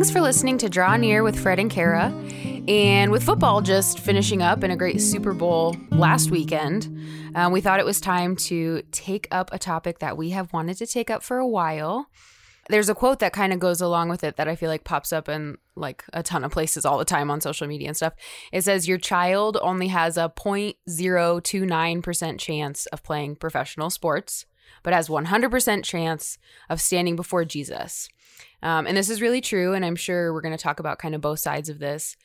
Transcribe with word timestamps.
thanks 0.00 0.10
for 0.10 0.22
listening 0.22 0.56
to 0.56 0.70
Draw 0.70 0.96
Near 0.96 1.22
with 1.22 1.38
Fred 1.38 1.58
and 1.58 1.70
Kara. 1.70 2.06
And 2.66 3.12
with 3.12 3.22
football 3.22 3.60
just 3.60 3.98
finishing 3.98 4.40
up 4.40 4.62
and 4.62 4.72
a 4.72 4.76
great 4.76 4.98
Super 4.98 5.34
Bowl 5.34 5.76
last 5.90 6.30
weekend, 6.30 6.88
uh, 7.34 7.50
we 7.52 7.60
thought 7.60 7.80
it 7.80 7.84
was 7.84 8.00
time 8.00 8.34
to 8.36 8.80
take 8.92 9.28
up 9.30 9.52
a 9.52 9.58
topic 9.58 9.98
that 9.98 10.16
we 10.16 10.30
have 10.30 10.54
wanted 10.54 10.78
to 10.78 10.86
take 10.86 11.10
up 11.10 11.22
for 11.22 11.36
a 11.36 11.46
while. 11.46 12.06
There's 12.70 12.88
a 12.88 12.94
quote 12.94 13.18
that 13.18 13.34
kind 13.34 13.52
of 13.52 13.58
goes 13.58 13.82
along 13.82 14.08
with 14.08 14.24
it 14.24 14.38
that 14.38 14.48
I 14.48 14.56
feel 14.56 14.70
like 14.70 14.84
pops 14.84 15.12
up 15.12 15.28
in 15.28 15.58
like 15.76 16.02
a 16.14 16.22
ton 16.22 16.44
of 16.44 16.50
places 16.50 16.86
all 16.86 16.96
the 16.96 17.04
time 17.04 17.30
on 17.30 17.42
social 17.42 17.66
media 17.66 17.88
and 17.88 17.96
stuff. 17.96 18.14
It 18.54 18.64
says 18.64 18.88
your 18.88 18.96
child 18.96 19.58
only 19.60 19.88
has 19.88 20.16
a 20.16 20.32
0.029% 20.34 22.38
chance 22.38 22.86
of 22.86 23.02
playing 23.02 23.36
professional 23.36 23.90
sports, 23.90 24.46
but 24.82 24.94
has 24.94 25.10
100% 25.10 25.84
chance 25.84 26.38
of 26.70 26.80
standing 26.80 27.16
before 27.16 27.44
Jesus. 27.44 28.08
Um, 28.62 28.86
and 28.86 28.96
this 28.96 29.10
is 29.10 29.22
really 29.22 29.40
true. 29.40 29.74
And 29.74 29.84
I'm 29.84 29.96
sure 29.96 30.32
we're 30.32 30.40
going 30.40 30.56
to 30.56 30.62
talk 30.62 30.80
about 30.80 30.98
kind 30.98 31.14
of 31.14 31.20
both 31.20 31.38
sides 31.38 31.68
of 31.68 31.78
this. 31.78 32.16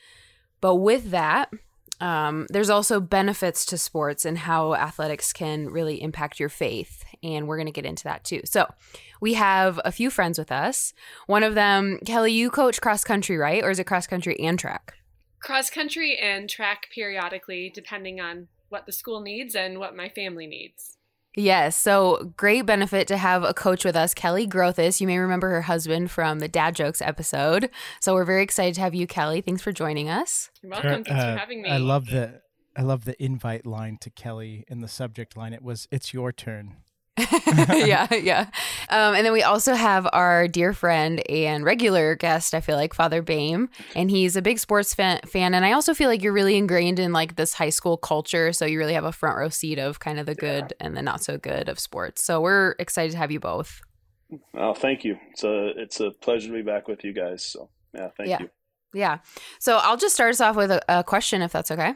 But 0.61 0.75
with 0.75 1.11
that, 1.11 1.51
um, 2.01 2.47
there's 2.49 2.69
also 2.69 2.99
benefits 2.99 3.65
to 3.67 3.77
sports 3.77 4.25
and 4.25 4.37
how 4.37 4.73
athletics 4.73 5.31
can 5.31 5.69
really 5.69 6.01
impact 6.01 6.39
your 6.39 6.49
faith. 6.49 7.05
And 7.23 7.47
we're 7.47 7.57
going 7.57 7.67
to 7.67 7.71
get 7.71 7.85
into 7.85 8.03
that 8.03 8.23
too. 8.23 8.41
So, 8.45 8.67
we 9.21 9.35
have 9.35 9.79
a 9.85 9.91
few 9.91 10.09
friends 10.09 10.37
with 10.37 10.51
us. 10.51 10.93
One 11.27 11.43
of 11.43 11.55
them, 11.55 11.99
Kelley, 12.05 12.33
you 12.33 12.49
coach 12.49 12.81
cross 12.81 13.03
country, 13.03 13.37
right? 13.37 13.63
Or 13.63 13.71
is 13.71 13.79
it 13.79 13.85
cross 13.85 14.07
country 14.07 14.39
and 14.39 14.59
track? 14.59 14.93
Cross 15.39 15.69
country 15.69 16.17
and 16.17 16.49
track 16.49 16.89
periodically, 16.93 17.71
depending 17.73 18.19
on 18.19 18.47
what 18.69 18.85
the 18.85 18.91
school 18.91 19.21
needs 19.21 19.55
and 19.55 19.79
what 19.79 19.95
my 19.95 20.09
family 20.09 20.47
needs. 20.47 20.97
Yes. 21.35 21.75
So 21.75 22.31
great 22.37 22.65
benefit 22.65 23.07
to 23.09 23.17
have 23.17 23.43
a 23.43 23.53
coach 23.53 23.83
with 23.83 23.95
us, 23.95 24.13
Kelley 24.13 24.47
Grothus. 24.47 25.01
You 25.01 25.07
may 25.07 25.17
remember 25.17 25.49
her 25.49 25.61
husband 25.63 26.11
from 26.11 26.39
the 26.39 26.47
Dad 26.47 26.75
Jokes 26.75 27.01
episode. 27.01 27.69
So 27.99 28.13
we're 28.13 28.25
very 28.25 28.43
excited 28.43 28.75
to 28.75 28.81
have 28.81 28.95
you, 28.95 29.05
Kelley. 29.05 29.41
Thanks 29.41 29.61
for 29.61 29.71
joining 29.71 30.09
us. 30.09 30.49
You're 30.61 30.71
welcome. 30.71 31.03
Thanks 31.03 31.11
uh, 31.11 31.33
for 31.33 31.39
having 31.39 31.61
me. 31.61 31.69
I 31.69 31.77
love 31.77 32.07
the 32.07 32.41
I 32.77 32.81
love 32.81 33.05
the 33.05 33.21
invite 33.23 33.65
line 33.65 33.97
to 34.01 34.09
Kelley 34.09 34.65
in 34.67 34.81
the 34.81 34.87
subject 34.87 35.37
line. 35.37 35.53
It 35.53 35.61
was 35.61 35.87
it's 35.91 36.13
your 36.13 36.31
turn. 36.31 36.77
yeah, 37.47 38.13
yeah. 38.13 38.47
Um, 38.89 39.15
and 39.15 39.25
then 39.25 39.31
we 39.31 39.41
also 39.41 39.73
have 39.73 40.07
our 40.11 40.47
dear 40.47 40.73
friend 40.73 41.21
and 41.29 41.63
regular 41.63 42.15
guest, 42.15 42.53
I 42.53 42.59
feel 42.59 42.75
like, 42.75 42.93
Father 42.93 43.23
Behm. 43.23 43.69
And 43.95 44.11
he's 44.11 44.35
a 44.35 44.41
big 44.41 44.59
sports 44.59 44.93
fan, 44.93 45.21
fan. 45.25 45.53
And 45.53 45.65
I 45.65 45.71
also 45.71 45.93
feel 45.93 46.09
like 46.09 46.21
you're 46.21 46.33
really 46.33 46.57
ingrained 46.57 46.99
in 46.99 47.13
like 47.13 47.35
this 47.35 47.53
high 47.53 47.69
school 47.69 47.95
culture. 47.95 48.51
So 48.51 48.65
you 48.65 48.77
really 48.77 48.93
have 48.93 49.05
a 49.05 49.13
front 49.13 49.37
row 49.37 49.49
seat 49.49 49.79
of 49.79 49.99
kind 49.99 50.19
of 50.19 50.25
the 50.25 50.35
good 50.35 50.73
yeah. 50.79 50.85
and 50.87 50.97
the 50.97 51.01
not 51.01 51.23
so 51.23 51.37
good 51.37 51.69
of 51.69 51.79
sports. 51.79 52.23
So 52.23 52.41
we're 52.41 52.75
excited 52.79 53.13
to 53.13 53.17
have 53.17 53.31
you 53.31 53.39
both. 53.39 53.81
Oh, 54.53 54.73
thank 54.73 55.05
you. 55.05 55.17
It's 55.31 55.43
a, 55.43 55.67
it's 55.79 55.99
a 56.01 56.11
pleasure 56.11 56.47
to 56.49 56.53
be 56.53 56.63
back 56.63 56.87
with 56.87 57.03
you 57.05 57.13
guys. 57.13 57.45
So, 57.45 57.69
yeah, 57.93 58.09
thank 58.17 58.29
yeah. 58.29 58.41
you. 58.41 58.49
Yeah. 58.93 59.17
So 59.59 59.77
I'll 59.77 59.97
just 59.97 60.15
start 60.15 60.31
us 60.31 60.41
off 60.41 60.55
with 60.55 60.71
a, 60.71 60.81
a 60.89 61.03
question, 61.03 61.41
if 61.41 61.51
that's 61.51 61.71
okay. 61.71 61.95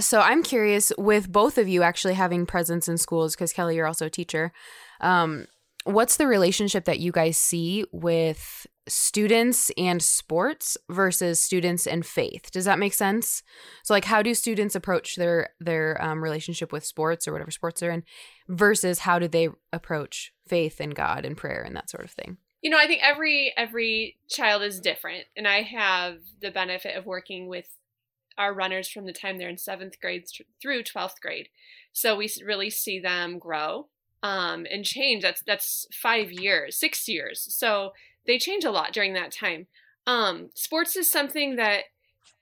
So 0.00 0.20
I'm 0.20 0.42
curious 0.42 0.92
with 0.96 1.30
both 1.30 1.58
of 1.58 1.68
you 1.68 1.82
actually 1.82 2.14
having 2.14 2.46
presence 2.46 2.88
in 2.88 2.98
schools, 2.98 3.34
because 3.34 3.52
Kelley, 3.52 3.76
you're 3.76 3.86
also 3.86 4.06
a 4.06 4.10
teacher. 4.10 4.52
Um, 5.00 5.46
what's 5.84 6.16
the 6.16 6.26
relationship 6.26 6.84
that 6.84 7.00
you 7.00 7.10
guys 7.10 7.36
see 7.36 7.84
with 7.90 8.66
students 8.86 9.70
and 9.76 10.02
sports 10.02 10.76
versus 10.88 11.40
students 11.40 11.86
and 11.86 12.06
faith? 12.06 12.50
Does 12.52 12.64
that 12.64 12.78
make 12.78 12.94
sense? 12.94 13.42
So, 13.82 13.92
like, 13.92 14.04
how 14.04 14.22
do 14.22 14.34
students 14.34 14.74
approach 14.74 15.16
their 15.16 15.50
their 15.60 16.00
um, 16.02 16.22
relationship 16.22 16.72
with 16.72 16.84
sports 16.86 17.26
or 17.26 17.32
whatever 17.32 17.50
sports 17.50 17.80
they're 17.80 17.90
in, 17.90 18.04
versus 18.48 19.00
how 19.00 19.18
do 19.18 19.28
they 19.28 19.48
approach 19.72 20.32
faith 20.46 20.80
and 20.80 20.94
God 20.94 21.24
and 21.24 21.36
prayer 21.36 21.62
and 21.62 21.74
that 21.74 21.90
sort 21.90 22.04
of 22.04 22.12
thing? 22.12 22.38
You 22.62 22.70
know, 22.70 22.78
I 22.78 22.86
think 22.86 23.02
every 23.02 23.52
every 23.56 24.18
child 24.28 24.62
is 24.62 24.80
different, 24.80 25.24
and 25.36 25.48
I 25.48 25.62
have 25.62 26.18
the 26.40 26.50
benefit 26.50 26.96
of 26.96 27.04
working 27.04 27.48
with 27.48 27.66
our 28.38 28.54
runners 28.54 28.88
from 28.88 29.04
the 29.04 29.12
time 29.12 29.36
they're 29.36 29.48
in 29.48 29.58
seventh 29.58 30.00
grade 30.00 30.24
through 30.62 30.82
12th 30.82 31.20
grade. 31.20 31.48
So 31.92 32.16
we 32.16 32.30
really 32.44 32.70
see 32.70 33.00
them 33.00 33.38
grow 33.38 33.88
um, 34.22 34.66
and 34.70 34.84
change. 34.84 35.22
That's 35.22 35.42
that's 35.46 35.86
five 35.92 36.32
years, 36.32 36.78
six 36.78 37.08
years. 37.08 37.46
So 37.54 37.92
they 38.26 38.38
change 38.38 38.64
a 38.64 38.70
lot 38.70 38.92
during 38.92 39.14
that 39.14 39.32
time. 39.32 39.66
Um, 40.06 40.50
sports 40.54 40.96
is 40.96 41.10
something 41.10 41.56
that 41.56 41.84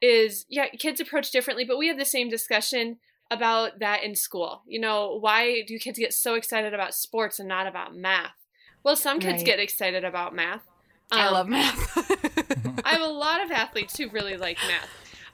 is 0.01 0.47
yeah, 0.49 0.69
kids 0.69 1.01
approach 1.01 1.31
differently, 1.31 1.65
but 1.65 1.79
we 1.79 1.89
have 1.89 1.99
the 1.99 2.05
same 2.05 2.29
discussion 2.29 2.99
about 3.31 3.79
that 3.81 4.05
in 4.05 4.15
school. 4.15 4.63
You 4.67 4.81
know, 4.81 5.19
why 5.19 5.63
do 5.67 5.79
kids 5.79 5.99
get 5.99 6.13
so 6.13 6.35
excited 6.35 6.75
about 6.75 6.95
sports 6.95 7.39
and 7.39 7.49
not 7.49 7.67
about 7.67 7.97
math? 7.97 8.37
Well, 8.85 8.97
some 8.97 9.19
kids 9.19 9.39
right. 9.39 9.47
get 9.47 9.59
excited 9.59 10.05
about 10.05 10.35
math. 10.35 10.63
Um, 11.11 11.21
I 11.21 11.31
love 11.31 11.49
math. 11.49 12.83
I 12.85 12.91
have 12.91 13.01
a 13.01 13.07
lot 13.07 13.45
of 13.45 13.51
athletes 13.51 13.97
who 13.97 14.09
really 14.11 14.37
like 14.37 14.59
math. 14.69 14.89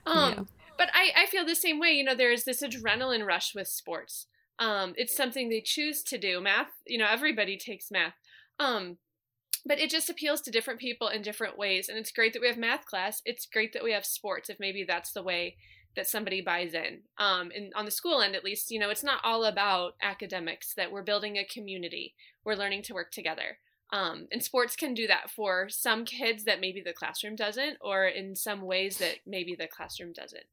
Um, 0.05 0.33
yeah. 0.33 0.43
But 0.77 0.89
I, 0.93 1.11
I 1.15 1.25
feel 1.27 1.45
the 1.45 1.55
same 1.55 1.79
way. 1.79 1.91
You 1.91 2.03
know, 2.03 2.15
there's 2.15 2.43
this 2.43 2.61
adrenaline 2.61 3.25
rush 3.25 3.53
with 3.55 3.67
sports. 3.67 4.27
Um, 4.59 4.93
it's 4.97 5.15
something 5.15 5.49
they 5.49 5.61
choose 5.61 6.03
to 6.03 6.17
do. 6.17 6.41
Math, 6.41 6.71
you 6.85 6.97
know, 6.97 7.07
everybody 7.09 7.57
takes 7.57 7.91
math. 7.91 8.13
Um, 8.59 8.97
but 9.65 9.79
it 9.79 9.89
just 9.89 10.09
appeals 10.09 10.41
to 10.41 10.51
different 10.51 10.79
people 10.79 11.07
in 11.07 11.21
different 11.21 11.57
ways. 11.57 11.87
And 11.89 11.97
it's 11.97 12.11
great 12.11 12.33
that 12.33 12.41
we 12.41 12.47
have 12.47 12.57
math 12.57 12.85
class. 12.85 13.21
It's 13.25 13.45
great 13.45 13.73
that 13.73 13.83
we 13.83 13.93
have 13.93 14.05
sports, 14.05 14.49
if 14.49 14.59
maybe 14.59 14.83
that's 14.83 15.13
the 15.13 15.23
way 15.23 15.55
that 15.95 16.07
somebody 16.07 16.41
buys 16.41 16.73
in. 16.73 17.01
Um, 17.17 17.51
and 17.55 17.71
on 17.75 17.85
the 17.85 17.91
school 17.91 18.21
end, 18.21 18.35
at 18.35 18.43
least, 18.43 18.71
you 18.71 18.79
know, 18.79 18.89
it's 18.89 19.03
not 19.03 19.21
all 19.23 19.45
about 19.45 19.93
academics, 20.01 20.73
that 20.73 20.91
we're 20.91 21.03
building 21.03 21.37
a 21.37 21.45
community, 21.45 22.15
we're 22.43 22.55
learning 22.55 22.81
to 22.83 22.93
work 22.93 23.11
together. 23.11 23.59
Um, 23.91 24.27
and 24.31 24.43
sports 24.43 24.75
can 24.75 24.95
do 24.95 25.05
that 25.05 25.29
for 25.29 25.69
some 25.69 26.03
kids 26.03 26.45
that 26.45 26.59
maybe 26.59 26.81
the 26.81 26.93
classroom 26.93 27.35
doesn't, 27.35 27.77
or 27.79 28.05
in 28.05 28.35
some 28.35 28.61
ways 28.61 28.97
that 28.97 29.17
maybe 29.27 29.55
the 29.55 29.67
classroom 29.67 30.13
doesn't. 30.13 30.45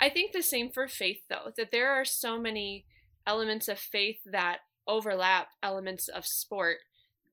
I 0.00 0.08
think 0.08 0.32
the 0.32 0.42
same 0.42 0.70
for 0.70 0.88
faith, 0.88 1.20
though, 1.30 1.52
that 1.56 1.70
there 1.70 1.92
are 1.92 2.04
so 2.04 2.40
many 2.40 2.86
elements 3.24 3.68
of 3.68 3.78
faith 3.78 4.18
that 4.26 4.58
overlap 4.88 5.48
elements 5.62 6.08
of 6.08 6.26
sport 6.26 6.78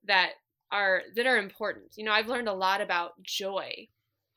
that 0.03 0.31
are 0.71 1.03
that 1.15 1.25
are 1.25 1.37
important. 1.37 1.93
You 1.95 2.03
know, 2.03 2.11
I've 2.11 2.27
learned 2.27 2.49
a 2.49 2.53
lot 2.53 2.81
about 2.81 3.21
joy 3.23 3.87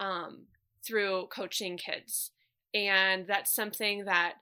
um, 0.01 0.47
through 0.87 1.27
coaching 1.31 1.77
kids, 1.77 2.31
and 2.73 3.27
that's 3.27 3.55
something 3.55 4.05
that 4.05 4.35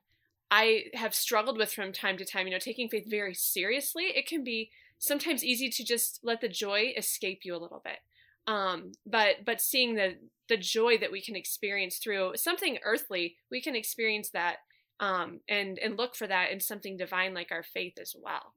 I 0.51 0.85
have 0.95 1.15
struggled 1.15 1.59
with 1.59 1.73
from 1.73 1.93
time 1.93 2.17
to 2.19 2.25
time. 2.25 2.47
You 2.47 2.53
know, 2.53 2.59
taking 2.59 2.89
faith 2.89 3.07
very 3.09 3.35
seriously, 3.35 4.05
it 4.15 4.27
can 4.27 4.45
be 4.45 4.71
sometimes 4.99 5.45
easy 5.45 5.69
to 5.71 5.85
just 5.85 6.21
let 6.23 6.41
the 6.41 6.49
joy 6.49 6.93
escape 6.97 7.41
you 7.45 7.55
a 7.55 7.59
little 7.59 7.81
bit. 7.85 7.99
Um, 8.47 8.93
but 9.05 9.45
but 9.45 9.61
seeing 9.61 9.95
the 9.95 10.17
the 10.49 10.57
joy 10.57 10.97
that 10.99 11.11
we 11.11 11.21
can 11.21 11.35
experience 11.35 11.99
through 11.99 12.33
something 12.37 12.79
earthly, 12.85 13.37
we 13.51 13.61
can 13.61 13.75
experience 13.75 14.31
that 14.31 14.59
um, 15.01 15.41
and 15.49 15.79
and 15.79 15.97
look 15.97 16.15
for 16.15 16.27
that 16.27 16.51
in 16.51 16.61
something 16.61 16.97
divine 16.97 17.35
like 17.35 17.51
our 17.51 17.65
faith 17.65 17.95
as 18.01 18.15
well. 18.21 18.55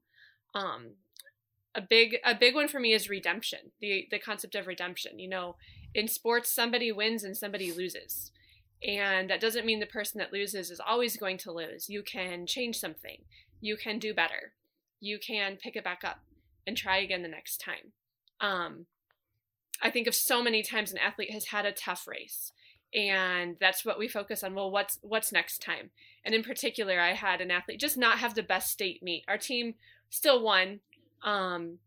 Um, 0.54 0.94
a 1.74 1.80
big 1.80 2.16
a 2.24 2.34
big 2.34 2.54
one 2.54 2.68
for 2.68 2.80
me 2.80 2.92
is 2.92 3.10
redemption. 3.10 3.72
The 3.80 4.06
the 4.10 4.18
concept 4.18 4.54
of 4.54 4.66
redemption. 4.66 5.18
You 5.18 5.28
know, 5.28 5.56
in 5.94 6.08
sports, 6.08 6.54
somebody 6.54 6.92
wins 6.92 7.24
and 7.24 7.36
somebody 7.36 7.72
loses. 7.72 8.30
And 8.86 9.28
that 9.28 9.40
doesn't 9.40 9.66
mean 9.66 9.80
the 9.80 9.86
person 9.86 10.18
that 10.20 10.32
loses 10.32 10.70
is 10.70 10.80
always 10.80 11.18
going 11.18 11.36
to 11.38 11.52
lose. 11.52 11.90
You 11.90 12.02
can 12.02 12.46
change 12.46 12.78
something. 12.78 13.18
You 13.60 13.76
can 13.76 13.98
do 13.98 14.14
better. 14.14 14.54
You 15.00 15.18
can 15.18 15.56
pick 15.56 15.76
it 15.76 15.84
back 15.84 16.02
up 16.02 16.20
and 16.70 16.76
try 16.76 16.98
again 16.98 17.22
the 17.22 17.28
next 17.28 17.60
time. 17.60 17.92
Um, 18.40 18.86
I 19.82 19.90
think 19.90 20.06
of 20.06 20.14
so 20.14 20.40
many 20.40 20.62
times 20.62 20.92
an 20.92 20.98
athlete 20.98 21.32
has 21.32 21.46
had 21.46 21.66
a 21.66 21.72
tough 21.72 22.06
race 22.06 22.52
and 22.94 23.56
that's 23.60 23.84
what 23.84 23.98
we 23.98 24.06
focus 24.06 24.44
on. 24.44 24.54
Well 24.54 24.70
what's 24.70 24.98
what's 25.02 25.32
next 25.32 25.60
time? 25.60 25.90
And 26.24 26.32
in 26.34 26.44
particular 26.44 27.00
i 27.00 27.12
had 27.12 27.40
an 27.40 27.50
athlete 27.50 27.80
just 27.80 27.98
not 27.98 28.18
have 28.18 28.34
the 28.34 28.42
best 28.42 28.70
state 28.70 29.02
meet. 29.02 29.24
Our 29.26 29.38
team 29.38 29.74
still 30.10 30.42
won. 30.42 30.80
Um, 31.24 31.78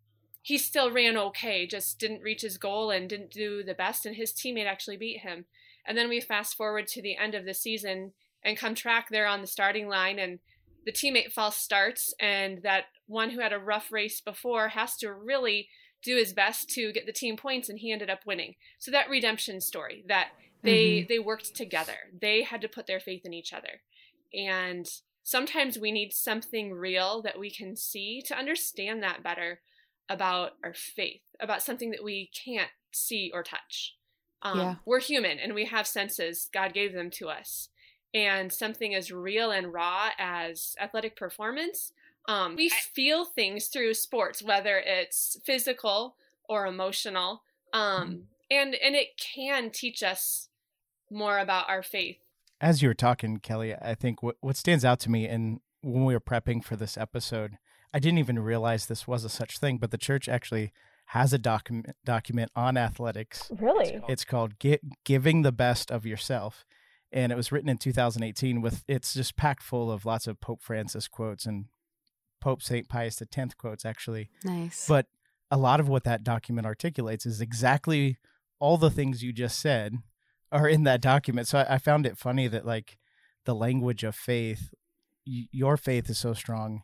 he 0.41 0.57
still 0.57 0.91
ran 0.91 1.15
okay 1.17 1.65
just 1.65 1.97
didn't 1.97 2.21
reach 2.21 2.41
his 2.41 2.57
goal 2.57 2.91
and 2.91 3.07
didn't 3.07 3.31
do 3.31 3.63
the 3.63 3.73
best 3.73 4.05
and 4.05 4.17
his 4.17 4.33
teammate 4.33 4.67
actually 4.67 4.97
beat 4.97 5.21
him. 5.21 5.45
And 5.85 5.97
then 5.97 6.09
we 6.09 6.19
fast 6.19 6.55
forward 6.55 6.87
to 6.87 7.01
the 7.01 7.15
end 7.15 7.35
of 7.35 7.45
the 7.45 7.53
season 7.53 8.11
and 8.43 8.57
come 8.57 8.75
track 8.75 9.07
there 9.09 9.27
on 9.27 9.39
the 9.39 9.47
starting 9.47 9.87
line 9.87 10.19
and 10.19 10.39
the 10.85 10.91
teammate 10.91 11.31
false 11.31 11.57
starts 11.57 12.13
and 12.19 12.61
that 12.63 12.85
one 13.07 13.29
who 13.29 13.39
had 13.39 13.53
a 13.53 13.59
rough 13.59 13.91
race 13.91 14.21
before 14.21 14.69
has 14.69 14.97
to 14.97 15.13
really 15.13 15.69
do 16.03 16.17
his 16.17 16.33
best 16.33 16.69
to 16.69 16.91
get 16.91 17.05
the 17.05 17.13
team 17.13 17.37
points 17.37 17.69
and 17.69 17.79
he 17.79 17.91
ended 17.91 18.09
up 18.09 18.25
winning. 18.25 18.55
So 18.79 18.91
that 18.91 19.09
redemption 19.09 19.61
story 19.61 20.03
that 20.07 20.29
they 20.61 20.99
mm-hmm. 20.99 21.07
they 21.09 21.19
worked 21.19 21.55
together. 21.55 21.93
They 22.19 22.43
had 22.43 22.61
to 22.61 22.67
put 22.67 22.87
their 22.87 22.99
faith 22.99 23.25
in 23.25 23.33
each 23.33 23.53
other. 23.53 23.81
And 24.33 24.89
sometimes 25.23 25.77
we 25.77 25.91
need 25.91 26.13
something 26.13 26.73
real 26.73 27.21
that 27.21 27.39
we 27.39 27.49
can 27.49 27.75
see 27.75 28.21
to 28.27 28.37
understand 28.37 29.01
that 29.03 29.23
better 29.23 29.61
about 30.09 30.51
our 30.63 30.73
faith 30.73 31.21
about 31.39 31.63
something 31.63 31.91
that 31.91 32.03
we 32.03 32.29
can't 32.45 32.71
see 32.91 33.31
or 33.33 33.43
touch. 33.43 33.95
Um, 34.41 34.59
yeah. 34.59 34.75
we're 34.85 34.99
human 34.99 35.39
and 35.39 35.53
we 35.53 35.65
have 35.65 35.87
senses. 35.87 36.49
God 36.53 36.73
gave 36.73 36.93
them 36.93 37.09
to 37.11 37.29
us 37.29 37.69
and 38.13 38.51
something 38.51 38.93
as 38.93 39.11
real 39.11 39.51
and 39.51 39.73
raw 39.73 40.09
as 40.17 40.75
athletic 40.79 41.15
performance. 41.15 41.93
Um, 42.27 42.55
we 42.55 42.69
feel 42.69 43.25
things 43.25 43.67
through 43.67 43.95
sports, 43.95 44.41
whether 44.41 44.77
it's 44.77 45.37
physical 45.43 46.15
or 46.47 46.67
emotional. 46.67 47.43
Um, 47.73 47.81
mm-hmm. 47.81 48.19
and 48.51 48.75
and 48.75 48.95
it 48.95 49.17
can 49.17 49.71
teach 49.71 50.03
us 50.03 50.49
more 51.09 51.39
about 51.39 51.69
our 51.69 51.83
faith 51.83 52.19
as 52.61 52.81
you 52.81 52.87
were 52.87 52.93
talking 52.93 53.37
kelley 53.37 53.75
i 53.81 53.93
think 53.93 54.23
what, 54.23 54.35
what 54.41 54.55
stands 54.55 54.85
out 54.85 54.99
to 54.99 55.11
me 55.11 55.27
and 55.27 55.59
when 55.81 56.05
we 56.05 56.13
were 56.13 56.19
prepping 56.19 56.63
for 56.63 56.75
this 56.75 56.97
episode 56.97 57.57
i 57.93 57.99
didn't 57.99 58.17
even 58.17 58.39
realize 58.39 58.85
this 58.85 59.07
was 59.07 59.23
a 59.23 59.29
such 59.29 59.57
thing 59.59 59.77
but 59.77 59.91
the 59.91 59.97
church 59.97 60.27
actually 60.29 60.71
has 61.07 61.33
a 61.33 61.37
document 61.37 61.95
document 62.05 62.51
on 62.55 62.77
athletics 62.77 63.51
really 63.59 63.99
it's 64.07 64.25
called 64.25 64.57
Get, 64.59 65.03
giving 65.03 65.41
the 65.41 65.51
best 65.51 65.91
of 65.91 66.05
yourself 66.05 66.65
and 67.13 67.31
it 67.31 67.35
was 67.35 67.51
written 67.51 67.69
in 67.69 67.77
2018 67.77 68.61
with 68.61 68.83
it's 68.87 69.13
just 69.13 69.35
packed 69.37 69.63
full 69.63 69.91
of 69.91 70.05
lots 70.05 70.27
of 70.27 70.39
pope 70.41 70.61
francis 70.61 71.07
quotes 71.07 71.45
and 71.45 71.65
pope 72.41 72.61
st 72.61 72.89
pius 72.89 73.21
x 73.21 73.53
quotes 73.55 73.85
actually 73.85 74.29
Nice. 74.43 74.87
but 74.87 75.05
a 75.51 75.57
lot 75.57 75.79
of 75.79 75.87
what 75.87 76.03
that 76.03 76.23
document 76.23 76.65
articulates 76.67 77.25
is 77.25 77.39
exactly 77.39 78.17
all 78.59 78.77
the 78.77 78.89
things 78.89 79.21
you 79.23 79.31
just 79.31 79.59
said 79.59 79.95
are 80.51 80.67
in 80.67 80.83
that 80.83 81.01
document. 81.01 81.47
So 81.47 81.59
I, 81.59 81.75
I 81.75 81.77
found 81.77 82.05
it 82.05 82.17
funny 82.17 82.47
that 82.47 82.65
like 82.65 82.97
the 83.45 83.53
language 83.55 84.03
of 84.03 84.15
faith, 84.15 84.73
y- 85.27 85.47
your 85.51 85.77
faith 85.77 86.09
is 86.09 86.17
so 86.17 86.33
strong 86.33 86.83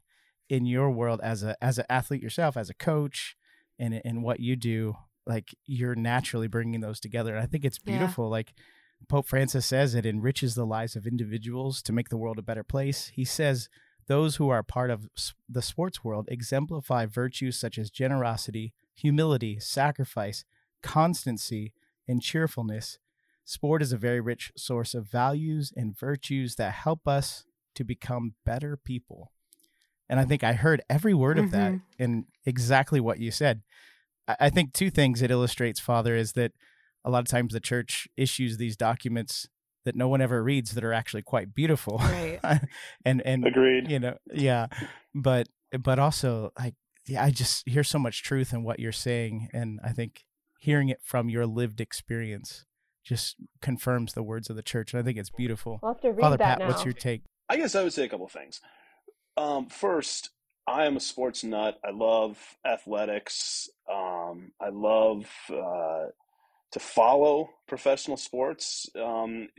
in 0.50 0.66
your 0.66 0.90
world 0.92 1.20
as 1.24 1.42
a 1.44 1.56
as 1.64 1.78
an 1.78 1.86
athlete 1.90 2.22
yourself, 2.22 2.58
as 2.58 2.70
a 2.70 2.74
coach, 2.74 3.36
and 3.80 3.94
in 3.94 4.22
what 4.22 4.40
you 4.40 4.56
do. 4.56 4.96
Like 5.26 5.56
you're 5.66 5.96
naturally 5.96 6.48
bringing 6.48 6.81
those 6.81 7.00
together, 7.00 7.34
and 7.36 7.44
I 7.44 7.46
think 7.48 7.64
it's 7.64 7.80
Yeah. 7.86 7.98
beautiful. 7.98 8.28
Like 8.30 8.54
Pope 9.07 9.28
Francis 9.28 9.66
says, 9.66 9.96
it 9.96 10.06
enriches 10.06 10.56
the 10.56 10.66
lives 10.66 10.96
of 10.96 11.07
individuals 11.07 11.81
to 11.84 11.94
make 11.94 12.10
the 12.10 12.18
world 12.18 12.38
a 12.38 12.44
better 12.44 12.63
place. 12.63 13.07
He 13.13 13.25
says 13.25 13.69
those 14.07 14.36
who 14.36 14.50
are 14.50 14.62
part 14.63 14.90
of 14.92 15.07
the 15.48 15.62
sports 15.62 16.04
world 16.04 16.28
exemplify 16.30 17.06
virtues 17.06 17.57
such 17.57 17.78
as 17.78 17.90
generosity, 17.90 18.74
humility, 18.96 19.60
sacrifice, 19.60 20.46
constancy, 20.84 21.74
and 22.07 22.22
cheerfulness. 22.22 23.00
Sport 23.46 23.81
is 23.81 23.92
a 23.94 23.98
very 23.98 24.19
rich 24.19 24.51
source 24.56 24.94
of 24.94 25.10
values 25.10 25.72
and 25.75 25.98
virtues 25.98 26.56
that 26.56 26.74
help 26.74 27.07
us 27.07 27.45
to 27.75 27.84
become 27.84 28.34
better 28.45 28.78
people. 28.78 29.31
And 30.07 30.19
I 30.19 30.25
think 30.25 30.44
I 30.44 30.54
heard 30.54 30.81
every 30.90 31.13
word 31.13 31.38
of 31.40 31.52
that 31.52 31.72
Mhm. 31.74 31.81
in 31.98 32.25
exactly 32.45 33.00
what 33.00 33.19
you 33.19 33.31
said. 33.31 33.62
I 34.28 34.50
think 34.50 34.74
two 34.74 34.90
things 34.92 35.22
it 35.22 35.31
illustrates, 35.31 35.80
Father, 35.80 36.16
is 36.16 36.34
that 36.34 36.52
a 37.10 37.12
lot 37.12 37.20
of 37.20 37.28
times 37.28 37.54
the 37.54 37.60
church 37.60 38.08
issues 38.16 38.58
these 38.58 38.78
documents 38.78 39.48
that 39.86 39.96
no 39.96 40.08
one 40.08 40.22
ever 40.22 40.44
reads 40.44 40.72
that 40.72 40.84
are 40.84 40.94
actually 40.94 41.22
quite 41.22 41.54
beautiful. 41.56 41.98
Right. 41.98 42.40
and 43.06 43.22
and 43.26 43.46
Agreed. 43.46 43.90
you 43.90 44.00
know 44.00 44.18
yeah 44.34 44.68
but 45.14 45.48
but 45.80 46.00
also 46.00 46.52
like 46.58 46.76
yeah 47.08 47.24
i 47.24 47.32
just 47.32 47.68
hear 47.68 47.84
so 47.84 47.98
much 48.00 48.24
truth 48.24 48.54
in 48.54 48.64
what 48.64 48.80
you're 48.80 48.92
saying 48.92 49.50
and 49.54 49.80
i 49.84 49.90
think 49.90 50.24
hearing 50.60 50.90
it 50.90 51.00
from 51.04 51.30
your 51.30 51.46
lived 51.46 51.82
experience 51.82 52.66
just 53.04 53.36
confirms 53.62 54.14
the 54.14 54.24
words 54.24 54.50
of 54.50 54.56
the 54.56 54.62
church 54.62 54.94
and 54.94 55.02
i 55.02 55.04
think 55.04 55.18
it's 55.18 55.30
beautiful 55.32 55.80
We'll 55.82 55.94
have 55.94 56.02
to 56.02 56.10
read 56.10 56.22
father 56.22 56.38
that 56.38 56.44
pat 56.46 56.60
now. 56.60 56.68
what's 56.68 56.84
your 56.86 56.94
take 56.94 57.24
I 57.50 57.58
guess 57.58 57.74
I 57.74 57.82
would 57.82 57.94
say 57.94 58.06
a 58.06 58.08
couple 58.08 58.28
of 58.28 58.32
things. 58.32 58.62
Um, 59.36 59.66
first, 59.66 60.30
I 60.68 60.86
am 60.86 60.98
a 60.98 61.00
sports 61.00 61.44
nut. 61.44 61.80
I 61.84 61.90
love 61.90 62.38
athletics. 62.64 63.68
Um, 63.92 64.52
I 64.62 64.70
love 64.70 65.26
uh, 65.52 66.10
to 66.71 66.80
follow 66.80 67.50
professional 67.68 68.18
sports. 68.18 68.88
Um, 69.00 69.50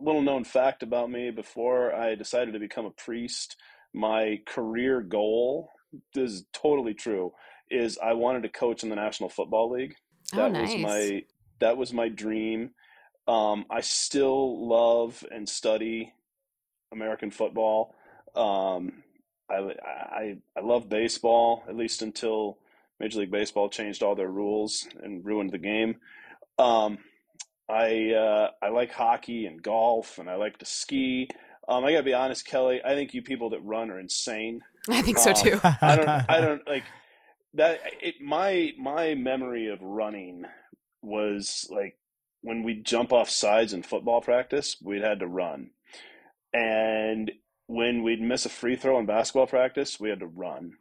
little 0.00 0.22
known 0.22 0.44
fact 0.44 0.82
about 0.82 1.10
me 1.10 1.30
before 1.30 1.94
I 1.94 2.14
decided 2.14 2.52
to 2.54 2.58
become 2.60 2.86
a 2.86 2.90
priest, 2.90 3.56
my 3.92 4.40
career 4.46 5.00
goal 5.00 5.70
this 6.14 6.30
is 6.30 6.44
totally 6.52 6.94
true 6.94 7.32
is 7.70 7.98
I 8.02 8.12
wanted 8.14 8.42
to 8.42 8.48
coach 8.48 8.82
in 8.82 8.88
the 8.88 8.96
National 8.96 9.28
Football 9.28 9.70
League. 9.70 9.94
Oh, 10.32 10.38
That 10.38 10.52
nice. 10.52 10.72
was 10.72 10.80
my 10.80 11.22
that 11.60 11.76
was 11.76 11.92
my 11.92 12.08
dream. 12.08 12.70
Um, 13.26 13.64
I 13.70 13.80
still 13.80 14.68
love 14.68 15.24
and 15.30 15.48
study 15.48 16.12
American 16.92 17.30
football. 17.30 17.94
Um, 18.34 19.02
I, 19.50 19.56
I 19.56 20.36
I 20.56 20.60
love 20.62 20.88
baseball 20.88 21.64
at 21.68 21.76
least 21.76 22.02
until 22.02 22.58
Major 23.00 23.20
League 23.20 23.30
Baseball 23.30 23.68
changed 23.68 24.02
all 24.02 24.14
their 24.14 24.30
rules 24.30 24.86
and 25.02 25.24
ruined 25.24 25.50
the 25.50 25.58
game. 25.58 25.96
Um, 26.58 26.98
I 27.68 28.12
uh, 28.12 28.50
I 28.62 28.68
like 28.68 28.92
hockey 28.92 29.46
and 29.46 29.62
golf 29.62 30.18
and 30.18 30.28
I 30.28 30.36
like 30.36 30.58
to 30.58 30.66
ski. 30.66 31.28
Um, 31.68 31.84
I 31.84 31.92
gotta 31.92 32.04
be 32.04 32.14
honest, 32.14 32.46
Kelley. 32.46 32.80
I 32.84 32.94
think 32.94 33.14
you 33.14 33.22
people 33.22 33.50
that 33.50 33.60
run 33.64 33.90
are 33.90 33.98
insane. 33.98 34.60
I 34.88 35.02
think 35.02 35.18
so 35.18 35.30
Um, 35.30 35.36
too. 35.36 35.60
I 35.62 35.96
don't 35.96 36.08
I 36.08 36.40
don't 36.40 36.66
like 36.68 36.84
that 37.54 37.80
it 38.02 38.16
my 38.20 38.72
my 38.78 39.14
memory 39.14 39.68
of 39.68 39.80
running 39.80 40.44
was 41.02 41.66
like 41.70 41.96
when 42.42 42.62
we'd 42.62 42.84
jump 42.84 43.12
off 43.12 43.30
sides 43.30 43.72
in 43.72 43.82
football 43.82 44.20
practice, 44.20 44.76
we'd 44.82 45.02
had 45.02 45.20
to 45.20 45.26
run. 45.26 45.70
And 46.52 47.32
when 47.66 48.02
we'd 48.02 48.20
miss 48.20 48.44
a 48.44 48.50
free 48.50 48.76
throw 48.76 48.98
in 48.98 49.06
basketball 49.06 49.46
practice, 49.46 49.98
we 49.98 50.10
had 50.10 50.20
to 50.20 50.26
run. 50.26 50.72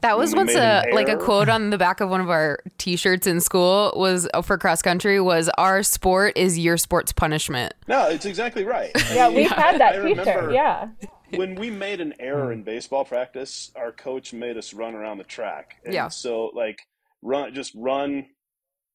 That 0.00 0.16
was 0.16 0.34
once 0.34 0.54
a 0.54 0.84
an 0.86 0.94
like 0.94 1.08
a 1.08 1.16
quote 1.16 1.48
on 1.48 1.70
the 1.70 1.78
back 1.78 2.00
of 2.00 2.08
one 2.08 2.20
of 2.20 2.30
our 2.30 2.60
t-shirts 2.78 3.26
in 3.26 3.40
school 3.40 3.92
was 3.96 4.28
uh, 4.32 4.42
for 4.42 4.56
cross 4.58 4.80
country 4.82 5.20
was 5.20 5.48
our 5.58 5.82
sport 5.82 6.36
is 6.36 6.58
your 6.58 6.76
sport's 6.76 7.12
punishment. 7.12 7.74
No, 7.88 8.08
it's 8.08 8.24
exactly 8.24 8.64
right. 8.64 8.90
Yeah, 9.12 9.28
we've 9.28 9.50
had 9.50 9.80
that 9.80 9.96
I 9.96 10.02
T-shirt. 10.02 10.26
remember 10.26 10.52
Yeah. 10.52 10.88
when 11.34 11.56
we 11.56 11.70
made 11.70 12.00
an 12.00 12.14
error 12.20 12.52
in 12.52 12.62
baseball 12.62 13.04
practice, 13.04 13.72
our 13.74 13.90
coach 13.92 14.32
made 14.32 14.56
us 14.56 14.72
run 14.72 14.94
around 14.94 15.18
the 15.18 15.24
track. 15.24 15.76
And 15.84 15.92
Yeah. 15.94 16.08
So 16.08 16.52
like 16.54 16.78
run, 17.22 17.52
just 17.54 17.72
run 17.74 18.26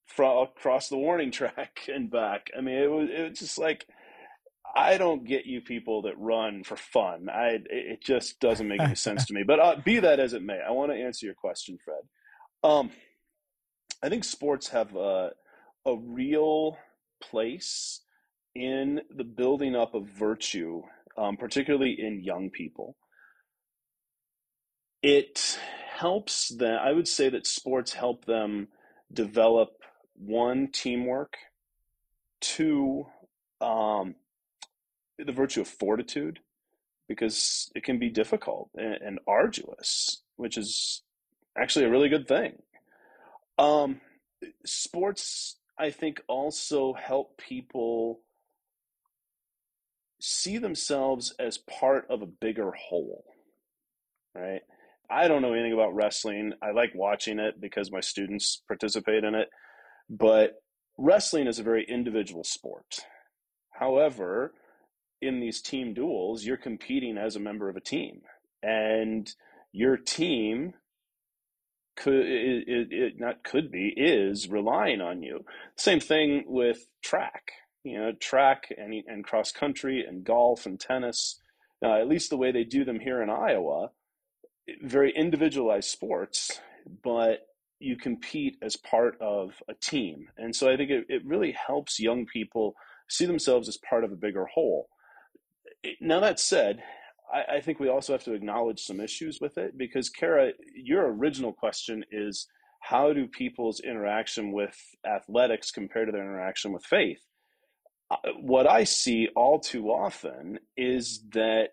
fro- 0.07 0.44
across 0.44 0.88
the 0.89 0.97
warning 0.97 1.31
track 1.31 1.81
and 1.94 2.09
back. 2.09 2.50
I 2.57 2.61
mean, 2.61 2.75
it 2.75 2.89
was 2.89 3.09
it 3.09 3.29
was 3.29 3.39
just 3.39 3.57
like 3.57 3.85
I 4.75 4.97
don't 4.97 5.25
get 5.25 5.45
you 5.45 5.61
people 5.61 6.01
that 6.03 6.17
run 6.17 6.63
for 6.63 6.75
fun. 6.75 7.29
I 7.29 7.59
it- 7.69 8.01
just 8.01 8.39
doesn't 8.39 8.67
make 8.67 8.81
any 8.81 8.95
sense 8.95 9.25
to 9.27 9.33
me. 9.33 9.43
But 9.43 9.59
uh, 9.59 9.75
be 9.83 9.99
that 9.99 10.19
as 10.19 10.33
it 10.33 10.43
may, 10.43 10.59
I 10.65 10.71
want 10.71 10.91
to 10.91 10.97
answer 10.97 11.25
your 11.25 11.35
question, 11.35 11.77
Fred. 11.83 12.01
Um, 12.63 12.91
I 14.01 14.09
think 14.09 14.23
sports 14.23 14.69
have 14.69 14.95
a 14.95 15.31
a 15.85 15.95
real 15.97 16.77
place 17.21 18.01
in 18.55 19.01
the 19.15 19.23
building 19.23 19.75
up 19.75 19.93
of 19.95 20.07
virtue, 20.07 20.81
um, 21.17 21.37
particularly 21.37 21.91
in 21.99 22.24
young 22.24 22.50
people. 22.50 22.95
It 25.01 25.59
helps 25.89 26.50
them. 26.50 26.79
I 26.81 26.93
would 26.93 27.07
say 27.07 27.29
that 27.29 27.45
sports 27.45 27.93
help 27.93 28.25
them 28.25 28.69
develop 29.12 29.69
one 30.15 30.69
teamwork, 30.71 31.36
two 32.39 33.05
um, 33.59 34.15
the 35.25 35.32
virtue 35.32 35.62
of 35.62 35.68
fortitude, 35.68 36.39
because 37.08 37.72
it 37.75 37.84
can 37.84 38.00
be 38.00 38.10
difficult 38.10 38.70
and, 38.75 38.98
and 39.01 39.20
arduous, 39.27 40.24
which 40.36 40.58
is 40.58 41.03
actually 41.58 41.86
a 41.86 41.89
really 41.89 42.10
good 42.10 42.27
thing. 42.27 42.62
Um, 43.58 44.01
sports, 44.65 45.58
I 45.77 45.92
think, 45.92 46.22
also 46.27 46.94
help 46.94 47.38
people 47.38 48.22
see 50.20 50.58
themselves 50.58 51.36
as 51.38 51.58
part 51.58 52.06
of 52.10 52.22
a 52.22 52.25
bigger 52.27 52.72
whole, 52.72 53.25
right? 54.34 54.62
I 55.10 55.27
don't 55.27 55.42
know 55.42 55.53
anything 55.53 55.74
about 55.74 55.94
wrestling. 55.94 56.53
I 56.62 56.72
like 56.72 56.92
watching 56.96 57.39
it 57.39 57.60
because 57.60 57.92
my 57.92 58.00
students 58.00 58.62
participate 58.68 59.24
in 59.24 59.36
it, 59.36 59.50
but 60.10 60.53
wrestling 60.98 61.48
is 61.48 61.60
a 61.60 61.63
very 61.63 61.86
individual 61.88 62.44
sport. 62.44 63.00
However, 63.72 64.53
in 65.25 65.39
these 65.39 65.62
team 65.62 65.94
duels, 65.94 66.44
you're 66.44 66.58
competing 66.58 67.18
as 67.18 67.36
a 67.36 67.39
member 67.39 67.70
of 67.70 67.75
a 67.75 67.82
team, 67.82 68.22
and 68.62 69.34
your 69.72 69.98
team 69.98 70.74
could 71.96 72.25
it, 72.25 72.68
it, 72.68 72.88
it 72.92 73.20
not 73.20 73.44
could 73.44 73.72
be 73.72 73.94
is 73.96 74.50
relying 74.50 75.01
on 75.01 75.22
you. 75.22 75.46
Same 75.75 76.00
thing 76.00 76.44
with 76.48 76.88
track. 77.01 77.51
You 77.84 78.00
know, 78.00 78.12
track 78.13 78.74
and 78.77 78.94
and 79.08 79.24
cross 79.24 79.51
country 79.51 80.06
and 80.08 80.24
golf 80.24 80.65
and 80.65 80.80
tennis. 80.80 81.39
Uh, 81.84 82.00
at 82.00 82.08
least 82.08 82.30
the 82.30 82.38
way 82.38 82.51
they 82.51 82.63
do 82.63 82.86
them 82.86 83.00
here 83.00 83.22
in 83.22 83.30
Iowa, 83.30 83.89
very 84.82 85.12
individualized 85.13 85.89
sports, 85.89 86.62
but 87.03 87.39
you 87.80 87.98
compete 87.98 88.56
as 88.62 88.77
part 88.77 89.18
of 89.20 89.62
a 89.68 89.74
team. 89.74 90.30
And 90.38 90.56
so 90.56 90.72
I 90.72 90.77
think 90.77 90.89
it, 90.89 91.06
it 91.10 91.25
really 91.25 91.51
helps 91.51 92.00
young 92.00 92.25
people 92.25 92.75
see 93.10 93.25
themselves 93.25 93.68
as 93.68 93.77
part 93.77 94.06
of 94.06 94.13
a 94.13 94.15
bigger 94.15 94.46
whole. 94.46 94.88
Now, 95.99 96.19
that 96.21 96.39
said, 96.39 96.83
I, 97.33 97.57
I 97.57 97.61
think 97.61 97.79
we 97.79 97.89
also 97.89 98.13
have 98.13 98.23
to 98.25 98.33
acknowledge 98.33 98.81
some 98.81 98.99
issues 98.99 99.39
with 99.41 99.57
it 99.57 99.77
because, 99.77 100.09
Kara, 100.09 100.51
your 100.75 101.11
original 101.13 101.53
question 101.53 102.05
is 102.11 102.47
how 102.81 103.13
do 103.13 103.27
people's 103.27 103.79
interaction 103.79 104.51
with 104.51 104.77
athletics 105.05 105.71
compare 105.71 106.05
to 106.05 106.11
their 106.11 106.23
interaction 106.23 106.73
with 106.73 106.85
faith? 106.85 107.21
Uh, 108.11 108.17
What 108.41 108.67
I 108.67 108.83
see 108.83 109.29
all 109.35 109.59
too 109.59 109.87
often 109.87 110.59
is 110.75 111.23
that 111.31 111.69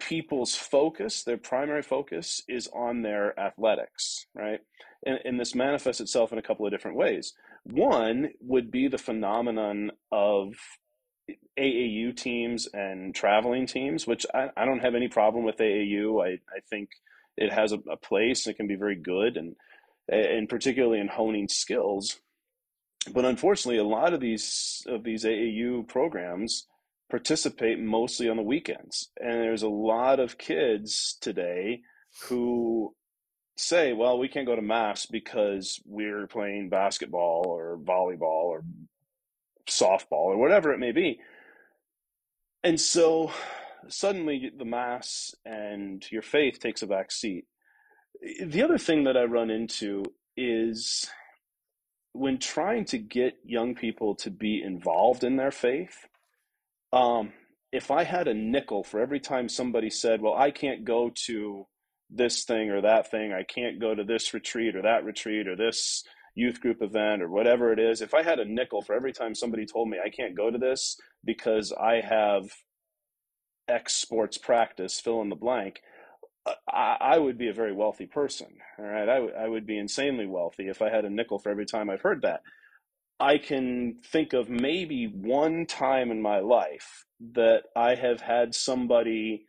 people's 0.00 0.54
focus, 0.54 1.22
their 1.22 1.38
primary 1.38 1.82
focus, 1.82 2.42
is 2.48 2.68
on 2.74 3.02
their 3.02 3.38
athletics, 3.38 4.26
right? 4.34 4.60
And, 5.06 5.18
and 5.24 5.40
this 5.40 5.54
manifests 5.54 6.00
itself 6.00 6.32
in 6.32 6.38
a 6.38 6.42
couple 6.42 6.66
of 6.66 6.72
different 6.72 6.96
ways. 6.96 7.32
One 7.64 8.30
would 8.40 8.70
be 8.70 8.88
the 8.88 8.98
phenomenon 8.98 9.92
of 10.10 10.54
AAU 11.58 12.16
teams 12.16 12.66
and 12.72 13.14
traveling 13.14 13.66
teams, 13.66 14.06
which 14.06 14.26
I, 14.34 14.50
I 14.56 14.64
don't 14.64 14.80
have 14.80 14.94
any 14.94 15.08
problem 15.08 15.44
with 15.44 15.58
AAU. 15.58 16.24
I, 16.24 16.30
I 16.54 16.60
think 16.68 16.90
it 17.36 17.52
has 17.52 17.72
a, 17.72 17.78
a 17.90 17.96
place. 17.96 18.46
It 18.46 18.54
can 18.54 18.66
be 18.66 18.74
very 18.74 18.96
good, 18.96 19.36
and 19.36 19.56
and 20.08 20.48
particularly 20.48 21.00
in 21.00 21.08
honing 21.08 21.48
skills. 21.48 22.20
But 23.12 23.24
unfortunately, 23.24 23.78
a 23.78 23.84
lot 23.84 24.14
of 24.14 24.20
these 24.20 24.82
of 24.86 25.04
these 25.04 25.24
AAU 25.24 25.86
programs 25.86 26.66
participate 27.10 27.78
mostly 27.78 28.28
on 28.28 28.36
the 28.36 28.42
weekends, 28.42 29.10
and 29.20 29.32
there's 29.32 29.62
a 29.62 29.68
lot 29.68 30.20
of 30.20 30.38
kids 30.38 31.16
today 31.20 31.82
who 32.24 32.94
say, 33.56 33.92
"Well, 33.92 34.18
we 34.18 34.28
can't 34.28 34.46
go 34.46 34.56
to 34.56 34.62
mass 34.62 35.06
because 35.06 35.80
we're 35.84 36.26
playing 36.26 36.70
basketball 36.70 37.44
or 37.46 37.78
volleyball 37.78 38.46
or 38.46 38.64
softball 39.66 40.26
or 40.32 40.36
whatever 40.36 40.72
it 40.72 40.78
may 40.78 40.92
be." 40.92 41.20
And 42.62 42.80
so 42.80 43.32
suddenly 43.88 44.50
the 44.56 44.64
mass 44.64 45.34
and 45.44 46.04
your 46.10 46.22
faith 46.22 46.58
takes 46.60 46.82
a 46.82 46.86
back 46.86 47.12
seat. 47.12 47.46
The 48.42 48.62
other 48.62 48.78
thing 48.78 49.04
that 49.04 49.16
I 49.16 49.24
run 49.24 49.50
into 49.50 50.04
is 50.36 51.10
when 52.12 52.38
trying 52.38 52.84
to 52.86 52.98
get 52.98 53.34
young 53.44 53.74
people 53.74 54.14
to 54.16 54.30
be 54.30 54.62
involved 54.62 55.24
in 55.24 55.36
their 55.36 55.50
faith, 55.50 56.08
um, 56.92 57.32
if 57.72 57.90
I 57.90 58.04
had 58.04 58.28
a 58.28 58.34
nickel 58.34 58.84
for 58.84 59.00
every 59.00 59.20
time 59.20 59.48
somebody 59.48 59.90
said, 59.90 60.22
Well, 60.22 60.34
I 60.34 60.50
can't 60.52 60.84
go 60.84 61.10
to 61.26 61.66
this 62.08 62.44
thing 62.44 62.70
or 62.70 62.82
that 62.82 63.10
thing, 63.10 63.32
I 63.32 63.42
can't 63.42 63.80
go 63.80 63.94
to 63.94 64.04
this 64.04 64.32
retreat 64.32 64.76
or 64.76 64.82
that 64.82 65.04
retreat 65.04 65.48
or 65.48 65.56
this 65.56 66.04
youth 66.34 66.60
group 66.60 66.82
event 66.82 67.22
or 67.22 67.28
whatever 67.28 67.72
it 67.72 67.78
is, 67.78 68.00
if 68.00 68.14
I 68.14 68.22
had 68.22 68.40
a 68.40 68.44
nickel 68.44 68.82
for 68.82 68.94
every 68.94 69.12
time 69.12 69.34
somebody 69.34 69.66
told 69.66 69.88
me 69.88 69.98
I 70.04 70.10
can't 70.10 70.36
go 70.36 70.50
to 70.50 70.58
this 70.58 70.96
because 71.24 71.72
I 71.72 72.00
have 72.00 72.50
X 73.68 73.94
sports 73.96 74.38
practice, 74.38 75.00
fill 75.00 75.22
in 75.22 75.28
the 75.28 75.36
blank, 75.36 75.80
uh, 76.46 76.54
I, 76.68 76.96
I 77.00 77.18
would 77.18 77.38
be 77.38 77.48
a 77.48 77.54
very 77.54 77.72
wealthy 77.72 78.06
person. 78.06 78.48
All 78.78 78.84
right. 78.84 79.08
I, 79.08 79.14
w- 79.14 79.34
I 79.34 79.48
would 79.48 79.66
be 79.66 79.78
insanely 79.78 80.26
wealthy 80.26 80.68
if 80.68 80.82
I 80.82 80.90
had 80.90 81.04
a 81.04 81.10
nickel 81.10 81.38
for 81.38 81.50
every 81.50 81.66
time 81.66 81.88
I've 81.88 82.02
heard 82.02 82.22
that. 82.22 82.40
I 83.20 83.38
can 83.38 84.00
think 84.04 84.32
of 84.32 84.50
maybe 84.50 85.06
one 85.06 85.66
time 85.66 86.10
in 86.10 86.20
my 86.20 86.40
life 86.40 87.04
that 87.34 87.62
I 87.76 87.94
have 87.94 88.20
had 88.20 88.54
somebody 88.54 89.46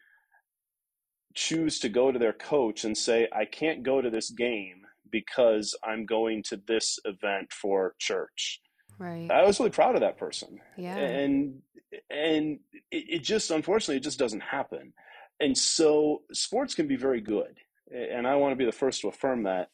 choose 1.34 1.80
to 1.80 1.90
go 1.90 2.12
to 2.12 2.20
their 2.20 2.34
coach 2.34 2.86
and 2.86 2.98
say, 2.98 3.28
I 3.34 3.46
can't 3.46 3.84
go 3.84 4.02
to 4.02 4.10
this 4.10 4.30
game 4.30 4.85
because 5.16 5.74
I'm 5.82 6.06
going 6.06 6.44
to 6.50 6.58
this 6.68 7.00
event 7.06 7.54
for 7.54 7.96
church. 8.00 8.60
Right. 9.00 9.32
I 9.32 9.46
was 9.46 9.58
really 9.62 9.72
proud 9.72 9.96
of 9.96 10.02
that 10.02 10.18
person. 10.18 10.60
Yeah. 10.76 10.98
And 10.98 11.62
and 12.10 12.60
it, 12.92 13.06
it 13.08 13.24
just 13.24 13.50
unfortunately 13.50 13.96
it 13.96 14.04
just 14.04 14.20
doesn't 14.20 14.42
happen. 14.42 14.92
And 15.40 15.58
so 15.58 16.24
sports 16.34 16.76
can 16.76 16.88
be 16.88 16.98
very 16.98 17.22
good. 17.22 17.60
And 17.90 18.28
I 18.28 18.36
want 18.36 18.52
to 18.52 18.58
be 18.58 18.66
the 18.66 18.74
first 18.74 19.02
to 19.02 19.08
affirm 19.08 19.44
that. 19.44 19.70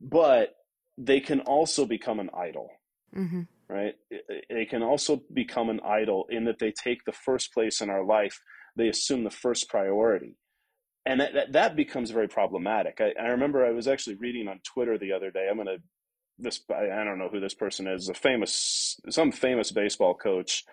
But 0.00 0.54
they 0.96 1.20
can 1.20 1.40
also 1.40 1.84
become 1.84 2.18
an 2.18 2.30
idol. 2.34 2.70
Mm-hmm. 3.14 3.42
Right? 3.68 3.94
They 4.48 4.64
can 4.64 4.82
also 4.82 5.20
become 5.34 5.68
an 5.68 5.80
idol 5.84 6.24
in 6.30 6.46
that 6.46 6.60
they 6.60 6.72
take 6.72 7.04
the 7.04 7.12
first 7.12 7.52
place 7.52 7.82
in 7.82 7.90
our 7.90 8.06
life. 8.06 8.40
They 8.74 8.88
assume 8.88 9.24
the 9.24 9.30
first 9.30 9.68
priority 9.68 10.38
and 11.08 11.20
that, 11.20 11.52
that, 11.52 11.74
becomes 11.74 12.10
very 12.10 12.28
problematic. 12.28 13.00
I, 13.00 13.14
I, 13.18 13.28
remember 13.28 13.64
I 13.64 13.70
was 13.70 13.88
actually 13.88 14.16
reading 14.16 14.46
on 14.46 14.60
Twitter 14.62 14.98
the 14.98 15.12
other 15.12 15.30
day. 15.30 15.48
I'm 15.50 15.56
to 15.64 15.78
this 16.38 16.60
I, 16.70 17.02
don't 17.02 17.18
know 17.18 17.30
who 17.30 17.40
this 17.40 17.54
person 17.54 17.86
is, 17.86 18.10
a 18.10 18.14
famous 18.14 19.00
some 19.08 19.32
famous 19.32 19.72
baseball 19.72 20.14
coach 20.14 20.64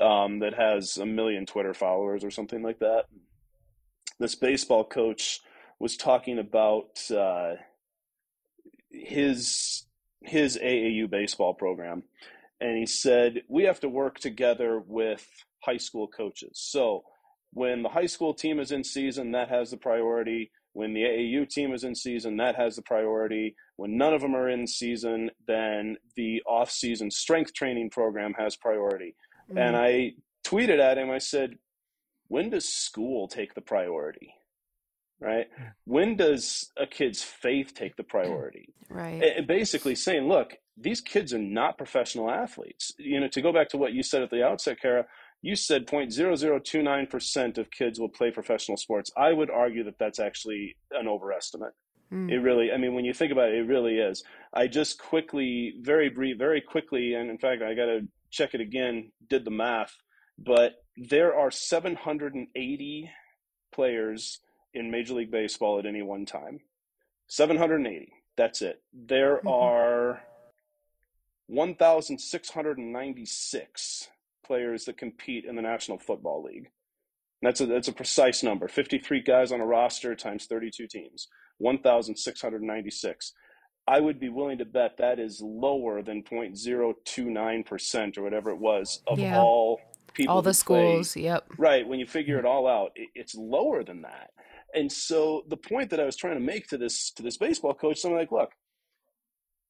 um, 0.00 0.38
that 0.38 0.54
has 0.54 0.96
a 0.96 1.04
million 1.04 1.44
Twitter 1.44 1.74
followers 1.74 2.24
or 2.24 2.30
something 2.30 2.62
like 2.62 2.78
that. 2.78 3.04
This 4.18 4.34
baseball 4.34 4.84
coach 4.84 5.40
was 5.78 5.98
talking 5.98 6.38
about 6.38 6.98
uh, 7.10 7.56
his 8.90 9.84
his 10.22 10.56
AAU 10.56 11.10
baseball 11.10 11.52
program, 11.52 12.04
and 12.62 12.78
he 12.78 12.86
said 12.86 13.42
we 13.46 13.64
have 13.64 13.80
to 13.80 13.90
work 13.90 14.20
together 14.20 14.80
with 14.80 15.28
high 15.62 15.76
school 15.76 16.08
coaches. 16.08 16.52
So 16.54 17.04
when 17.52 17.82
the 17.82 17.88
high 17.88 18.06
school 18.06 18.34
team 18.34 18.58
is 18.58 18.72
in 18.72 18.82
season, 18.82 19.32
that 19.32 19.48
has 19.48 19.70
the 19.70 19.76
priority. 19.76 20.50
When 20.72 20.94
the 20.94 21.02
AAU 21.02 21.48
team 21.48 21.74
is 21.74 21.84
in 21.84 21.94
season, 21.94 22.38
that 22.38 22.56
has 22.56 22.76
the 22.76 22.82
priority. 22.82 23.54
When 23.76 23.98
none 23.98 24.14
of 24.14 24.22
them 24.22 24.34
are 24.34 24.48
in 24.48 24.66
season, 24.66 25.30
then 25.46 25.98
the 26.16 26.42
off-season 26.46 27.10
strength 27.10 27.52
training 27.52 27.90
program 27.90 28.32
has 28.38 28.56
priority. 28.56 29.14
Mm-hmm. 29.50 29.58
And 29.58 29.76
I 29.76 30.12
tweeted 30.44 30.80
at 30.80 30.96
him, 30.96 31.10
I 31.10 31.18
said, 31.18 31.58
when 32.28 32.48
does 32.48 32.66
school 32.66 33.28
take 33.28 33.54
the 33.54 33.60
priority? 33.60 34.34
Right? 35.20 35.46
When 35.84 36.16
does 36.16 36.70
a 36.76 36.86
kid's 36.86 37.22
faith 37.22 37.74
take 37.74 37.96
the 37.96 38.04
priority? 38.04 38.68
Right. 38.92 39.22
And 39.22 39.46
basically 39.46 39.94
saying, 39.94 40.28
look, 40.28 40.58
these 40.76 41.00
kids 41.00 41.32
are 41.32 41.38
not 41.38 41.78
professional 41.78 42.30
athletes. 42.30 42.92
You 42.98 43.20
know, 43.20 43.28
to 43.28 43.40
go 43.40 43.50
back 43.50 43.70
to 43.70 43.78
what 43.78 43.94
you 43.94 44.02
said 44.02 44.20
at 44.20 44.28
the 44.28 44.44
outset, 44.44 44.82
Kara, 44.82 45.06
you 45.42 45.56
said 45.56 45.86
0.0029% 45.86 47.58
of 47.58 47.70
kids 47.70 47.98
will 47.98 48.08
play 48.08 48.30
professional 48.30 48.76
sports. 48.76 49.10
I 49.16 49.32
would 49.32 49.50
argue 49.50 49.82
that 49.84 49.98
that's 49.98 50.20
actually 50.20 50.76
an 50.92 51.08
overestimate. 51.08 51.72
Mm. 52.12 52.30
It 52.30 52.38
really, 52.38 52.70
I 52.72 52.76
mean, 52.76 52.94
when 52.94 53.04
you 53.04 53.12
think 53.12 53.32
about 53.32 53.48
it, 53.48 53.56
it 53.56 53.66
really 53.66 53.98
is. 53.98 54.22
I 54.54 54.68
just 54.68 55.00
quickly, 55.00 55.74
very 55.80 56.08
brief, 56.08 56.38
very 56.38 56.60
quickly, 56.60 57.14
and 57.14 57.28
in 57.28 57.38
fact, 57.38 57.62
I 57.62 57.74
got 57.74 57.86
to 57.86 58.06
check 58.30 58.54
it 58.54 58.60
again, 58.60 59.10
did 59.28 59.44
the 59.44 59.50
math, 59.50 59.96
but 60.38 60.74
there 60.96 61.36
are 61.36 61.50
780 61.50 63.10
players 63.72 64.38
in 64.74 64.90
Major 64.90 65.14
League 65.14 65.30
Baseball 65.30 65.78
at 65.78 65.86
any 65.86 66.02
one 66.02 66.26
time. 66.26 66.60
780. 67.26 68.12
That's 68.36 68.60
it. 68.62 68.82
There 68.92 69.38
mm-hmm. 69.38 69.48
are 69.48 70.22
1,696 71.46 74.08
players 74.44 74.84
that 74.84 74.98
compete 74.98 75.44
in 75.44 75.56
the 75.56 75.62
National 75.62 75.98
Football 75.98 76.42
League. 76.42 76.70
That's 77.42 77.60
a 77.60 77.66
that's 77.66 77.88
a 77.88 77.92
precise 77.92 78.42
number. 78.42 78.68
53 78.68 79.20
guys 79.22 79.52
on 79.52 79.60
a 79.60 79.66
roster 79.66 80.14
times 80.14 80.46
32 80.46 80.86
teams. 80.86 81.28
1,696. 81.58 83.32
I 83.88 84.00
would 84.00 84.20
be 84.20 84.28
willing 84.28 84.58
to 84.58 84.64
bet 84.64 84.96
that 84.98 85.18
is 85.18 85.40
lower 85.42 86.02
than 86.02 86.22
0.029% 86.22 88.18
or 88.18 88.22
whatever 88.22 88.50
it 88.50 88.58
was 88.58 89.02
of 89.08 89.18
yeah. 89.18 89.40
all 89.40 89.80
people. 90.14 90.36
All 90.36 90.42
the 90.42 90.54
schools, 90.54 91.14
play. 91.14 91.22
yep. 91.22 91.46
Right. 91.58 91.86
When 91.86 91.98
you 91.98 92.06
figure 92.06 92.36
mm. 92.36 92.40
it 92.40 92.44
all 92.44 92.68
out, 92.68 92.92
it's 93.14 93.34
lower 93.34 93.82
than 93.82 94.02
that. 94.02 94.30
And 94.74 94.90
so 94.90 95.44
the 95.48 95.56
point 95.56 95.90
that 95.90 96.00
I 96.00 96.04
was 96.04 96.16
trying 96.16 96.34
to 96.34 96.40
make 96.40 96.68
to 96.68 96.78
this 96.78 97.10
to 97.12 97.22
this 97.22 97.36
baseball 97.36 97.74
coach, 97.74 97.98
something 97.98 98.16
like, 98.16 98.32
look, 98.32 98.52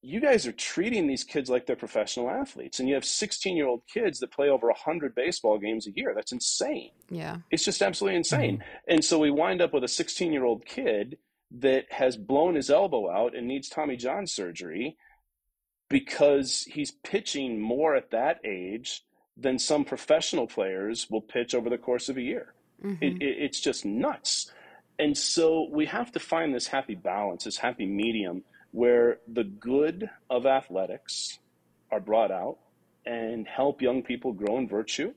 you 0.02 0.20
guys 0.20 0.46
are 0.48 0.52
treating 0.52 1.06
these 1.06 1.22
kids 1.22 1.48
like 1.48 1.64
they're 1.64 1.76
professional 1.76 2.28
athletes 2.28 2.80
and 2.80 2.88
you 2.88 2.94
have 2.94 3.04
16 3.04 3.56
year 3.56 3.68
old 3.68 3.82
kids 3.86 4.18
that 4.18 4.32
play 4.32 4.48
over 4.48 4.66
100 4.66 5.14
baseball 5.14 5.58
games 5.58 5.86
a 5.86 5.92
year. 5.94 6.12
That's 6.14 6.32
insane. 6.32 6.90
Yeah. 7.08 7.38
It's 7.50 7.64
just 7.64 7.82
absolutely 7.82 8.16
insane. 8.16 8.58
Mm-hmm. 8.58 8.92
and 8.92 9.04
so 9.04 9.18
we 9.18 9.30
wind 9.30 9.62
up 9.62 9.72
with 9.72 9.84
a 9.84 9.88
16 9.88 10.32
year 10.32 10.44
old 10.44 10.66
kid 10.66 11.18
that 11.58 11.84
has 11.90 12.16
blown 12.16 12.56
his 12.56 12.70
elbow 12.70 13.10
out 13.10 13.36
and 13.36 13.46
needs 13.46 13.68
tommy 13.68 13.94
john 13.94 14.26
surgery 14.26 14.96
because 15.90 16.66
he's 16.70 16.90
pitching 16.90 17.60
more 17.60 17.94
at 17.94 18.10
that 18.10 18.40
age 18.44 19.04
than 19.36 19.58
some 19.58 19.84
professional 19.84 20.46
players 20.46 21.06
will 21.10 21.20
pitch 21.20 21.54
over 21.54 21.68
the 21.68 21.78
course 21.78 22.08
of 22.08 22.16
a 22.16 22.22
year. 22.22 22.54
Mm-hmm. 22.82 23.04
it, 23.04 23.22
it, 23.22 23.36
it's 23.38 23.60
just 23.60 23.84
nuts. 23.84 24.50
And 24.98 25.16
so 25.16 25.68
we 25.70 25.86
have 25.86 26.10
to 26.12 26.20
find 26.20 26.54
this 26.54 26.66
happy 26.66 26.94
balance 26.94 27.44
this 27.44 27.58
happy 27.58 27.86
medium 27.86 28.42
where 28.72 29.18
the 29.28 29.44
good 29.44 30.10
of 30.28 30.46
athletics 30.46 31.38
are 31.90 32.00
brought 32.00 32.30
out 32.30 32.58
and 33.06 33.46
help 33.46 33.82
young 33.82 34.02
people 34.02 34.32
grow 34.32 34.58
in 34.58 34.68
virtue. 34.68 35.12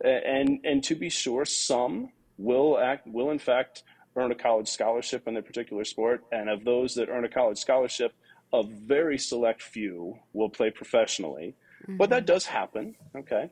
And, 0.00 0.60
and 0.64 0.84
to 0.84 0.94
be 0.94 1.08
sure, 1.08 1.44
some 1.44 2.10
will 2.36 2.78
act, 2.78 3.06
will 3.06 3.30
in 3.30 3.38
fact 3.38 3.82
earn 4.14 4.30
a 4.30 4.34
college 4.34 4.68
scholarship 4.68 5.26
in 5.26 5.34
their 5.34 5.42
particular 5.42 5.84
sport. 5.84 6.24
And 6.30 6.48
of 6.48 6.64
those 6.64 6.94
that 6.94 7.08
earn 7.08 7.24
a 7.24 7.28
college 7.28 7.58
scholarship, 7.58 8.12
a 8.52 8.62
very 8.62 9.18
select 9.18 9.62
few 9.62 10.18
will 10.32 10.50
play 10.50 10.70
professionally. 10.70 11.54
Mm-hmm. 11.82 11.96
But 11.96 12.10
that 12.10 12.26
does 12.26 12.46
happen, 12.46 12.94
okay? 13.16 13.50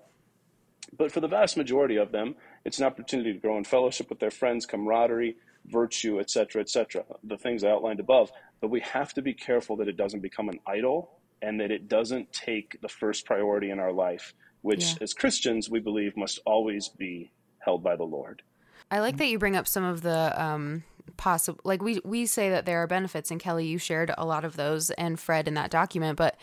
But 0.97 1.13
for 1.13 1.21
the 1.21 1.29
vast 1.29 1.57
majority 1.57 1.97
of 1.97 2.13
them, 2.13 2.37
it's 2.65 2.79
an 2.79 2.87
opportunity 2.87 3.33
to 3.33 3.39
grow 3.39 3.59
in 3.59 3.65
fellowship 3.65 4.09
with 4.09 4.21
their 4.21 4.31
friends, 4.31 4.67
camaraderie, 4.67 5.37
virtue, 5.67 6.21
etc., 6.21 6.63
etc. 6.63 7.05
The 7.25 7.37
things 7.37 7.65
I 7.65 7.71
outlined 7.71 8.01
above. 8.01 8.31
But 8.61 8.71
we 8.71 8.81
have 8.81 9.13
to 9.15 9.23
be 9.23 9.35
careful 9.35 9.77
that 9.77 9.89
it 9.89 9.97
doesn't 9.97 10.21
become 10.21 10.49
an 10.49 10.61
idol 10.67 11.19
and 11.43 11.61
that 11.61 11.71
it 11.71 11.89
doesn't 11.89 12.33
take 12.33 12.81
the 12.81 12.89
first 12.89 13.27
priority 13.27 13.71
in 13.71 13.79
our 13.79 13.93
life, 13.93 14.35
which 14.63 14.85
yeah. 14.85 14.99
as 15.03 15.13
Christians 15.13 15.69
we 15.69 15.81
believe 15.81 16.17
must 16.17 16.41
always 16.47 16.89
be 16.89 17.33
held 17.59 17.83
by 17.83 17.97
the 17.97 18.05
Lord. 18.05 18.43
I 18.91 19.01
like 19.01 19.17
that 19.19 19.27
you 19.27 19.39
bring 19.39 19.57
up 19.57 19.67
some 19.67 19.85
of 19.85 20.03
the 20.03 20.43
um, 20.43 20.85
possible 21.17 21.61
like 21.65 21.83
we 21.83 22.01
we 22.05 22.25
say 22.27 22.51
that 22.51 22.67
there 22.67 22.83
are 22.83 22.87
benefits 22.87 23.31
and 23.31 23.41
Kelley 23.41 23.67
you 23.67 23.79
shared 23.79 24.13
a 24.17 24.25
lot 24.25 24.45
of 24.45 24.57
those 24.57 24.91
and 24.91 25.19
Fred 25.19 25.49
in 25.49 25.55
that 25.55 25.71
document 25.71 26.17
but 26.17 26.37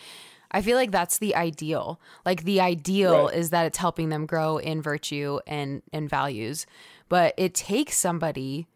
I 0.53 0.61
feel 0.61 0.77
like 0.77 0.91
that's 0.91 1.17
the 1.17 1.35
ideal. 1.35 1.99
Like 2.25 2.43
the 2.43 2.61
ideal 2.61 3.25
right. 3.25 3.35
is 3.35 3.49
that 3.49 3.65
it's 3.65 3.79
helping 3.79 4.09
them 4.09 4.27
grow 4.27 4.57
in 4.57 4.81
virtue 4.81 5.39
and 5.47 5.81
and 5.91 6.07
values. 6.07 6.67
But 7.09 7.33
it 7.37 7.55
takes 7.55 7.97
somebody 7.97 8.67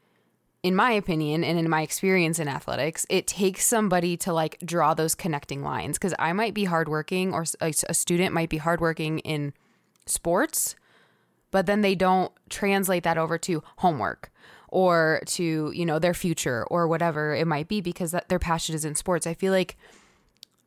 in 0.63 0.75
my 0.75 0.91
opinion 0.91 1.43
and 1.43 1.57
in 1.59 1.69
my 1.69 1.81
experience 1.81 2.39
in 2.39 2.47
athletics, 2.47 3.05
it 3.09 3.27
takes 3.27 3.65
somebody 3.65 4.17
to 4.17 4.33
like 4.33 4.57
draw 4.65 4.93
those 4.93 5.15
connecting 5.15 5.63
lines 5.63 5.97
cuz 5.97 6.13
I 6.19 6.33
might 6.33 6.53
be 6.53 6.65
hardworking 6.65 7.33
or 7.33 7.45
a, 7.61 7.73
student 7.73 8.33
might 8.33 8.49
be 8.49 8.57
hardworking 8.57 9.19
in 9.19 9.53
sports, 10.05 10.75
but 11.51 11.65
then 11.65 11.81
they 11.81 11.95
don't 11.95 12.31
translate 12.49 13.03
that 13.03 13.17
over 13.17 13.37
to 13.37 13.63
homework 13.77 14.31
or 14.69 15.21
to 15.25 15.71
you 15.73 15.85
know 15.85 15.99
their 15.99 16.13
future 16.13 16.65
or 16.69 16.87
whatever 16.87 17.33
it 17.33 17.47
might 17.47 17.67
be 17.67 17.79
because 17.79 18.13
their 18.27 18.39
passion 18.39 18.75
is 18.75 18.83
in 18.83 18.95
sports. 18.95 19.27
I 19.27 19.33
feel 19.33 19.53
like 19.53 19.77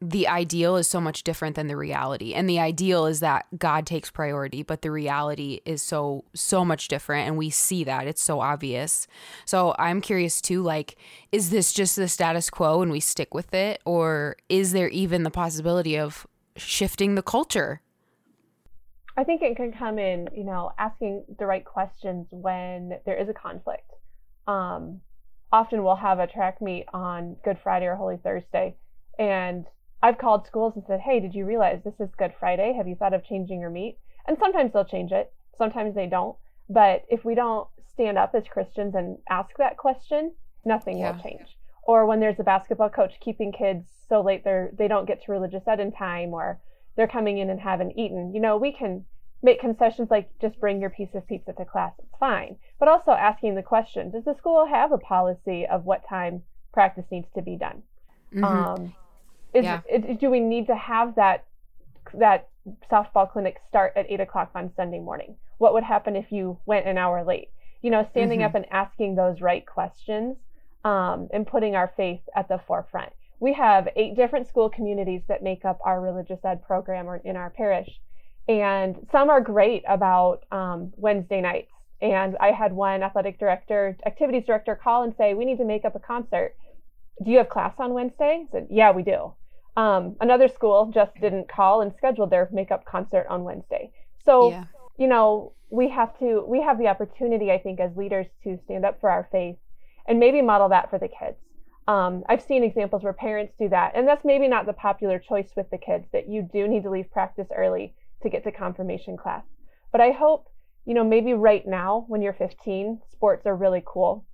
the 0.03 0.27
ideal 0.27 0.77
is 0.77 0.89
so 0.89 1.01
much 1.01 1.23
different 1.25 1.57
than 1.57 1.67
the 1.67 1.77
reality. 1.77 2.33
And 2.33 2.49
the 2.49 2.59
ideal 2.59 3.07
is 3.07 3.21
that 3.21 3.47
god 3.59 3.87
takes 3.87 4.11
priority 4.11 4.63
but 4.63 4.83
the 4.83 4.91
reality 4.91 5.61
is 5.65 5.83
so 5.83 6.25
so 6.35 6.65
much 6.65 6.89
different 6.89 7.29
and 7.29 7.37
we 7.37 7.51
see 7.51 7.85
that. 7.85 8.07
It's 8.07 8.23
so 8.23 8.41
obvious. 8.41 9.07
So 9.45 9.75
i'm 9.79 10.01
curious 10.01 10.41
too 10.41 10.63
like 10.63 10.97
is 11.33 11.51
this 11.51 11.73
just 11.73 11.97
the 11.97 12.09
status 12.09 12.51
quo 12.51 12.83
and 12.83 12.91
we 12.91 13.01
stick 13.01 13.35
with 13.35 13.53
it? 13.55 13.81
Or 13.85 14.37
is 14.49 14.73
there 14.73 14.89
even 14.89 15.23
the 15.23 15.31
possibility 15.31 15.99
of 15.99 16.27
shifting 16.57 17.15
the 17.15 17.23
culture? 17.23 17.83
I 19.17 19.25
think 19.25 19.43
it 19.43 19.57
can 19.57 19.73
come 19.73 19.99
in, 19.99 20.29
you 20.35 20.45
know, 20.45 20.73
asking 20.79 21.25
the 21.39 21.45
right 21.45 21.65
questions 21.65 22.27
when 22.31 22.99
there 23.05 23.21
is 23.21 23.29
a 23.29 23.35
conflict. 23.35 23.91
Um, 24.47 25.01
often 25.53 25.83
we'll 25.83 25.97
have 25.97 26.21
a 26.21 26.27
track 26.27 26.63
meet 26.63 26.87
on 26.95 27.37
Good 27.45 27.59
Friday 27.63 27.87
or 27.87 27.97
Holy 27.97 28.17
Thursday, 28.17 28.77
and 29.19 29.67
I've 30.03 30.19
called 30.19 30.47
schools 30.47 30.75
and 30.77 30.85
said, 30.87 31.01
"Hey, 31.01 31.21
did 31.21 31.35
you 31.35 31.45
realize 31.45 31.83
this 31.83 32.01
is 32.01 32.15
Good 32.15 32.33
Friday? 32.39 32.73
Have 32.77 32.89
you 32.89 32.97
thought 32.97 33.15
of 33.15 33.25
changing 33.25 33.61
your 33.61 33.71
meet?" 33.71 33.99
And 34.27 34.39
sometimes 34.39 34.73
they'll 34.73 34.85
change 34.85 35.13
it, 35.13 35.33
sometimes 35.57 35.95
they 35.95 36.07
don't. 36.07 36.37
But 36.69 37.05
if 37.09 37.25
we 37.25 37.35
don't 37.35 37.69
stand 37.93 38.17
up 38.17 38.35
as 38.35 38.45
Christians 38.49 38.95
and 38.95 39.19
ask 39.29 39.51
that 39.59 39.77
question, 39.77 40.33
nothing 40.65 40.99
yeah. 40.99 41.13
will 41.13 41.23
change. 41.23 41.57
Or 41.83 42.07
when 42.07 42.21
there's 42.21 42.39
a 42.39 42.45
basketball 42.45 42.91
coach 42.91 43.15
keeping 43.21 43.53
kids 43.53 43.89
so 44.09 44.21
late 44.21 44.45
they're 44.45 44.71
they 44.73 44.89
don't 44.89 45.07
get 45.07 45.23
to 45.25 45.33
religious 45.33 45.67
ed 45.67 45.81
in 45.81 45.93
time, 45.93 46.33
or 46.33 46.61
they're 46.97 47.09
coming 47.09 47.39
in 47.39 47.51
and 47.51 47.61
haven't 47.61 47.99
eaten. 47.99 48.35
You 48.35 48.41
know, 48.41 48.57
we 48.57 48.73
can 48.73 49.05
make 49.43 49.61
concessions 49.61 50.11
like 50.11 50.31
just 50.41 50.61
bring 50.61 50.81
your 50.81 50.91
piece 50.91 51.15
of 51.15 51.27
pizza 51.27 51.53
to 51.53 51.65
class. 51.65 51.93
It's 51.99 52.19
fine. 52.19 52.57
But 52.79 52.89
also 52.89 53.13
asking 53.13 53.55
the 53.55 53.63
question, 53.63 54.11
does 54.11 54.25
the 54.25 54.35
school 54.37 54.67
have 54.67 54.93
a 54.93 54.99
policy 54.99 55.67
of 55.67 55.85
what 55.85 56.07
time 56.09 56.43
practice 56.73 57.07
needs 57.11 57.29
to 57.35 57.43
be 57.43 57.57
done? 57.57 57.83
Mm-hmm. 58.35 58.45
Um, 58.45 58.95
is, 59.55 59.65
yeah. 59.65 59.81
it, 59.89 60.21
do 60.21 60.31
we 60.31 60.41
need 60.41 60.67
to 60.69 60.77
have 60.77 61.15
that 61.17 61.45
that 62.15 62.49
softball 62.91 63.31
clinic 63.31 63.59
start 63.69 63.93
at 63.97 64.07
eight 64.11 64.21
o'clock 64.21 64.51
on 64.55 64.71
Sunday 64.77 65.01
morning? 65.01 65.37
What 65.59 65.75
would 65.75 65.85
happen 65.85 66.17
if 66.17 66.33
you 66.33 66.59
went 66.67 66.87
an 66.87 66.99
hour 66.99 67.25
late? 67.25 67.49
You 67.83 67.91
know, 67.91 68.07
standing 68.11 68.41
mm-hmm. 68.41 68.47
up 68.47 68.55
and 68.55 68.67
asking 68.71 69.15
those 69.15 69.41
right 69.41 69.65
questions 69.67 70.37
um, 70.85 71.29
and 71.33 71.47
putting 71.47 71.75
our 71.75 71.93
faith 71.97 72.21
at 72.35 72.49
the 72.49 72.61
forefront 72.67 73.13
we 73.41 73.55
have 73.55 73.89
eight 73.97 74.15
different 74.15 74.47
school 74.47 74.69
communities 74.69 75.23
that 75.27 75.43
make 75.43 75.65
up 75.65 75.81
our 75.83 76.01
religious 76.01 76.39
ed 76.45 76.63
program 76.63 77.09
or 77.09 77.17
in 77.17 77.37
our 77.37 77.51
parish. 77.51 77.89
And 78.47 79.07
some 79.11 79.31
are 79.31 79.41
great 79.41 79.83
about 79.89 80.45
um, 80.53 80.93
Wednesday 80.97 81.41
nights. 81.41 81.73
And 82.03 82.37
I 82.39 82.53
had 82.53 82.73
one 82.73 83.03
athletic 83.03 83.39
director, 83.39 83.97
activities 84.07 84.45
director 84.47 84.75
call 84.75 85.03
and 85.03 85.15
say, 85.17 85.35
We 85.35 85.45
need 85.45 85.59
to 85.59 85.65
make 85.65 85.85
up 85.85 85.97
a 85.97 85.99
concert. 85.99 86.55
Do 87.23 87.31
you 87.31 87.39
have 87.39 87.49
class 87.49 87.75
on 87.79 87.93
Wednesday? 87.95 88.47
I 88.47 88.53
said, 88.53 88.67
Yeah, 88.71 88.93
we 88.93 89.03
do. 89.03 89.33
Um, 89.77 90.17
another 90.21 90.49
school 90.49 90.91
just 90.93 91.15
didn't 91.21 91.49
call 91.49 91.81
and 91.81 91.93
scheduled 91.97 92.31
their 92.31 92.49
makeup 92.53 92.85
concert 92.85 93.27
on 93.29 93.45
Wednesday. 93.45 93.93
So, 94.25 94.51
yeah. 94.51 94.65
you 94.99 95.07
know, 95.07 95.53
we 95.71 95.89
have 95.89 96.19
to, 96.19 96.45
we 96.47 96.61
have 96.63 96.79
the 96.79 96.89
opportunity, 96.89 97.51
I 97.51 97.59
think, 97.59 97.81
as 97.81 97.97
leaders 97.97 98.27
to 98.45 98.59
stand 98.65 98.85
up 98.85 99.01
for 99.01 99.11
our 99.11 99.29
faith 99.31 99.57
and 100.07 100.19
maybe 100.19 100.43
model 100.43 100.69
that 100.71 100.91
for 100.91 100.99
the 100.99 101.09
kids. 101.09 101.39
Um, 101.87 102.25
I've 102.29 102.43
seen 102.43 102.63
examples 102.63 103.03
where 103.03 103.13
parents 103.13 103.55
do 103.59 103.69
that, 103.71 103.93
and 103.95 104.07
that's 104.07 104.25
maybe 104.25 104.49
not 104.49 104.67
the 104.67 104.73
popular 104.73 105.19
choice 105.19 105.51
with 105.57 105.71
the 105.71 105.79
kids 105.79 106.07
that 106.13 106.29
you 106.29 106.49
do 106.53 106.69
need 106.69 106.83
to 106.83 106.91
leave 106.91 107.11
practice 107.11 107.49
early 107.57 107.95
to 108.23 108.29
get 108.29 108.45
to 108.45 108.53
confirmation 108.53 109.17
class. 109.17 109.45
But 109.93 110.01
I 110.01 110.11
hope, 110.11 110.49
you 110.85 110.95
know, 110.95 111.05
maybe 111.05 111.35
right 111.35 111.67
now 111.67 112.05
when 112.09 112.23
you're 112.23 112.33
15, 112.35 113.01
sports 113.11 113.47
are 113.47 113.57
really 113.57 113.83
cool 113.85 114.25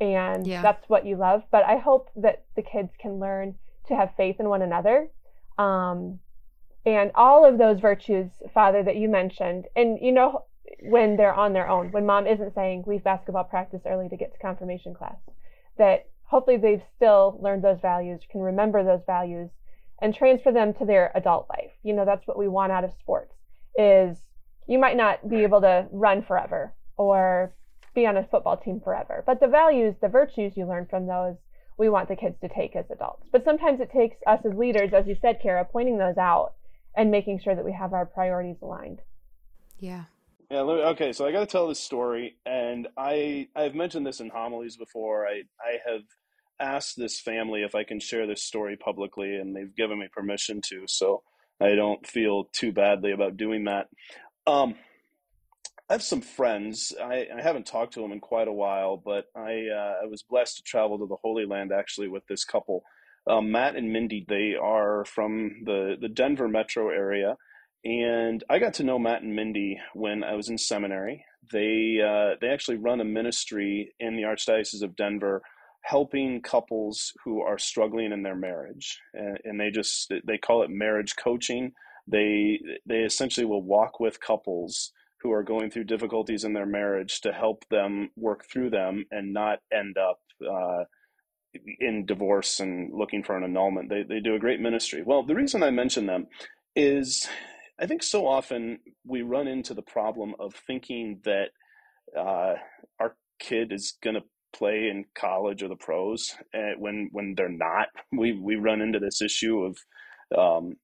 and 0.00 0.46
yeah. 0.46 0.62
that's 0.62 0.88
what 0.88 1.06
you 1.06 1.16
love. 1.16 1.42
But 1.50 1.64
I 1.64 1.78
hope 1.78 2.10
that 2.16 2.44
the 2.54 2.62
kids 2.62 2.90
can 3.00 3.18
learn 3.18 3.54
to 3.88 3.96
have 3.96 4.10
faith 4.16 4.36
in 4.38 4.48
one 4.48 4.62
another. 4.62 5.08
Um, 5.58 6.20
and 6.84 7.10
all 7.14 7.44
of 7.44 7.58
those 7.58 7.80
virtues, 7.80 8.30
Father, 8.54 8.82
that 8.82 8.96
you 8.96 9.08
mentioned, 9.08 9.66
and 9.74 9.98
you 10.00 10.12
know, 10.12 10.44
when 10.82 11.16
they're 11.16 11.34
on 11.34 11.52
their 11.52 11.68
own, 11.68 11.90
when 11.90 12.06
mom 12.06 12.26
isn't 12.26 12.54
saying 12.54 12.84
leave 12.86 13.04
basketball 13.04 13.44
practice 13.44 13.82
early 13.86 14.08
to 14.08 14.16
get 14.16 14.32
to 14.32 14.38
confirmation 14.38 14.94
class, 14.94 15.16
that 15.78 16.06
hopefully 16.24 16.56
they've 16.56 16.82
still 16.94 17.38
learned 17.40 17.64
those 17.64 17.80
values, 17.80 18.20
can 18.30 18.40
remember 18.40 18.84
those 18.84 19.02
values, 19.06 19.50
and 20.00 20.14
transfer 20.14 20.52
them 20.52 20.74
to 20.74 20.84
their 20.84 21.10
adult 21.14 21.48
life. 21.48 21.72
You 21.82 21.94
know, 21.94 22.04
that's 22.04 22.26
what 22.26 22.38
we 22.38 22.48
want 22.48 22.72
out 22.72 22.84
of 22.84 22.92
sports 23.00 23.34
is 23.78 24.18
you 24.66 24.78
might 24.78 24.96
not 24.96 25.28
be 25.28 25.42
able 25.42 25.60
to 25.60 25.86
run 25.90 26.22
forever 26.22 26.74
or 26.96 27.54
be 27.94 28.06
on 28.06 28.16
a 28.16 28.24
football 28.24 28.56
team 28.56 28.80
forever, 28.80 29.22
but 29.26 29.40
the 29.40 29.46
values, 29.48 29.94
the 30.00 30.08
virtues 30.08 30.56
you 30.56 30.66
learn 30.66 30.86
from 30.86 31.06
those, 31.06 31.36
we 31.78 31.88
want 31.88 32.08
the 32.08 32.16
kids 32.16 32.36
to 32.40 32.48
take 32.48 32.74
as 32.74 32.86
adults. 32.90 33.26
But 33.32 33.44
sometimes 33.44 33.80
it 33.80 33.90
takes 33.92 34.16
us 34.26 34.40
as 34.44 34.54
leaders, 34.54 34.92
as 34.92 35.06
you 35.06 35.16
said, 35.20 35.40
Kara, 35.42 35.64
pointing 35.64 35.98
those 35.98 36.16
out 36.16 36.54
and 36.96 37.10
making 37.10 37.40
sure 37.40 37.54
that 37.54 37.64
we 37.64 37.72
have 37.72 37.92
our 37.92 38.06
priorities 38.06 38.56
aligned. 38.62 39.00
Yeah. 39.78 40.04
Yeah. 40.50 40.62
Me, 40.62 40.70
okay. 40.70 41.12
So 41.12 41.26
I 41.26 41.32
got 41.32 41.40
to 41.40 41.46
tell 41.46 41.68
this 41.68 41.80
story, 41.80 42.36
and 42.46 42.88
I 42.96 43.48
I've 43.54 43.74
mentioned 43.74 44.06
this 44.06 44.20
in 44.20 44.30
homilies 44.30 44.76
before. 44.76 45.26
I 45.26 45.42
I 45.60 45.78
have 45.90 46.02
asked 46.58 46.96
this 46.96 47.20
family 47.20 47.62
if 47.62 47.74
I 47.74 47.84
can 47.84 48.00
share 48.00 48.26
this 48.26 48.42
story 48.42 48.76
publicly, 48.76 49.36
and 49.36 49.54
they've 49.54 49.74
given 49.74 49.98
me 49.98 50.08
permission 50.10 50.60
to. 50.68 50.84
So 50.86 51.22
I 51.60 51.74
don't 51.74 52.06
feel 52.06 52.44
too 52.52 52.72
badly 52.72 53.12
about 53.12 53.36
doing 53.36 53.64
that. 53.64 53.88
Um, 54.46 54.76
I 55.88 55.92
have 55.94 56.02
some 56.02 56.20
friends. 56.20 56.92
I, 57.00 57.26
I, 57.36 57.40
haven't 57.40 57.66
talked 57.66 57.94
to 57.94 58.00
them 58.00 58.10
in 58.10 58.18
quite 58.18 58.48
a 58.48 58.52
while, 58.52 58.96
but 58.96 59.26
I 59.36 59.68
uh, 59.72 60.02
I 60.02 60.06
was 60.06 60.22
blessed 60.22 60.56
to 60.56 60.62
travel 60.64 60.98
to 60.98 61.06
the 61.06 61.16
Holy 61.22 61.46
Land 61.46 61.70
actually 61.72 62.08
with 62.08 62.26
this 62.26 62.44
couple, 62.44 62.82
um, 63.28 63.52
Matt 63.52 63.76
and 63.76 63.92
Mindy. 63.92 64.24
They 64.28 64.54
are 64.60 65.04
from 65.04 65.62
the 65.64 65.96
the 66.00 66.08
Denver 66.08 66.48
metro 66.48 66.90
area, 66.90 67.36
and 67.84 68.42
I 68.50 68.58
got 68.58 68.74
to 68.74 68.84
know 68.84 68.98
Matt 68.98 69.22
and 69.22 69.36
Mindy 69.36 69.78
when 69.94 70.24
I 70.24 70.34
was 70.34 70.48
in 70.48 70.58
seminary. 70.58 71.24
They 71.52 72.00
uh, 72.04 72.34
they 72.40 72.48
actually 72.48 72.78
run 72.78 73.00
a 73.00 73.04
ministry 73.04 73.94
in 74.00 74.16
the 74.16 74.22
Archdiocese 74.22 74.82
of 74.82 74.96
Denver 74.96 75.42
helping 75.82 76.42
couples 76.42 77.12
who 77.24 77.40
are 77.40 77.58
struggling 77.58 78.10
in 78.10 78.24
their 78.24 78.34
marriage 78.34 78.98
and, 79.14 79.38
and, 79.44 79.60
they 79.60 79.70
just 79.70 80.12
they 80.24 80.36
call 80.36 80.64
it 80.64 80.68
marriage 80.68 81.14
coaching 81.14 81.70
they 82.08 82.58
they 82.86 83.02
essentially 83.02 83.46
will 83.46 83.62
walk 83.62 84.00
with 84.00 84.18
couples 84.20 84.90
who 85.22 85.32
are 85.32 85.42
going 85.42 85.70
through 85.70 85.84
difficulties 85.84 86.44
in 86.44 86.52
their 86.52 86.66
marriage 86.66 87.20
to 87.20 87.32
help 87.32 87.64
them 87.70 88.10
work 88.16 88.44
through 88.50 88.70
them 88.70 89.04
and 89.10 89.32
not 89.32 89.58
end 89.72 89.96
up 89.98 90.20
uh, 90.42 90.84
in 91.80 92.04
divorce 92.04 92.60
and 92.60 92.92
looking 92.92 93.22
for 93.22 93.36
an 93.36 93.44
annulment. 93.44 93.88
They, 93.88 94.02
they 94.02 94.20
do 94.20 94.34
a 94.34 94.40
great 94.40 94.60
ministry. 94.60 95.02
Well 95.04 95.22
the 95.22 95.34
reason 95.34 95.62
i 95.62 95.70
mention 95.70 96.06
them 96.06 96.26
is 96.74 97.26
i 97.80 97.86
think 97.86 98.02
so 98.02 98.26
often 98.26 98.78
we 99.06 99.22
run 99.22 99.48
into 99.48 99.72
the 99.72 99.82
problem 99.82 100.34
of 100.38 100.54
thinking 100.66 101.20
that 101.24 101.48
uh, 102.16 102.54
our 103.00 103.16
kid 103.38 103.72
is 103.72 103.96
going 104.02 104.14
to 104.14 104.22
play 104.56 104.88
in 104.88 105.04
college 105.14 105.62
or 105.62 105.68
the 105.68 105.76
pros 105.76 106.34
and 106.52 106.62
eh, 106.62 106.74
when 106.78 107.08
when 107.12 107.34
they're 107.36 107.48
not. 107.48 107.88
We 108.12 108.32
we 108.32 108.56
run 108.56 108.80
into 108.80 108.98
this 108.98 109.20
issue 109.20 109.62
of 109.62 109.78
um, 110.36 110.76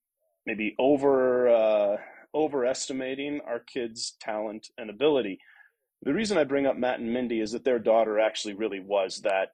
maybe 0.47 0.75
over 0.79 1.49
uh, 1.49 1.97
overestimating 2.35 3.41
our 3.47 3.61
kids 3.61 4.17
talent 4.21 4.69
and 4.79 4.91
ability 4.91 5.39
the 6.03 6.13
reason 6.13 6.39
i 6.39 6.45
bring 6.45 6.67
up 6.67 6.77
matt 6.77 7.01
and 7.01 7.13
mindy 7.13 7.41
is 7.41 7.53
that 7.53 7.65
their 7.65 7.79
daughter 7.79 8.19
actually 8.19 8.55
really 8.55 8.81
was 8.81 9.21
that 9.23 9.49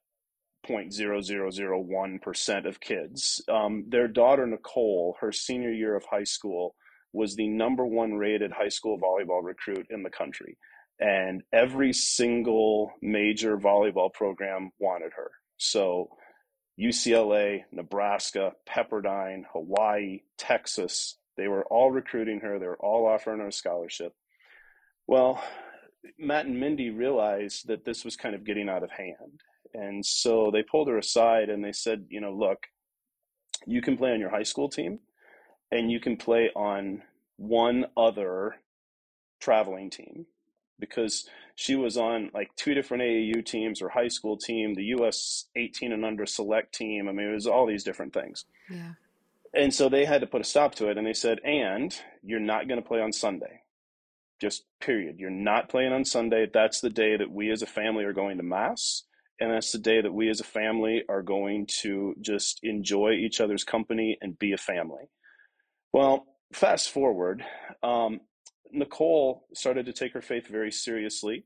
0.0001% 0.69 2.67
of 2.67 2.81
kids 2.81 3.43
um, 3.49 3.85
their 3.89 4.09
daughter 4.09 4.47
nicole 4.47 5.17
her 5.21 5.33
senior 5.33 5.73
year 5.73 5.97
of 5.97 6.05
high 6.11 6.25
school 6.25 6.75
was 7.13 7.37
the 7.37 7.49
number 7.49 7.87
one 7.87 8.15
rated 8.15 8.53
high 8.53 8.69
school 8.69 8.99
volleyball 8.99 9.43
recruit 9.43 9.87
in 9.91 10.03
the 10.03 10.11
country 10.11 10.59
and 11.01 11.43
every 11.53 11.93
single 11.93 12.93
major 13.01 13.57
volleyball 13.57 14.13
program 14.13 14.71
wanted 14.79 15.13
her. 15.17 15.31
So 15.57 16.09
UCLA, 16.81 17.63
Nebraska, 17.73 18.53
Pepperdine, 18.69 19.43
Hawaii, 19.53 20.21
Texas, 20.37 21.17
they 21.39 21.49
were 21.49 21.65
all 21.67 21.91
recruiting 21.91 22.41
her. 22.41 22.59
They 22.59 22.67
were 22.67 22.77
all 22.77 23.07
offering 23.07 23.39
her 23.39 23.47
a 23.47 23.53
scholarship. 23.53 24.13
Well, 25.07 25.43
Matt 26.19 26.47
and 26.47 26.61
Mindy 26.61 26.91
realized 26.91 27.69
that 27.69 27.85
this 27.85 28.05
was 28.05 28.17
kind 28.17 28.35
of 28.35 28.45
getting 28.45 28.69
out 28.69 28.83
of 28.83 28.91
hand. 28.91 29.41
And 29.73 30.05
so 30.05 30.51
they 30.53 30.63
pulled 30.63 30.89
her 30.89 30.99
aside 30.99 31.49
and 31.49 31.65
they 31.65 31.73
said, 31.73 32.07
you 32.11 32.21
know, 32.21 32.33
look, 32.33 32.67
you 33.67 33.81
can 33.81 33.97
play 33.97 34.13
on 34.13 34.21
your 34.21 34.31
high 34.31 34.43
school 34.43 34.69
team 34.69 34.99
and 35.71 35.91
you 35.91 36.01
can 36.01 36.17
play 36.17 36.51
on 36.55 37.03
one 37.37 37.87
other 37.97 38.57
traveling 39.41 39.91
team 39.91 40.27
because 40.81 41.29
she 41.55 41.77
was 41.77 41.97
on 41.97 42.31
like 42.35 42.51
two 42.57 42.75
different 42.75 43.03
AAU 43.03 43.45
teams 43.45 43.81
or 43.81 43.89
high 43.89 44.09
school 44.09 44.37
team, 44.37 44.75
the 44.75 44.85
US 44.97 45.47
18 45.57 45.93
and 45.93 46.05
under 46.05 46.27
select 46.27 46.75
team. 46.75 47.09
I 47.09 47.13
mean, 47.13 47.29
it 47.29 47.35
was 47.35 47.47
all 47.47 47.67
these 47.67 47.85
different 47.85 48.13
things. 48.13 48.45
Yeah. 48.71 48.93
And 49.55 49.73
so 49.73 49.89
they 49.89 50.05
had 50.05 50.21
to 50.21 50.27
put 50.27 50.41
a 50.41 50.45
stop 50.45 50.75
to 50.77 50.89
it 50.89 50.99
and 50.99 51.07
they 51.07 51.15
said, 51.15 51.39
and 51.45 51.95
you're 52.23 52.41
not 52.41 52.69
going 52.69 52.81
to 52.81 52.87
play 52.87 53.01
on 53.01 53.13
Sunday. 53.13 53.63
Just 54.41 54.65
period. 54.81 55.17
You're 55.19 55.31
not 55.31 55.69
playing 55.69 55.93
on 55.93 56.05
Sunday. 56.05 56.47
That's 56.53 56.81
the 56.81 56.91
day 56.91 57.17
that 57.17 57.31
we 57.31 57.51
as 57.51 57.63
a 57.63 57.67
family 57.67 58.05
are 58.05 58.13
going 58.13 58.37
to 58.37 58.43
Mass. 58.43 59.05
And 59.41 59.53
that's 59.53 59.73
the 59.73 59.79
day 59.79 60.01
that 60.01 60.13
we 60.13 60.29
as 60.29 60.41
a 60.41 60.45
family 60.45 61.05
are 61.09 61.23
going 61.23 61.67
to 61.81 62.15
just 62.21 62.61
enjoy 62.63 63.13
each 63.13 63.41
other's 63.41 63.65
company 63.65 64.19
and 64.21 64.39
be 64.39 64.53
a 64.53 64.59
family. 64.59 65.05
Well, 65.93 66.27
fast 66.53 66.91
forward, 66.91 67.45
um, 67.83 68.21
Nicole 68.73 69.47
started 69.55 69.87
to 69.87 69.93
take 69.93 70.13
her 70.13 70.21
faith 70.21 70.47
very 70.49 70.73
seriously. 70.73 71.45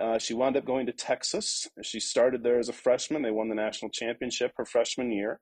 Uh, 0.00 0.18
she 0.18 0.34
wound 0.34 0.56
up 0.56 0.64
going 0.64 0.86
to 0.86 0.92
Texas. 0.92 1.68
She 1.82 2.00
started 2.00 2.42
there 2.42 2.58
as 2.58 2.68
a 2.68 2.72
freshman. 2.72 3.22
They 3.22 3.30
won 3.30 3.48
the 3.48 3.54
national 3.54 3.90
championship 3.90 4.52
her 4.56 4.64
freshman 4.64 5.12
year. 5.12 5.40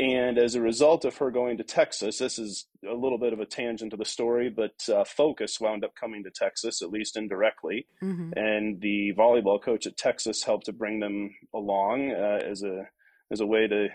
And 0.00 0.38
as 0.38 0.54
a 0.54 0.62
result 0.62 1.04
of 1.04 1.18
her 1.18 1.30
going 1.30 1.58
to 1.58 1.62
Texas, 1.62 2.16
this 2.16 2.38
is 2.38 2.66
a 2.90 2.94
little 2.94 3.18
bit 3.18 3.34
of 3.34 3.40
a 3.40 3.44
tangent 3.44 3.90
to 3.90 3.98
the 3.98 4.06
story, 4.06 4.48
but 4.48 4.72
uh, 4.88 5.04
Focus 5.04 5.60
wound 5.60 5.84
up 5.84 5.94
coming 5.94 6.24
to 6.24 6.30
Texas, 6.30 6.80
at 6.80 6.88
least 6.88 7.18
indirectly. 7.18 7.86
Mm-hmm. 8.02 8.32
And 8.34 8.80
the 8.80 9.12
volleyball 9.12 9.62
coach 9.62 9.86
at 9.86 9.98
Texas 9.98 10.42
helped 10.42 10.64
to 10.66 10.72
bring 10.72 11.00
them 11.00 11.34
along 11.54 12.12
uh, 12.12 12.40
as 12.42 12.62
a 12.62 12.88
as 13.30 13.40
a 13.40 13.46
way 13.46 13.68
to 13.68 13.88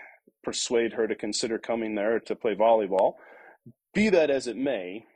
persuade 0.44 0.92
her 0.92 1.08
to 1.08 1.16
consider 1.16 1.58
coming 1.58 1.96
there 1.96 2.20
to 2.20 2.36
play 2.36 2.54
volleyball. 2.54 3.14
Be 3.92 4.08
that 4.10 4.30
as 4.30 4.46
it 4.46 4.56
may, 4.56 5.06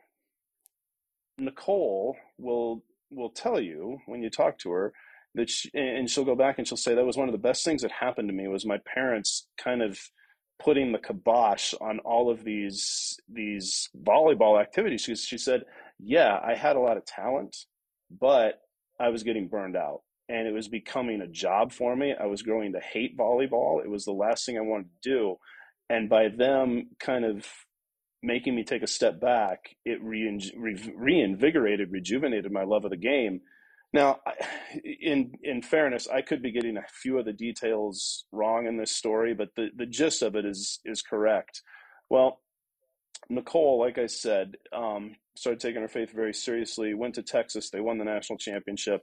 Nicole 1.39 2.17
will 2.37 2.83
will 3.13 3.31
tell 3.31 3.61
you 3.61 3.99
when 4.07 4.25
you 4.25 4.31
talk 4.31 4.59
to 4.59 4.73
her 4.73 4.93
that 5.37 5.49
she, 5.49 5.71
and 5.73 6.11
she'll 6.11 6.25
go 6.25 6.35
back 6.35 6.59
and 6.59 6.67
she'll 6.67 6.77
say 6.77 6.97
that 6.97 7.07
was 7.07 7.17
one 7.17 7.29
of 7.29 7.33
the 7.33 7.39
best 7.39 7.65
things 7.65 7.83
that 7.83 7.93
happened 7.93 8.29
to 8.29 8.35
me 8.35 8.49
was 8.49 8.67
my 8.67 8.79
parents 8.93 9.47
kind 9.57 9.83
of 9.83 9.97
putting 10.61 10.93
the 10.93 10.99
kibosh 10.99 11.75
on 11.81 11.99
all 12.01 12.31
of 12.31 12.45
these 12.45 13.19
these 13.29 13.89
volleyball 14.03 14.61
activities. 14.61 15.03
She, 15.03 15.15
she 15.17 15.39
said, 15.39 15.65
"Yeah, 15.99 16.39
I 16.43 16.55
had 16.55 16.77
a 16.77 16.81
lot 16.81 16.97
of 16.97 17.05
talent, 17.07 17.57
but 18.11 18.61
I 19.01 19.09
was 19.09 19.23
getting 19.23 19.49
burned 19.49 19.77
out, 19.77 20.03
and 20.29 20.47
it 20.47 20.53
was 20.53 20.69
becoming 20.69 21.21
a 21.23 21.27
job 21.27 21.73
for 21.73 21.97
me. 21.97 22.15
I 22.19 22.27
was 22.27 22.43
growing 22.43 22.73
to 22.73 22.81
hate 22.81 23.17
volleyball. 23.17 23.83
It 23.83 23.91
was 23.91 24.05
the 24.05 24.13
last 24.13 24.47
thing 24.47 24.59
I 24.59 24.63
wanted 24.63 24.89
to 25.03 25.11
do, 25.11 25.37
and 25.89 26.09
by 26.09 26.29
them 26.29 26.91
kind 26.99 27.25
of 27.25 27.47
making 28.23 28.55
me 28.55 28.65
take 28.65 28.83
a 28.83 28.87
step 28.87 29.21
back, 29.21 29.77
it 29.85 29.99
reinvigorated, 30.03 31.91
rejuvenated 31.91 32.53
my 32.53 32.65
love 32.65 32.85
of 32.85 32.91
the 32.91 32.97
game. 32.97 33.41
Now, 33.93 34.21
in 34.85 35.33
in 35.43 35.63
fairness, 35.63 36.09
I 36.09 36.23
could 36.23 36.43
be 36.43 36.53
getting 36.53 36.77
a 36.77 36.85
few 37.03 37.19
of 37.19 37.25
the 37.25 37.33
details 37.33 38.25
wrong 38.31 38.67
in 38.67 38.77
this 38.77 38.95
story, 38.95 39.35
but 39.35 39.49
the, 39.57 39.71
the 39.77 39.87
gist 39.87 40.23
of 40.23 40.37
it 40.37 40.45
is 40.45 40.81
is 40.85 41.03
correct. 41.03 41.63
Well, 42.09 42.41
Nicole, 43.29 43.81
like 43.81 43.99
I 43.99 44.07
said, 44.07 44.57
um, 44.73 45.17
started 45.37 45.61
taking 45.61 45.83
her 45.83 45.89
faith 45.89 46.13
very 46.13 46.35
seriously. 46.35 46.95
Went 46.95 47.17
to 47.17 47.23
Texas. 47.23 47.71
They 47.71 47.81
won 47.81 47.99
the 47.99 48.05
national 48.05 48.39
championship. 48.39 49.03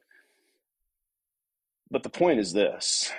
But 1.92 2.04
the 2.04 2.10
point 2.10 2.40
is 2.40 2.54
this, 2.54 3.12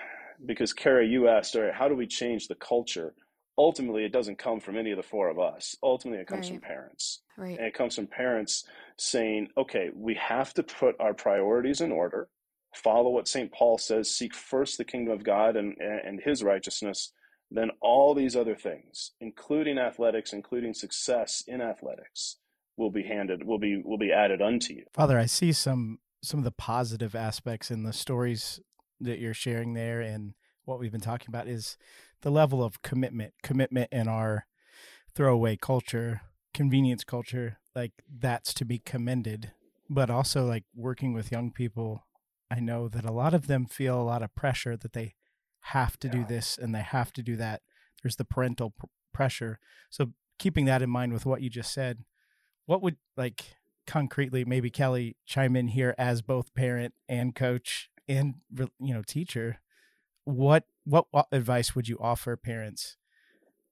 because 0.45 0.73
Kara, 0.75 1.07
you 1.07 1.29
asked, 1.29 1.57
all 1.57 1.63
right, 1.63 1.75
how 1.75 1.89
do 1.89 1.97
we 1.97 2.07
change 2.07 2.49
the 2.49 2.55
culture? 2.55 3.15
Ultimately 3.59 4.05
it 4.05 4.12
doesn't 4.12 4.38
come 4.38 4.61
from 4.61 4.79
any 4.79 4.92
of 4.92 4.97
the 4.97 5.03
four 5.03 5.29
of 5.29 5.38
us. 5.38 5.77
Ultimately 5.83 6.21
it 6.21 6.29
comes 6.29 6.49
right. 6.49 6.61
from 6.61 6.61
parents. 6.61 7.21
Right. 7.37 7.59
And 7.59 7.66
it 7.66 7.75
comes 7.75 7.97
from 7.97 8.07
parents 8.07 8.64
saying 8.97 9.49
okay 9.59 9.90
we 9.94 10.14
have 10.14 10.55
to 10.55 10.62
put 10.62 10.94
our 11.01 11.12
priorities 11.12 11.81
in 11.81 11.92
order. 11.92 12.29
Follow 12.75 13.11
what 13.11 13.27
st 13.27 13.51
paul 13.51 13.79
says 13.79 14.14
seek 14.14 14.35
first 14.35 14.77
the 14.77 14.85
kingdom 14.85 15.12
of 15.12 15.25
god 15.25 15.57
and, 15.57 15.75
and 15.79 16.21
his 16.23 16.44
righteousness 16.44 17.12
then 17.51 17.71
all 17.81 18.14
these 18.14 18.37
other 18.37 18.55
things 18.55 19.12
including 19.21 19.79
athletics 19.79 20.35
including 20.35 20.75
success 20.75 21.42
in 21.49 21.62
athletics 21.62 22.37
will 22.77 22.90
be 22.90 23.03
handed 23.03 23.42
will 23.42 23.59
be 23.59 23.81
will 23.83 23.97
be 23.97 24.12
added 24.12 24.42
unto 24.42 24.75
you. 24.75 24.85
Father 24.92 25.18
i 25.18 25.25
see 25.25 25.51
some 25.51 25.99
some 26.23 26.38
of 26.38 26.44
the 26.44 26.53
positive 26.53 27.14
aspects 27.14 27.71
in 27.71 27.85
the 27.85 27.92
stories 27.92 28.61
that 29.01 29.18
you're 29.18 29.35
sharing 29.35 29.73
there 29.73 30.03
and 30.03 30.35
what 30.66 30.79
we've 30.79 30.92
been 30.92 31.01
talking 31.01 31.29
about 31.29 31.49
is 31.49 31.79
the 32.23 32.31
level 32.31 32.63
of 32.63 32.83
commitment, 32.83 33.35
commitment 33.43 33.89
in 33.93 34.09
our 34.09 34.47
throwaway 35.15 35.57
culture, 35.57 36.23
convenience 36.55 37.05
culture, 37.05 37.59
like 37.75 37.93
that's 38.09 38.53
to 38.55 38.65
be 38.65 38.79
commended. 38.79 39.53
But 39.91 40.11
also, 40.11 40.45
like 40.45 40.65
working 40.75 41.15
with 41.15 41.33
young 41.33 41.51
people, 41.51 42.05
I 42.51 42.61
know 42.61 42.89
that 42.89 43.05
a 43.05 43.13
lot 43.13 43.35
of 43.35 43.47
them 43.47 43.67
feel 43.67 44.01
a 44.01 44.03
lot 44.03 44.23
of 44.23 44.35
pressure 44.35 44.77
that 44.77 44.93
they 44.93 45.15
have 45.61 45.99
to 46.01 46.09
yeah. 46.09 46.15
do 46.15 46.25
this 46.25 46.59
and 46.59 46.75
they 46.75 46.83
have 46.83 47.13
to 47.15 47.23
do 47.23 47.37
that. 47.37 47.63
There's 48.03 48.17
the 48.17 48.25
parental 48.25 48.71
pr- 48.71 48.87
pressure. 49.13 49.59
So, 49.89 50.13
keeping 50.39 50.67
that 50.67 50.83
in 50.83 50.91
mind 50.91 51.13
with 51.13 51.27
what 51.27 51.41
you 51.41 51.51
just 51.51 51.73
said, 51.73 52.05
what 52.67 52.83
would 52.83 52.97
like 53.17 53.57
concretely 53.87 54.45
maybe 54.45 54.71
Kelley 54.71 55.17
chime 55.25 55.57
in 55.57 55.69
here 55.69 55.95
as 55.97 56.21
both 56.21 56.55
parent 56.55 56.93
and 57.09 57.35
coach 57.35 57.89
and 58.07 58.35
you 58.79 58.93
know 58.93 59.03
teacher 59.03 59.61
what 60.29 60.64
what 60.85 61.07
advice 61.33 61.75
would 61.75 61.88
you 61.88 61.97
offer 62.01 62.37
parents 62.37 62.97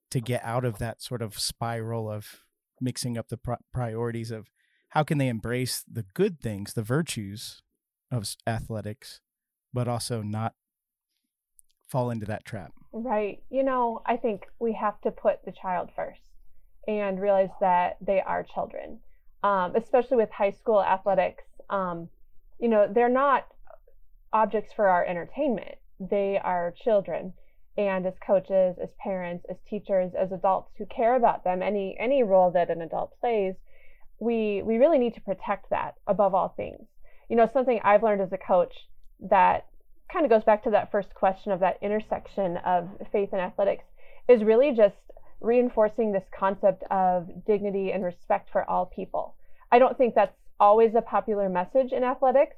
to 0.09 0.19
get 0.19 0.43
out 0.43 0.65
of 0.65 0.79
that 0.79 1.01
sort 1.01 1.21
of 1.21 1.37
spiral 1.37 2.09
of 2.09 2.43
mixing 2.81 3.17
up 3.17 3.27
the 3.27 3.39
priorities 3.71 4.31
of 4.31 4.49
how 4.89 5.03
can 5.03 5.17
they 5.17 5.27
embrace 5.27 5.83
the 5.91 6.05
good 6.13 6.39
things, 6.39 6.73
the 6.73 6.81
virtues 6.81 7.61
of 8.11 8.35
athletics, 8.47 9.19
but 9.73 9.87
also 9.87 10.21
not 10.21 10.53
fall 11.87 12.09
into 12.09 12.25
that 12.25 12.45
trap? 12.45 12.71
Right. 12.91 13.43
You 13.51 13.63
know, 13.63 14.01
I 14.05 14.17
think 14.17 14.47
we 14.59 14.73
have 14.73 14.99
to 15.01 15.11
put 15.11 15.43
the 15.45 15.51
child 15.51 15.89
first 15.95 16.21
and 16.87 17.19
realize 17.19 17.49
that 17.59 17.97
they 18.01 18.21
are 18.21 18.43
children, 18.43 18.99
um, 19.43 19.75
especially 19.75 20.17
with 20.17 20.31
high 20.31 20.51
school 20.51 20.81
athletics. 20.81 21.43
Um, 21.69 22.09
you 22.59 22.69
know, 22.69 22.87
they're 22.91 23.09
not 23.09 23.47
objects 24.33 24.73
for 24.73 24.87
our 24.87 25.05
entertainment 25.05 25.77
they 25.99 26.39
are 26.43 26.73
children. 26.83 27.33
And 27.77 28.05
as 28.07 28.17
coaches 28.25 28.77
as 28.81 28.89
parents 29.03 29.45
as 29.49 29.57
teachers 29.69 30.13
as 30.15 30.31
adults 30.31 30.71
who 30.77 30.85
care 30.87 31.15
about 31.15 31.43
them 31.43 31.61
any 31.61 31.95
any 31.99 32.23
role 32.23 32.49
that 32.51 32.71
an 32.71 32.81
adult 32.81 33.13
plays 33.19 33.55
we 34.19 34.63
we 34.63 34.77
really 34.77 34.97
need 34.97 35.13
to 35.13 35.21
protect 35.21 35.69
that 35.69 35.95
above 36.07 36.33
all 36.33 36.49
things. 36.49 36.87
You 37.29 37.35
know 37.35 37.49
something 37.53 37.79
i've 37.83 38.03
learned 38.03 38.21
as 38.21 38.33
a 38.33 38.37
coach 38.37 38.73
that 39.19 39.67
kind 40.11 40.25
of 40.25 40.31
goes 40.31 40.43
back 40.43 40.63
to 40.63 40.71
that 40.71 40.91
first 40.91 41.13
question 41.13 41.51
of 41.51 41.59
that 41.59 41.77
intersection 41.81 42.57
of 42.57 42.89
faith 43.11 43.29
and 43.31 43.41
athletics 43.41 43.83
is 44.27 44.43
really 44.43 44.71
just 44.71 44.95
reinforcing 45.41 46.11
this 46.11 46.23
concept 46.37 46.83
of 46.89 47.27
dignity 47.45 47.91
and 47.91 48.03
respect 48.03 48.49
for 48.51 48.67
all 48.69 48.85
people. 48.85 49.35
I 49.71 49.79
don't 49.79 49.97
think 49.97 50.15
that's 50.15 50.35
always 50.59 50.95
a 50.95 51.01
popular 51.01 51.49
message 51.49 51.91
in 51.91 52.03
athletics 52.03 52.55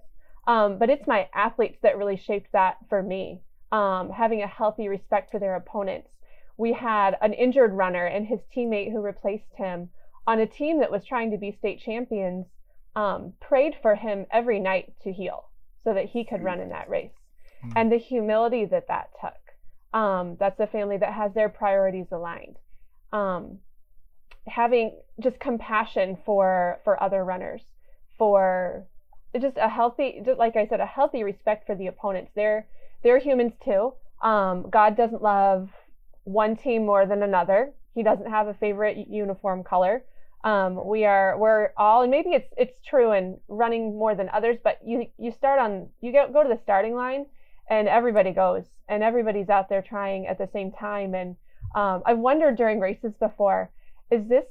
um, 0.50 0.80
but 0.80 0.90
it's 0.90 1.06
my 1.06 1.30
athletes 1.34 1.78
that 1.84 1.96
really 1.96 2.18
shaped 2.18 2.52
that 2.54 2.78
for 2.90 3.04
me. 3.04 3.40
Um, 3.72 4.10
having 4.10 4.42
a 4.42 4.48
healthy 4.48 4.88
respect 4.88 5.30
for 5.30 5.40
their 5.40 5.56
opponents. 5.56 6.10
We 6.58 6.74
had 6.74 7.16
an 7.22 7.34
injured 7.34 7.72
runner 7.72 8.04
and 8.08 8.26
his 8.26 8.40
teammate 8.54 8.92
who 8.92 9.00
replaced 9.00 9.54
him 9.56 9.90
on 10.26 10.40
a 10.40 10.48
team 10.48 10.80
that 10.80 10.92
was 10.92 11.06
trying 11.06 11.30
to 11.32 11.38
be 11.38 11.52
state 11.52 11.80
champions 11.80 12.48
um, 12.96 13.34
prayed 13.40 13.76
for 13.80 13.94
him 13.94 14.26
every 14.32 14.60
night 14.60 14.96
to 15.04 15.14
heal 15.14 15.50
so 15.84 15.94
that 15.94 16.06
he 16.06 16.26
could 16.26 16.44
run 16.44 16.60
in 16.60 16.70
that 16.70 16.90
race. 16.90 17.12
Mm-hmm. 17.64 17.74
And 17.76 17.92
the 17.92 17.98
humility 17.98 18.66
that 18.66 18.88
that 18.88 19.12
took. 19.22 19.34
Um, 19.94 20.36
that's 20.40 20.60
a 20.60 20.68
family 20.68 20.98
that 20.98 21.14
has 21.14 21.32
their 21.36 21.50
priorities 21.50 22.08
aligned. 22.12 22.58
Um, 23.14 23.60
having 24.48 24.98
just 25.20 25.40
compassion 25.40 26.18
for 26.26 26.80
for 26.84 27.02
other 27.02 27.24
runners, 27.24 27.62
for 28.18 28.88
just 29.40 29.58
a 29.58 29.70
healthy, 29.70 30.22
just 30.26 30.40
like 30.40 30.56
I 30.56 30.68
said, 30.68 30.80
a 30.80 30.86
healthy 30.86 31.24
respect 31.24 31.66
for 31.66 31.76
the 31.76 31.88
opponents. 31.88 32.32
They're 32.36 32.68
they're 33.04 33.20
humans 33.20 33.54
too. 33.64 33.94
Um, 34.22 34.70
God 34.70 34.98
doesn't 34.98 35.22
love 35.22 35.70
one 36.24 36.56
team 36.56 36.86
more 36.86 37.06
than 37.06 37.24
another. 37.24 37.74
He 37.94 38.04
doesn't 38.04 38.30
have 38.30 38.48
a 38.48 38.54
favorite 38.54 39.08
uniform 39.10 39.64
color. 39.64 40.04
Um, 40.44 40.86
we 40.86 41.06
are 41.06 41.38
we're 41.38 41.72
all, 41.78 42.02
and 42.02 42.12
maybe 42.12 42.30
it's 42.32 42.52
it's 42.58 42.80
true 42.86 43.12
in 43.12 43.40
running 43.48 43.98
more 43.98 44.16
than 44.16 44.30
others, 44.30 44.58
but 44.64 44.80
you 44.86 45.08
you 45.18 45.32
start 45.32 45.60
on 45.60 45.90
you 46.02 46.12
get 46.12 46.32
go 46.34 46.44
to 46.44 46.50
the 46.50 46.60
starting 46.64 46.96
line, 46.96 47.26
and 47.70 47.88
everybody 47.88 48.32
goes, 48.32 48.64
and 48.88 49.04
everybody's 49.04 49.50
out 49.50 49.70
there 49.70 49.82
trying 49.82 50.28
at 50.28 50.38
the 50.38 50.50
same 50.54 50.72
time. 50.72 51.14
And 51.14 51.36
um, 51.76 52.04
I've 52.06 52.20
wondered 52.20 52.58
during 52.58 52.80
races 52.80 53.14
before, 53.20 53.70
is 54.12 54.28
this 54.28 54.46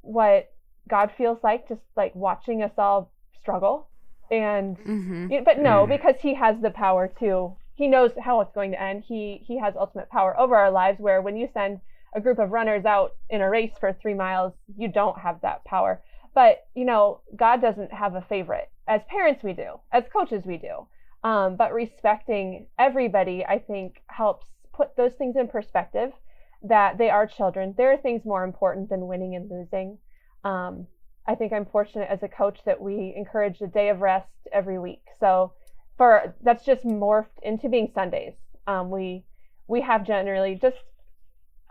what 0.00 0.50
God 0.88 1.10
feels 1.16 1.38
like, 1.42 1.68
just 1.68 1.82
like 1.94 2.14
watching 2.14 2.62
us 2.62 2.72
all 2.78 3.12
struggle? 3.38 3.87
And 4.30 4.76
mm-hmm. 4.78 5.44
but 5.44 5.58
no, 5.58 5.86
mm. 5.86 5.88
because 5.88 6.16
he 6.20 6.34
has 6.34 6.56
the 6.60 6.70
power 6.70 7.08
to. 7.20 7.56
He 7.74 7.86
knows 7.86 8.10
how 8.20 8.40
it's 8.40 8.52
going 8.52 8.72
to 8.72 8.82
end. 8.82 9.04
He 9.06 9.42
he 9.44 9.58
has 9.58 9.74
ultimate 9.76 10.10
power 10.10 10.38
over 10.38 10.56
our 10.56 10.70
lives. 10.70 10.98
Where 10.98 11.22
when 11.22 11.36
you 11.36 11.48
send 11.54 11.80
a 12.14 12.20
group 12.20 12.38
of 12.38 12.50
runners 12.50 12.84
out 12.84 13.14
in 13.30 13.40
a 13.40 13.48
race 13.48 13.72
for 13.78 13.92
three 13.92 14.14
miles, 14.14 14.52
you 14.76 14.88
don't 14.88 15.18
have 15.18 15.40
that 15.42 15.64
power. 15.64 16.02
But 16.34 16.66
you 16.74 16.84
know, 16.84 17.20
God 17.36 17.60
doesn't 17.62 17.92
have 17.92 18.14
a 18.14 18.22
favorite. 18.22 18.70
As 18.86 19.00
parents, 19.08 19.42
we 19.42 19.52
do. 19.52 19.80
As 19.92 20.04
coaches, 20.12 20.44
we 20.44 20.56
do. 20.56 20.86
Um, 21.22 21.56
but 21.56 21.72
respecting 21.72 22.66
everybody, 22.78 23.44
I 23.44 23.58
think, 23.58 24.02
helps 24.06 24.46
put 24.72 24.96
those 24.96 25.12
things 25.14 25.36
in 25.36 25.48
perspective. 25.48 26.12
That 26.62 26.98
they 26.98 27.08
are 27.08 27.26
children. 27.26 27.74
There 27.76 27.92
are 27.92 27.96
things 27.96 28.24
more 28.24 28.42
important 28.42 28.88
than 28.88 29.06
winning 29.06 29.36
and 29.36 29.48
losing. 29.48 29.98
Um, 30.42 30.88
I 31.28 31.34
think 31.34 31.52
I'm 31.52 31.66
fortunate 31.66 32.08
as 32.10 32.22
a 32.22 32.28
coach 32.28 32.60
that 32.64 32.80
we 32.80 33.12
encourage 33.14 33.60
a 33.60 33.66
day 33.66 33.90
of 33.90 34.00
rest 34.00 34.30
every 34.50 34.78
week. 34.78 35.02
So 35.20 35.52
for 35.98 36.34
that's 36.42 36.64
just 36.64 36.84
morphed 36.84 37.38
into 37.42 37.68
being 37.68 37.90
Sundays. 37.94 38.32
Um, 38.66 38.90
we 38.90 39.24
we 39.66 39.82
have 39.82 40.06
generally 40.06 40.54
just 40.54 40.76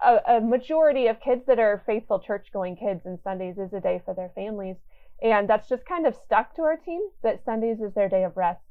a, 0.05 0.19
a, 0.27 0.41
majority 0.41 1.07
of 1.07 1.19
kids 1.19 1.43
that 1.47 1.57
are 1.57 1.81
faithful 1.87 2.19
church 2.19 2.47
going 2.53 2.75
kids 2.75 3.01
and 3.05 3.17
Sundays 3.23 3.57
is 3.57 3.73
a 3.73 3.79
day 3.79 3.99
for 4.05 4.13
their 4.13 4.31
families. 4.35 4.75
And 5.23 5.49
that's 5.49 5.67
just 5.67 5.85
kind 5.87 6.05
of 6.05 6.15
stuck 6.15 6.55
to 6.55 6.61
our 6.61 6.77
team 6.77 7.01
that 7.23 7.43
Sundays 7.43 7.79
is 7.79 7.95
their 7.95 8.07
day 8.07 8.23
of 8.23 8.37
rest. 8.37 8.61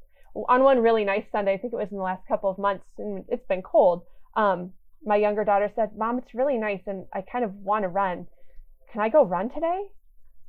On 0.49 0.63
one 0.63 0.79
really 0.79 1.05
nice 1.05 1.25
Sunday, 1.33 1.55
I 1.55 1.59
think 1.59 1.73
it 1.73 1.77
was 1.77 1.91
in 1.91 1.97
the 1.97 2.03
last 2.05 2.29
couple 2.29 2.51
of 2.51 2.59
months, 2.59 2.85
and 2.99 3.25
it's 3.27 3.47
been 3.47 3.63
cold. 3.63 4.05
Um, 4.37 4.73
my 5.05 5.17
younger 5.17 5.43
daughter 5.43 5.71
said, 5.75 5.97
Mom, 5.97 6.19
it's 6.19 6.35
really 6.35 6.59
nice 6.59 6.83
and 6.87 7.07
I 7.13 7.23
kind 7.23 7.45
of 7.45 7.55
want 7.55 7.83
to 7.83 7.89
run. 7.89 8.29
Can 8.93 9.01
I 9.01 9.09
go 9.09 9.25
run 9.25 9.51
today? 9.51 9.87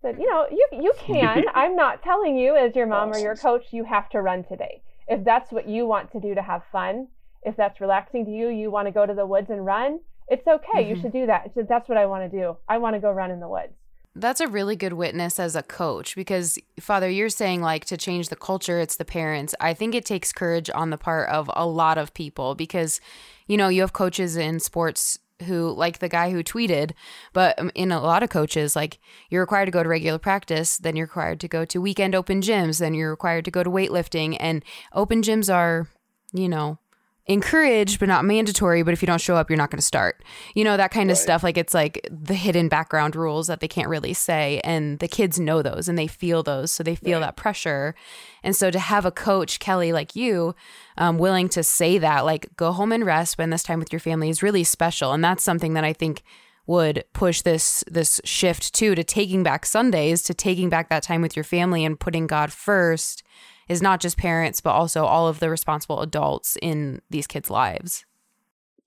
Said, 0.02 0.18
you 0.20 0.30
know, 0.30 0.46
you 0.52 0.68
you 0.72 0.94
can. 1.00 1.46
I'm 1.54 1.76
not 1.76 2.04
telling 2.04 2.38
you 2.38 2.56
as 2.56 2.76
your 2.76 2.88
mom 2.88 3.12
or 3.12 3.18
your 3.18 3.36
coach 3.36 3.66
you 3.72 3.84
have 3.84 4.10
to 4.10 4.22
run 4.22 4.44
today. 4.44 4.82
If 5.08 5.24
that's 5.24 5.52
what 5.52 5.68
you 5.68 5.88
want 5.88 6.12
to 6.12 6.20
do 6.20 6.36
to 6.36 6.42
have 6.42 6.64
fun, 6.72 7.08
if 7.44 7.56
that's 7.56 7.80
relaxing 7.80 8.26
to 8.26 8.32
you, 8.32 8.50
you 8.50 8.70
want 8.70 8.88
to 8.88 8.92
go 8.92 9.06
to 9.06 9.14
the 9.14 9.26
woods 9.26 9.50
and 9.50 9.66
run, 9.66 10.00
it's 10.28 10.46
okay. 10.48 10.84
Mm-hmm. 10.84 10.90
You 10.90 11.02
should 11.02 11.14
do 11.14 11.26
that. 11.28 11.52
So 11.56 11.64
that's 11.68 11.88
what 11.88 11.98
I 11.98 12.06
want 12.06 12.30
to 12.30 12.38
do. 12.38 12.58
I 12.68 12.78
want 12.78 12.96
to 12.96 13.00
go 13.00 13.12
run 13.12 13.32
in 13.32 13.40
the 13.40 13.48
woods. 13.48 13.74
That's 14.16 14.42
a 14.42 14.48
really 14.48 14.76
good 14.76 14.94
witness 14.94 15.40
as 15.40 15.56
a 15.56 15.62
coach 15.62 16.16
because, 16.16 16.58
Father, 16.80 17.08
you're 17.08 17.30
saying 17.30 17.62
like 17.62 17.86
to 17.86 17.98
change 17.98 18.30
the 18.30 18.36
culture, 18.36 18.80
it's 18.80 18.98
the 18.98 19.06
parents. 19.06 19.54
I 19.60 19.76
think 19.76 19.94
it 19.94 20.06
takes 20.06 20.34
courage 20.34 20.72
on 20.74 20.90
the 20.90 20.98
part 20.98 21.30
of 21.30 21.52
a 21.56 21.68
lot 21.68 22.00
of 22.00 22.16
people 22.16 22.56
because, 22.56 23.00
you 23.46 23.58
know, 23.58 23.68
you 23.68 23.82
have 23.82 23.94
coaches 23.94 24.36
in 24.36 24.60
sports 24.60 25.20
who 25.44 25.72
like 25.72 26.00
the 26.00 26.10
guy 26.10 26.32
who 26.32 26.44
tweeted 26.44 26.92
but 27.34 27.58
um, 27.60 27.72
in 27.76 27.92
a 27.92 28.02
lot 28.02 28.24
of 28.24 28.30
coaches 28.30 28.76
like 28.76 29.00
you're 29.30 29.42
required 29.42 29.66
to 29.66 29.72
go 29.72 29.84
to 29.84 29.90
regular 29.90 30.18
practice 30.18 30.78
then 30.78 30.96
you're 30.96 31.06
required 31.06 31.40
to 31.40 31.48
go 31.48 31.64
to 31.66 31.80
weekend 31.80 32.16
open 32.16 32.42
gyms 32.42 32.80
then 32.80 32.94
you're 32.94 33.12
required 33.12 33.46
to 33.46 33.52
go 33.52 33.64
to 33.64 33.70
weightlifting 33.70 34.36
and 34.40 34.64
open 34.94 35.22
gyms 35.22 35.54
are 35.54 35.88
you 36.34 36.50
know 36.50 36.80
encouraged 37.28 38.00
but 38.00 38.08
not 38.08 38.24
mandatory 38.24 38.84
but 38.84 38.94
if 38.94 39.02
you 39.02 39.06
don't 39.06 39.22
show 39.22 39.36
up 39.36 39.50
you're 39.50 39.58
not 39.58 39.70
going 39.70 39.80
to 39.80 39.86
start. 39.86 40.24
You 40.56 40.64
know 40.64 40.78
that 40.78 40.92
kind 40.92 41.12
of 41.12 41.18
stuff 41.18 41.44
like 41.44 41.58
it's 41.58 41.74
like 41.74 42.08
the 42.10 42.34
hidden 42.34 42.70
background 42.70 43.16
rules 43.16 43.48
that 43.48 43.60
they 43.60 43.68
can't 43.68 43.90
really 43.90 44.14
say 44.14 44.62
and 44.64 45.00
the 45.00 45.08
kids 45.08 45.40
know 45.40 45.62
those 45.62 45.88
and 45.88 45.98
they 45.98 46.08
feel 46.08 46.44
those 46.44 46.72
so 46.72 46.84
they 46.84 46.96
feel 46.96 47.20
right. 47.20 47.28
that 47.28 47.38
pressure. 47.38 47.96
And 48.44 48.56
so 48.56 48.72
to 48.72 48.80
have 48.80 49.06
a 49.06 49.12
coach 49.12 49.60
kelley 49.60 49.92
like 49.92 50.16
you 50.16 50.56
um, 50.98 51.18
willing 51.18 51.50
to 51.50 51.64
say 51.64 51.98
that 51.98 52.26
like 52.26 52.50
go 52.56 52.72
home 52.72 52.92
and 52.92 53.06
rest 53.06 53.32
spend 53.32 53.52
this 53.52 53.64
time 53.64 53.80
with 53.80 53.92
your 53.92 54.00
family 54.00 54.30
is 54.30 54.44
really 54.44 54.64
special 54.64 55.14
and 55.14 55.24
that's 55.24 55.44
something 55.44 55.74
that 55.74 55.84
i 55.84 55.94
think 55.94 56.24
would 56.66 57.04
push 57.14 57.42
this 57.42 57.84
this 57.90 58.20
shift 58.24 58.74
too 58.74 58.94
to 58.96 59.04
taking 59.04 59.44
back 59.44 59.66
sundays 59.66 60.22
to 60.24 60.34
taking 60.34 60.70
back 60.70 60.90
that 60.90 61.04
time 61.04 61.22
with 61.22 61.36
your 61.36 61.44
family 61.44 61.86
and 61.86 62.00
putting 62.00 62.28
god 62.28 62.52
first 62.52 63.24
is 63.68 63.82
not 63.82 64.00
just 64.00 64.18
parents, 64.18 64.62
but 64.62 64.72
also 64.72 65.06
all 65.06 65.28
of 65.28 65.40
the 65.40 65.50
responsible 65.50 66.02
adults 66.02 66.58
in 66.62 67.02
these 67.10 67.28
kids' 67.28 67.50
lives. 67.50 68.06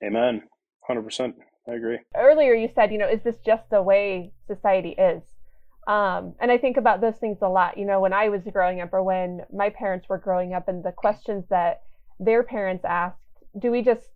Amen. 0.03 0.43
100%. 0.88 1.35
I 1.69 1.75
agree. 1.75 1.99
Earlier, 2.16 2.55
you 2.55 2.69
said, 2.75 2.90
you 2.90 2.99
know, 2.99 3.09
is 3.09 3.23
this 3.23 3.37
just 3.45 3.69
the 3.71 3.83
way 3.83 4.33
society 4.47 4.90
is? 4.99 5.23
Um, 5.87 6.35
and 6.40 6.51
I 6.51 6.59
think 6.59 6.77
about 6.77 7.01
those 7.01 7.16
things 7.16 7.38
a 7.43 7.49
lot. 7.49 7.79
You 7.79 7.85
know, 7.85 8.01
when 8.01 8.12
I 8.12 8.29
was 8.29 8.43
growing 8.53 8.81
up 8.81 8.93
or 8.93 9.03
when 9.03 9.43
my 9.53 9.71
parents 9.71 10.09
were 10.09 10.19
growing 10.19 10.55
up 10.55 10.69
and 10.69 10.85
the 10.85 10.93
questions 10.93 11.45
that 11.51 11.83
their 12.19 12.43
parents 12.43 12.85
asked, 12.85 13.19
do 13.59 13.71
we 13.71 13.83
just 13.83 14.09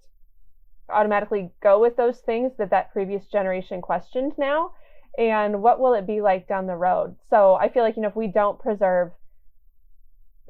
automatically 0.89 1.51
go 1.63 1.81
with 1.81 1.97
those 1.97 2.19
things 2.21 2.53
that 2.59 2.71
that 2.71 2.93
previous 2.93 3.27
generation 3.27 3.81
questioned 3.81 4.33
now? 4.39 4.73
And 5.17 5.63
what 5.63 5.81
will 5.81 5.95
it 5.95 6.07
be 6.07 6.21
like 6.21 6.49
down 6.49 6.67
the 6.67 6.77
road? 6.77 7.17
So 7.31 7.55
I 7.55 7.69
feel 7.69 7.83
like, 7.83 7.97
you 7.97 8.03
know, 8.03 8.09
if 8.09 8.17
we 8.17 8.27
don't 8.27 8.59
preserve 8.59 9.13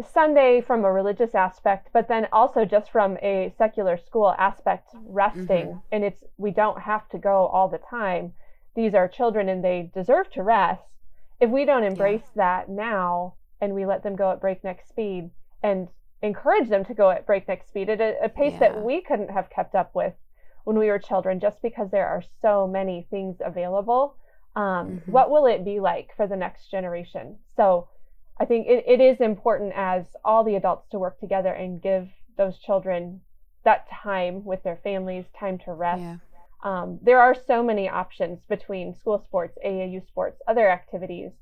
Sunday 0.03 0.61
from 0.61 0.85
a 0.85 0.93
religious 0.93 1.35
aspect, 1.35 1.91
but 1.93 2.09
then 2.09 2.27
also 2.33 2.65
just 2.65 2.91
from 2.91 3.17
a 3.23 3.55
secular 3.57 3.97
school 3.97 4.35
aspect, 4.39 4.91
resting. 5.07 5.67
Mm-hmm. 5.67 5.79
And 5.93 6.05
it's, 6.05 6.25
we 6.37 6.51
don't 6.51 6.81
have 6.81 7.09
to 7.11 7.19
go 7.19 7.47
all 7.47 7.69
the 7.69 7.79
time. 7.79 8.33
These 8.75 8.95
are 8.95 9.07
children 9.07 9.49
and 9.49 9.63
they 9.63 9.91
deserve 9.95 10.31
to 10.33 10.43
rest. 10.43 10.83
If 11.41 11.51
we 11.51 11.65
don't 11.65 11.85
embrace 11.85 12.23
yeah. 12.35 12.63
that 12.65 12.69
now 12.69 13.35
and 13.61 13.75
we 13.75 13.87
let 13.87 14.03
them 14.03 14.17
go 14.17 14.33
at 14.33 14.41
breakneck 14.41 14.85
speed 14.87 15.31
and 15.63 15.89
encourage 16.23 16.69
them 16.69 16.85
to 16.87 16.95
go 16.95 17.11
at 17.11 17.27
breakneck 17.27 17.65
speed 17.67 17.89
at 17.89 18.01
a, 18.01 18.25
a 18.25 18.29
pace 18.29 18.55
yeah. 18.55 18.59
that 18.61 18.83
we 18.85 19.01
couldn't 19.01 19.31
have 19.31 19.51
kept 19.51 19.75
up 19.75 19.95
with 19.95 20.15
when 20.65 20.79
we 20.79 20.89
were 20.89 20.99
children, 20.99 21.39
just 21.41 21.63
because 21.63 21.91
there 21.91 22.09
are 22.09 22.23
so 22.43 22.67
many 22.67 23.07
things 23.11 23.37
available, 23.45 24.17
um, 24.57 24.63
mm-hmm. 24.63 25.13
what 25.13 25.31
will 25.31 25.47
it 25.47 25.65
be 25.65 25.79
like 25.79 26.11
for 26.17 26.27
the 26.27 26.37
next 26.37 26.71
generation? 26.71 27.37
So, 27.57 27.89
I 28.41 28.45
think 28.45 28.67
it, 28.67 28.85
it 28.87 29.01
is 29.01 29.21
important 29.21 29.73
as 29.77 30.05
all 30.25 30.45
the 30.45 30.57
adults 30.57 30.89
to 30.91 30.99
work 30.99 31.21
together 31.21 31.53
and 31.53 31.81
give 31.81 32.09
those 32.37 32.59
children 32.59 33.21
that 33.65 33.89
time 33.89 34.45
with 34.45 34.63
their 34.63 34.79
families, 34.83 35.25
time 35.39 35.59
to 35.59 35.73
rest. 35.73 36.03
Yeah. 36.03 36.17
Um, 36.63 36.99
there 37.03 37.21
are 37.21 37.35
so 37.35 37.63
many 37.63 37.89
options 37.89 38.41
between 38.49 38.95
school 38.95 39.23
sports, 39.25 39.57
AAU 39.65 40.07
sports, 40.07 40.41
other 40.49 40.69
activities. 40.69 41.33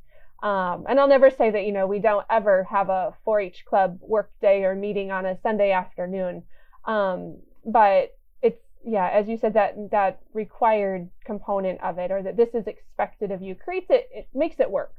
Um, 0.43 0.87
and 0.89 0.99
I'll 0.99 1.09
never 1.09 1.31
say 1.31 1.51
that, 1.51 1.65
you 1.65 1.73
know, 1.73 1.87
we 1.87 2.01
don't 2.01 2.27
ever 2.29 2.65
have 2.65 2.91
a 2.91 3.15
4 3.25 3.41
H 3.41 3.65
club 3.65 3.99
work 4.01 4.33
day 4.41 4.65
or 4.65 4.75
meeting 4.75 5.13
on 5.13 5.25
a 5.25 5.39
Sunday 5.41 5.71
afternoon. 5.71 6.43
Um, 6.85 7.39
but 7.65 8.17
it's, 8.43 8.61
yeah, 8.85 9.09
as 9.09 9.29
you 9.29 9.37
said, 9.37 9.55
that, 9.55 9.77
that 9.93 10.21
required 10.35 11.09
component 11.25 11.81
of 11.81 11.99
it 11.99 12.11
or 12.11 12.23
that 12.25 12.37
this 12.37 12.55
is 12.55 12.67
expected 12.67 13.31
of 13.31 13.41
you 13.41 13.55
creates 13.55 13.87
it, 13.91 14.09
it 14.13 14.29
makes 14.35 14.59
it 14.59 14.69
work. 14.69 14.95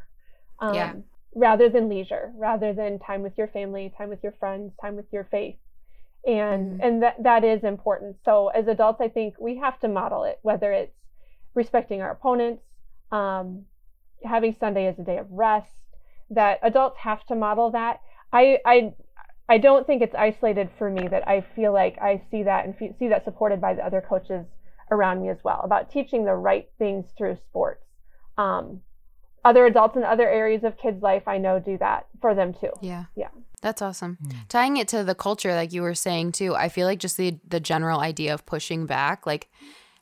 yeah. 0.73 0.93
Rather 1.35 1.69
than 1.69 1.89
leisure, 1.89 2.31
rather 2.35 2.73
than 2.73 2.99
time 2.99 3.23
with 3.23 3.37
your 3.37 3.47
family, 3.47 3.91
time 3.97 4.09
with 4.09 4.21
your 4.21 4.33
friends, 4.33 4.73
time 4.79 4.95
with 4.95 5.11
your 5.11 5.23
faith. 5.25 5.55
And 6.25 6.73
mm-hmm. 6.73 6.81
and 6.81 7.03
that 7.03 7.21
that 7.23 7.43
is 7.43 7.63
important. 7.63 8.17
So 8.23 8.47
as 8.49 8.67
adults, 8.67 9.01
I 9.01 9.09
think 9.09 9.35
we 9.39 9.57
have 9.57 9.79
to 9.81 9.87
model 9.87 10.23
it, 10.23 10.39
whether 10.41 10.71
it's 10.71 10.95
respecting 11.53 12.01
our 12.01 12.11
opponents, 12.11 12.63
um, 13.11 13.63
having 14.23 14.55
Sunday 14.59 14.87
as 14.87 14.97
a 14.99 15.03
day 15.03 15.17
of 15.17 15.27
rest. 15.29 15.71
That 16.29 16.59
adults 16.63 16.97
have 16.99 17.25
to 17.25 17.35
model 17.35 17.71
that. 17.71 17.99
I 18.31 18.59
I 18.65 18.93
I 19.49 19.57
don't 19.57 19.85
think 19.85 20.01
it's 20.01 20.15
isolated 20.15 20.69
for 20.77 20.89
me. 20.89 21.07
That 21.07 21.27
I 21.27 21.41
feel 21.55 21.73
like 21.73 21.97
I 22.01 22.21
see 22.31 22.43
that 22.43 22.65
and 22.65 22.95
see 22.97 23.07
that 23.09 23.25
supported 23.25 23.59
by 23.59 23.73
the 23.73 23.85
other 23.85 24.01
coaches 24.01 24.45
around 24.91 25.21
me 25.21 25.29
as 25.29 25.43
well 25.43 25.61
about 25.63 25.91
teaching 25.91 26.25
the 26.25 26.35
right 26.35 26.69
things 26.77 27.05
through 27.17 27.35
sports. 27.35 27.83
Um, 28.37 28.81
other 29.45 29.65
adults 29.65 29.95
in 29.95 30.03
other 30.03 30.29
areas 30.29 30.63
of 30.63 30.77
kids' 30.77 31.01
life 31.01 31.27
I 31.27 31.37
know 31.37 31.59
do 31.59 31.77
that 31.79 32.07
for 32.21 32.33
them 32.33 32.53
too. 32.53 32.71
Yeah. 32.81 33.05
Yeah. 33.15 33.29
That's 33.61 33.81
awesome. 33.81 34.17
Mm. 34.23 34.35
Tying 34.49 34.77
it 34.77 34.87
to 34.89 35.03
the 35.03 35.15
culture 35.15 35.55
like 35.55 35.71
you 35.71 35.81
were 35.81 35.95
saying 35.95 36.33
too, 36.33 36.55
I 36.55 36.69
feel 36.69 36.85
like 36.85 36.99
just 36.99 37.17
the 37.17 37.39
the 37.47 37.59
general 37.59 37.99
idea 37.99 38.33
of 38.33 38.45
pushing 38.45 38.85
back, 38.85 39.25
like 39.25 39.49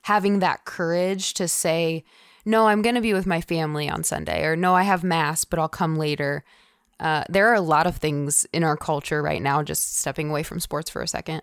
having 0.03 0.39
that 0.39 0.65
courage 0.65 1.35
to 1.35 1.47
say, 1.47 2.03
"No, 2.43 2.67
I'm 2.67 2.81
going 2.81 2.95
to 2.95 3.01
be 3.01 3.13
with 3.13 3.27
my 3.27 3.39
family 3.39 3.87
on 3.87 4.03
Sunday," 4.03 4.43
or 4.45 4.55
"No, 4.55 4.73
I 4.73 4.81
have 4.83 5.03
mass, 5.03 5.45
but 5.45 5.59
I'll 5.59 5.69
come 5.69 5.95
later." 5.95 6.43
Uh, 6.99 7.23
there 7.29 7.47
are 7.49 7.55
a 7.55 7.61
lot 7.61 7.87
of 7.87 7.97
things 7.97 8.45
in 8.51 8.63
our 8.63 8.77
culture 8.77 9.21
right 9.21 9.41
now, 9.41 9.63
just 9.63 9.97
stepping 9.99 10.29
away 10.29 10.43
from 10.43 10.59
sports 10.59 10.89
for 10.89 11.01
a 11.01 11.07
second, 11.07 11.41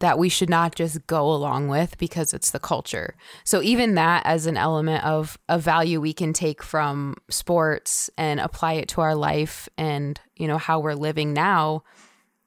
that 0.00 0.18
we 0.18 0.28
should 0.28 0.50
not 0.50 0.74
just 0.74 1.06
go 1.06 1.30
along 1.32 1.68
with 1.68 1.96
because 1.98 2.34
it's 2.34 2.50
the 2.50 2.58
culture. 2.58 3.14
So 3.44 3.62
even 3.62 3.94
that 3.94 4.24
as 4.26 4.46
an 4.46 4.56
element 4.56 5.04
of 5.04 5.38
a 5.48 5.58
value 5.58 6.00
we 6.00 6.12
can 6.12 6.32
take 6.32 6.62
from 6.62 7.16
sports 7.30 8.10
and 8.18 8.40
apply 8.40 8.74
it 8.74 8.88
to 8.90 9.00
our 9.00 9.14
life 9.14 9.68
and 9.78 10.20
you 10.36 10.46
know 10.46 10.58
how 10.58 10.80
we're 10.80 10.94
living 10.94 11.32
now 11.32 11.82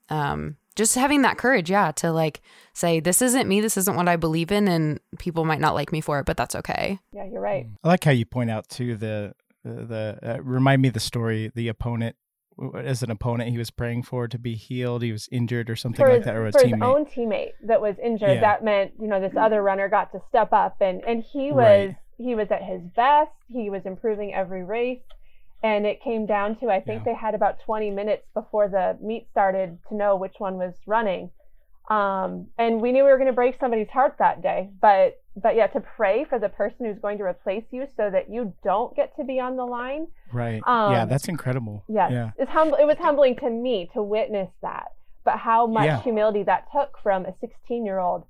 um 0.09 0.57
just 0.75 0.95
having 0.95 1.23
that 1.23 1.37
courage 1.37 1.69
yeah 1.69 1.91
to 1.91 2.11
like 2.11 2.41
say 2.73 2.99
this 2.99 3.21
isn't 3.21 3.47
me 3.47 3.61
this 3.61 3.77
isn't 3.77 3.95
what 3.95 4.07
I 4.07 4.15
believe 4.15 4.51
in 4.51 4.67
and 4.67 4.99
people 5.17 5.45
might 5.45 5.59
not 5.59 5.75
like 5.75 5.91
me 5.91 6.01
for 6.01 6.19
it 6.19 6.25
but 6.25 6.37
that's 6.37 6.55
okay. 6.55 6.99
Yeah, 7.11 7.25
you're 7.25 7.41
right. 7.41 7.67
I 7.83 7.87
like 7.87 8.03
how 8.03 8.11
you 8.11 8.25
point 8.25 8.49
out 8.49 8.69
too 8.69 8.95
the 8.95 9.33
the, 9.63 9.85
the 9.85 10.19
uh, 10.23 10.41
remind 10.41 10.81
me 10.81 10.89
the 10.89 10.99
story 10.99 11.51
the 11.53 11.67
opponent 11.67 12.15
as 12.83 13.03
an 13.03 13.11
opponent 13.11 13.49
he 13.49 13.57
was 13.57 13.69
praying 13.71 14.03
for 14.03 14.27
to 14.27 14.37
be 14.37 14.55
healed. 14.55 15.01
He 15.01 15.11
was 15.11 15.29
injured 15.31 15.69
or 15.69 15.75
something 15.75 16.05
for 16.05 16.13
like 16.13 16.23
that, 16.25 16.35
or 16.35 16.47
a 16.47 16.51
for 16.51 16.59
teammate. 16.59 16.73
his 16.73 16.81
own 16.81 17.05
teammate 17.05 17.51
that 17.63 17.81
was 17.81 17.95
injured. 18.03 18.29
Yeah. 18.29 18.41
That 18.41 18.63
meant 18.63 18.93
you 18.99 19.07
know 19.07 19.19
this 19.19 19.35
other 19.37 19.61
runner 19.61 19.89
got 19.89 20.11
to 20.11 20.21
step 20.29 20.53
up, 20.53 20.77
and 20.81 21.03
and 21.05 21.23
he 21.23 21.51
was 21.51 21.89
right. 21.89 21.95
he 22.17 22.35
was 22.35 22.47
at 22.51 22.63
his 22.63 22.81
best. 22.95 23.31
He 23.47 23.69
was 23.69 23.85
improving 23.85 24.33
every 24.33 24.63
race, 24.63 25.01
And 25.63 25.85
it 25.85 26.01
came 26.03 26.25
down 26.25 26.57
to, 26.59 26.69
I 26.69 26.79
think 26.81 27.03
yeah. 27.05 27.13
they 27.13 27.17
had 27.17 27.35
about 27.35 27.59
20 27.65 27.91
minutes 27.91 28.25
before 28.33 28.67
the 28.69 28.97
meet 29.01 29.27
started 29.31 29.77
to 29.89 29.95
know 29.95 30.15
which 30.15 30.35
one 30.37 30.57
was 30.57 30.75
running. 30.85 31.31
Um, 31.89 32.47
and 32.57 32.79
we 32.81 32.91
knew 32.91 33.03
we 33.03 33.09
were 33.09 33.17
going 33.17 33.27
to 33.27 33.33
break 33.33 33.59
somebody's 33.59 33.89
heart 33.89 34.15
that 34.19 34.43
day, 34.43 34.69
but 34.79 35.19
but 35.41 35.55
yeah, 35.55 35.67
to 35.67 35.79
pray 35.79 36.25
for 36.25 36.39
the 36.39 36.49
person 36.49 36.85
who's 36.85 36.99
going 36.99 37.17
to 37.19 37.23
replace 37.23 37.65
you 37.71 37.87
so 37.95 38.09
that 38.09 38.29
you 38.29 38.53
don't 38.63 38.95
get 38.95 39.15
to 39.17 39.23
be 39.23 39.39
on 39.39 39.55
the 39.57 39.65
line. 39.65 40.07
Right. 40.31 40.61
Um, 40.65 40.91
yeah, 40.91 41.05
that's 41.05 41.27
incredible. 41.27 41.83
Yes, 41.87 42.11
yeah. 42.11 42.31
It's 42.37 42.51
hum- 42.51 42.75
It 42.79 42.85
was 42.85 42.97
humbling 42.97 43.35
to 43.37 43.49
me 43.49 43.89
to 43.93 44.01
witness 44.01 44.49
that, 44.61 44.87
but 45.23 45.37
how 45.37 45.67
much 45.67 45.85
yeah. 45.85 46.01
humility 46.01 46.43
that 46.43 46.67
took 46.71 46.97
from 47.01 47.25
a 47.25 47.33
16 47.39 47.85
year 47.85 47.99
old 47.99 48.25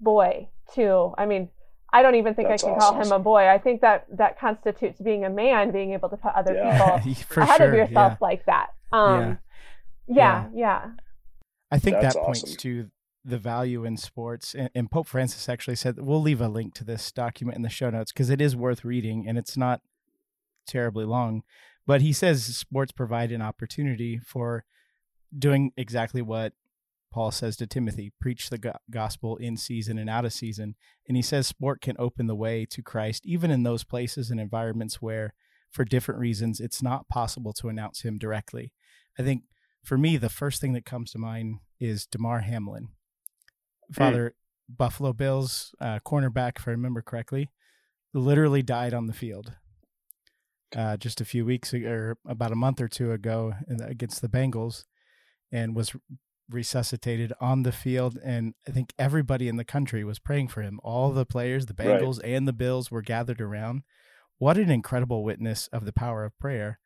boy 0.00 0.48
to, 0.74 1.14
I 1.18 1.26
mean, 1.26 1.48
I 1.92 2.02
don't 2.02 2.14
even 2.14 2.34
think 2.34 2.48
that's 2.48 2.62
I 2.62 2.68
can 2.68 2.76
awesome. 2.76 2.94
call 2.94 3.04
him 3.04 3.12
a 3.12 3.18
boy. 3.18 3.48
I 3.48 3.58
think 3.58 3.80
that 3.80 4.06
that 4.16 4.38
constitutes 4.38 5.00
being 5.00 5.24
a 5.24 5.30
man, 5.30 5.72
being 5.72 5.92
able 5.92 6.08
to 6.08 6.16
put 6.16 6.32
other 6.34 6.54
yeah. 6.54 7.00
people 7.02 7.42
ahead 7.42 7.58
sure. 7.58 7.68
of 7.68 7.74
yourself 7.74 8.12
yeah. 8.12 8.16
like 8.20 8.46
that. 8.46 8.68
Um, 8.92 9.38
yeah. 10.06 10.48
yeah, 10.54 10.90
I 11.70 11.78
think 11.78 12.00
that's 12.00 12.14
that 12.14 12.24
points 12.24 12.56
to 12.56 12.90
the 13.24 13.38
value 13.38 13.84
in 13.84 13.96
sports. 13.96 14.54
And, 14.54 14.70
and, 14.74 14.90
Pope 14.90 15.06
Francis 15.06 15.48
actually 15.48 15.76
said 15.76 15.96
we'll 15.98 16.22
leave 16.22 16.40
a 16.40 16.48
link 16.48 16.74
to 16.74 16.84
this 16.84 17.12
document 17.12 17.56
in 17.56 17.62
the 17.62 17.68
show 17.68 17.90
notes 17.90 18.12
because 18.12 18.30
it 18.30 18.40
is 18.40 18.56
worth 18.56 18.84
reading 18.84 19.26
and 19.28 19.36
it's 19.36 19.56
not 19.56 19.82
terribly 20.66 21.04
long. 21.04 21.42
But 21.86 22.00
he 22.00 22.12
says 22.12 22.44
sports 22.56 22.92
provide 22.92 23.32
an 23.32 23.42
opportunity 23.42 24.18
for 24.18 24.64
doing 25.36 25.72
exactly 25.76 26.22
what 26.22 26.54
Paul 27.12 27.30
says 27.30 27.56
to 27.56 27.66
Timothy 27.66 28.12
preach 28.20 28.50
the 28.50 28.74
gospel 28.90 29.36
in 29.36 29.56
season 29.56 29.98
and 29.98 30.08
out 30.08 30.24
of 30.24 30.32
season. 30.32 30.76
And 31.08 31.16
he 31.16 31.22
says 31.22 31.46
sport 31.46 31.80
can 31.80 31.96
open 31.98 32.26
the 32.26 32.36
way 32.36 32.64
to 32.66 32.82
Christ, 32.82 33.26
even 33.26 33.50
in 33.50 33.64
those 33.64 33.84
places 33.84 34.30
and 34.30 34.40
environments 34.40 35.02
where, 35.02 35.34
for 35.70 35.84
different 35.84 36.20
reasons, 36.20 36.60
it's 36.60 36.82
not 36.82 37.08
possible 37.08 37.52
to 37.54 37.68
announce 37.68 38.02
him 38.02 38.18
directly. 38.18 38.72
I 39.18 39.22
think 39.22 39.42
for 39.82 39.98
me, 39.98 40.16
the 40.16 40.28
first 40.28 40.60
thing 40.60 40.72
that 40.74 40.84
comes 40.84 41.10
to 41.12 41.18
mind 41.18 41.58
is 41.80 42.06
Damar 42.06 42.40
Hamlin. 42.40 42.90
Hmm. 43.90 43.94
Father, 43.94 44.30
mm. 44.30 44.76
Buffalo 44.76 45.12
Bills 45.12 45.74
uh, 45.80 45.98
cornerback, 46.06 46.58
if 46.58 46.68
I 46.68 46.72
remember 46.72 47.02
correctly, 47.02 47.50
literally 48.14 48.62
died 48.62 48.94
on 48.94 49.06
the 49.06 49.12
field 49.12 49.52
uh, 50.76 50.96
just 50.96 51.20
a 51.20 51.24
few 51.24 51.44
weeks 51.44 51.72
ago, 51.72 51.88
or 51.88 52.18
about 52.26 52.52
a 52.52 52.56
month 52.56 52.80
or 52.80 52.88
two 52.88 53.12
ago 53.12 53.54
against 53.84 54.22
the 54.22 54.28
Bengals 54.28 54.84
and 55.52 55.74
was 55.74 55.94
resuscitated 56.48 57.32
on 57.40 57.62
the 57.62 57.72
field 57.72 58.18
and 58.24 58.54
i 58.66 58.70
think 58.70 58.92
everybody 58.98 59.46
in 59.46 59.56
the 59.56 59.64
country 59.64 60.02
was 60.02 60.18
praying 60.18 60.48
for 60.48 60.62
him 60.62 60.80
all 60.82 61.12
the 61.12 61.24
players 61.24 61.66
the 61.66 61.74
bengals 61.74 62.20
right. 62.20 62.32
and 62.32 62.48
the 62.48 62.52
bills 62.52 62.90
were 62.90 63.02
gathered 63.02 63.40
around 63.40 63.82
what 64.38 64.58
an 64.58 64.70
incredible 64.70 65.22
witness 65.22 65.68
of 65.72 65.84
the 65.84 65.92
power 65.92 66.24
of 66.24 66.36
prayer 66.38 66.80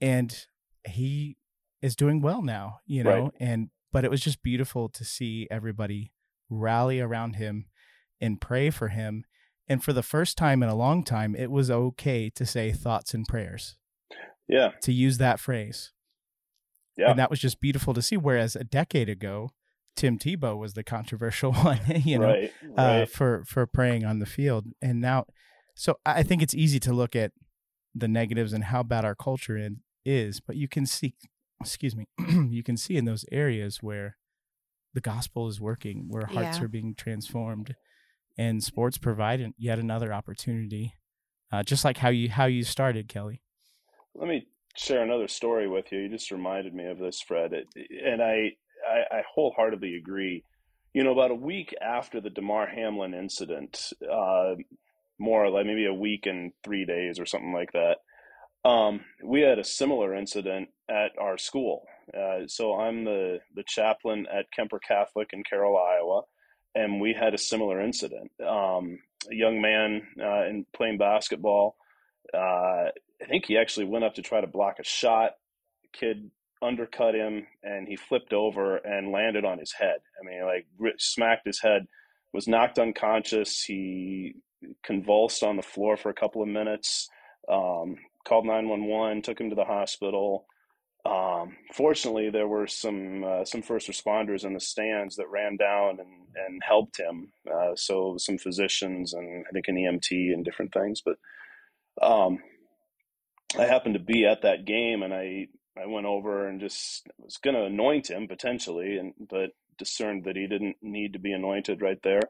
and 0.00 0.46
he 0.86 1.36
is 1.80 1.96
doing 1.96 2.20
well 2.20 2.42
now 2.42 2.80
you 2.86 3.02
know 3.02 3.22
right. 3.22 3.32
and 3.40 3.70
but 3.90 4.04
it 4.04 4.10
was 4.10 4.20
just 4.20 4.42
beautiful 4.42 4.88
to 4.88 5.04
see 5.04 5.48
everybody 5.50 6.12
rally 6.50 7.00
around 7.00 7.36
him 7.36 7.66
and 8.20 8.40
pray 8.40 8.70
for 8.70 8.88
him 8.88 9.24
and 9.68 9.82
for 9.82 9.92
the 9.92 10.02
first 10.02 10.36
time 10.36 10.62
in 10.62 10.68
a 10.68 10.74
long 10.74 11.02
time 11.02 11.34
it 11.34 11.50
was 11.50 11.70
okay 11.70 12.30
to 12.30 12.44
say 12.44 12.72
thoughts 12.72 13.14
and 13.14 13.26
prayers 13.26 13.76
yeah 14.48 14.72
to 14.82 14.92
use 14.92 15.18
that 15.18 15.40
phrase 15.40 15.92
yeah. 16.96 17.10
And 17.10 17.18
that 17.18 17.30
was 17.30 17.40
just 17.40 17.60
beautiful 17.60 17.94
to 17.94 18.02
see. 18.02 18.16
Whereas 18.16 18.54
a 18.56 18.64
decade 18.64 19.08
ago, 19.08 19.50
Tim 19.96 20.18
Tebow 20.18 20.58
was 20.58 20.74
the 20.74 20.84
controversial 20.84 21.52
one, 21.54 21.80
you 22.04 22.18
know, 22.18 22.28
right, 22.28 22.52
uh, 22.64 22.68
right. 22.76 23.02
Uh, 23.02 23.06
for 23.06 23.44
for 23.46 23.66
praying 23.66 24.04
on 24.04 24.18
the 24.18 24.26
field. 24.26 24.66
And 24.80 25.00
now, 25.00 25.26
so 25.74 25.98
I 26.06 26.22
think 26.22 26.42
it's 26.42 26.54
easy 26.54 26.80
to 26.80 26.92
look 26.92 27.16
at 27.16 27.32
the 27.94 28.08
negatives 28.08 28.52
and 28.52 28.64
how 28.64 28.82
bad 28.82 29.04
our 29.04 29.14
culture 29.14 29.56
in, 29.56 29.80
is, 30.04 30.40
but 30.40 30.56
you 30.56 30.66
can 30.66 30.84
see, 30.84 31.14
excuse 31.60 31.94
me, 31.94 32.06
you 32.50 32.62
can 32.62 32.76
see 32.76 32.96
in 32.96 33.04
those 33.04 33.24
areas 33.30 33.78
where 33.82 34.16
the 34.94 35.00
gospel 35.00 35.48
is 35.48 35.60
working, 35.60 36.06
where 36.08 36.26
hearts 36.26 36.58
yeah. 36.58 36.64
are 36.64 36.68
being 36.68 36.94
transformed, 36.94 37.74
and 38.38 38.62
sports 38.62 38.96
provide 38.96 39.52
yet 39.58 39.78
another 39.78 40.12
opportunity, 40.12 40.94
uh, 41.52 41.62
just 41.62 41.84
like 41.84 41.98
how 41.98 42.08
you 42.08 42.30
how 42.30 42.46
you 42.46 42.62
started, 42.62 43.08
Kelley. 43.08 43.42
Let 44.14 44.28
me 44.28 44.46
share 44.76 45.02
another 45.02 45.28
story 45.28 45.68
with 45.68 45.92
you. 45.92 46.00
You 46.00 46.08
just 46.08 46.30
reminded 46.30 46.74
me 46.74 46.86
of 46.86 46.98
this, 46.98 47.20
Fred, 47.20 47.52
it, 47.52 47.66
and 47.76 48.22
I, 48.22 48.52
I, 48.88 49.18
I 49.18 49.22
wholeheartedly 49.34 49.96
agree. 49.96 50.44
You 50.92 51.02
know, 51.02 51.12
about 51.12 51.32
a 51.32 51.36
week 51.36 51.74
after 51.82 52.20
the 52.20 52.30
Damar 52.30 52.68
Hamlin 52.68 53.14
incident, 53.14 53.92
uh, 54.10 54.54
more 55.18 55.44
or 55.44 55.50
less 55.50 55.66
maybe 55.66 55.86
a 55.86 55.94
week 55.94 56.26
and 56.26 56.52
three 56.62 56.84
days 56.84 57.18
or 57.18 57.26
something 57.26 57.52
like 57.52 57.72
that, 57.72 57.96
um, 58.68 59.00
we 59.24 59.40
had 59.40 59.58
a 59.58 59.64
similar 59.64 60.14
incident 60.14 60.68
at 60.88 61.10
our 61.20 61.36
school. 61.36 61.84
Uh, 62.12 62.46
so 62.46 62.78
I'm 62.78 63.04
the 63.04 63.38
the 63.54 63.64
chaplain 63.66 64.26
at 64.32 64.46
Kuemper 64.56 64.80
Catholic 64.86 65.30
in 65.32 65.42
Carroll, 65.48 65.78
Iowa, 65.78 66.22
and 66.74 67.00
we 67.00 67.14
had 67.18 67.34
a 67.34 67.38
similar 67.38 67.80
incident. 67.80 68.30
Um, 68.40 68.98
a 69.30 69.34
young 69.34 69.60
man 69.60 70.02
uh, 70.20 70.46
in 70.46 70.66
playing 70.74 70.98
basketball 70.98 71.76
uh, 72.32 72.90
I 73.22 73.26
think 73.28 73.46
he 73.46 73.58
actually 73.58 73.86
went 73.86 74.04
up 74.04 74.14
to 74.14 74.22
try 74.22 74.40
to 74.40 74.46
block 74.46 74.76
a 74.80 74.84
shot. 74.84 75.32
Kid 75.92 76.30
undercut 76.62 77.14
him, 77.14 77.46
and 77.62 77.86
he 77.86 77.96
flipped 77.96 78.32
over 78.32 78.76
and 78.76 79.12
landed 79.12 79.44
on 79.44 79.58
his 79.58 79.72
head. 79.72 79.98
I 80.20 80.24
mean, 80.24 80.44
like 80.44 80.66
smacked 80.98 81.46
his 81.46 81.60
head, 81.60 81.86
was 82.32 82.48
knocked 82.48 82.78
unconscious. 82.78 83.62
He 83.62 84.34
convulsed 84.82 85.42
on 85.42 85.56
the 85.56 85.62
floor 85.62 85.96
for 85.96 86.08
a 86.08 86.14
couple 86.14 86.42
of 86.42 86.48
minutes. 86.48 87.08
Um, 87.48 87.96
called 88.26 88.46
nine 88.46 88.68
one 88.68 88.86
one, 88.86 89.22
took 89.22 89.40
him 89.40 89.50
to 89.50 89.56
the 89.56 89.64
hospital. 89.64 90.46
Um, 91.06 91.56
fortunately, 91.72 92.30
there 92.30 92.48
were 92.48 92.66
some 92.66 93.24
uh, 93.24 93.44
some 93.44 93.62
first 93.62 93.88
responders 93.88 94.44
in 94.44 94.54
the 94.54 94.60
stands 94.60 95.16
that 95.16 95.28
ran 95.28 95.56
down 95.56 96.00
and, 96.00 96.08
and 96.34 96.62
helped 96.66 96.98
him. 96.98 97.30
Uh, 97.52 97.72
so 97.76 98.16
some 98.18 98.38
physicians 98.38 99.12
and 99.12 99.44
I 99.46 99.52
think 99.52 99.68
an 99.68 99.76
EMT 99.76 100.32
and 100.32 100.44
different 100.44 100.72
things. 100.72 101.02
But 101.04 101.18
um, 102.00 102.38
I 103.58 103.64
happened 103.64 103.94
to 103.94 104.00
be 104.00 104.26
at 104.26 104.42
that 104.42 104.64
game, 104.64 105.02
and 105.02 105.12
I 105.12 105.48
I 105.80 105.86
went 105.86 106.06
over 106.06 106.48
and 106.48 106.60
just 106.60 107.06
was 107.18 107.36
going 107.36 107.54
to 107.56 107.64
anoint 107.64 108.08
him 108.08 108.26
potentially, 108.26 108.96
and 108.96 109.12
but 109.28 109.50
discerned 109.76 110.24
that 110.24 110.36
he 110.36 110.46
didn't 110.46 110.76
need 110.80 111.12
to 111.12 111.18
be 111.18 111.32
anointed 111.32 111.82
right 111.82 112.00
there. 112.02 112.22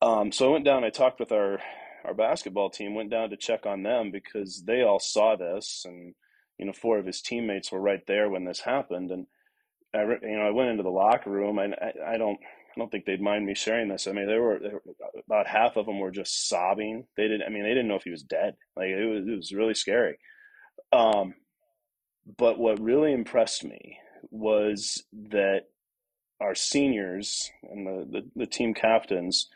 Um, 0.00 0.32
so 0.32 0.48
I 0.48 0.52
went 0.52 0.64
down. 0.64 0.82
I 0.82 0.90
talked 0.90 1.20
with 1.20 1.30
our 1.30 1.60
our 2.04 2.14
basketball 2.14 2.70
team. 2.70 2.94
Went 2.94 3.10
down 3.10 3.30
to 3.30 3.36
check 3.36 3.64
on 3.64 3.84
them 3.84 4.10
because 4.10 4.64
they 4.66 4.82
all 4.82 4.98
saw 4.98 5.36
this, 5.36 5.84
and 5.86 6.14
you 6.62 6.66
know 6.66 6.72
four 6.72 6.96
of 6.98 7.06
his 7.06 7.20
teammates 7.20 7.72
were 7.72 7.80
right 7.80 8.06
there 8.06 8.30
when 8.30 8.44
this 8.44 8.60
happened. 8.60 9.10
And 9.10 9.26
I 9.92 10.02
you 10.02 10.36
know 10.36 10.46
I 10.46 10.50
went 10.50 10.70
into 10.70 10.84
the 10.84 10.90
locker 10.90 11.28
room, 11.28 11.58
and 11.58 11.74
I, 11.74 12.14
I 12.14 12.16
don't 12.18 12.38
I 12.40 12.78
don't 12.78 12.88
think 12.88 13.04
they'd 13.04 13.20
mind 13.20 13.44
me 13.44 13.54
sharing 13.56 13.88
this. 13.88 14.06
I 14.06 14.12
mean, 14.12 14.28
there 14.28 14.40
were, 14.40 14.60
were, 14.60 14.82
about 15.26 15.48
half 15.48 15.76
of 15.76 15.86
them 15.86 15.98
were 15.98 16.12
just 16.12 16.48
sobbing. 16.48 17.04
They 17.16 17.24
didn't. 17.24 17.42
I 17.42 17.48
mean, 17.48 17.64
they 17.64 17.70
didn't 17.70 17.88
know 17.88 17.96
if 17.96 18.04
he 18.04 18.10
was 18.10 18.22
dead. 18.22 18.54
Like 18.76 18.90
it 18.90 19.04
was, 19.04 19.26
it 19.26 19.36
was 19.36 19.52
really 19.52 19.74
scary. 19.74 20.18
Um, 20.92 21.34
but 22.38 22.60
what 22.60 22.80
really 22.80 23.12
impressed 23.12 23.64
me 23.64 23.98
was 24.30 25.02
that 25.30 25.62
our 26.40 26.54
seniors 26.54 27.50
and 27.68 27.86
the, 27.86 28.06
the, 28.10 28.30
the 28.36 28.46
team 28.46 28.72
captains 28.72 29.48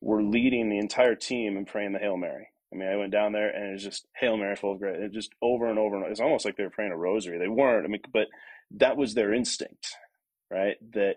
were 0.00 0.22
leading 0.22 0.70
the 0.70 0.78
entire 0.78 1.16
team 1.16 1.56
and 1.56 1.66
praying 1.66 1.92
the 1.92 1.98
Hail 1.98 2.16
Mary. 2.16 2.48
I 2.74 2.76
mean, 2.76 2.88
I 2.88 2.96
went 2.96 3.12
down 3.12 3.32
there 3.32 3.48
and 3.48 3.70
it 3.70 3.72
was 3.72 3.84
just 3.84 4.06
Hail 4.18 4.36
Mary 4.36 4.56
full 4.56 4.72
of 4.72 4.80
grace. 4.80 4.96
It 4.98 5.12
just 5.12 5.32
over 5.40 5.68
and 5.68 5.78
over 5.78 5.94
and 5.94 6.04
over. 6.04 6.10
It's 6.10 6.20
almost 6.20 6.44
like 6.44 6.56
they 6.56 6.64
were 6.64 6.70
praying 6.70 6.92
a 6.92 6.96
rosary. 6.96 7.38
They 7.38 7.48
weren't. 7.48 7.84
I 7.84 7.88
mean, 7.88 8.00
but 8.12 8.26
that 8.72 8.96
was 8.96 9.14
their 9.14 9.32
instinct, 9.32 9.94
right? 10.50 10.76
That 10.92 11.16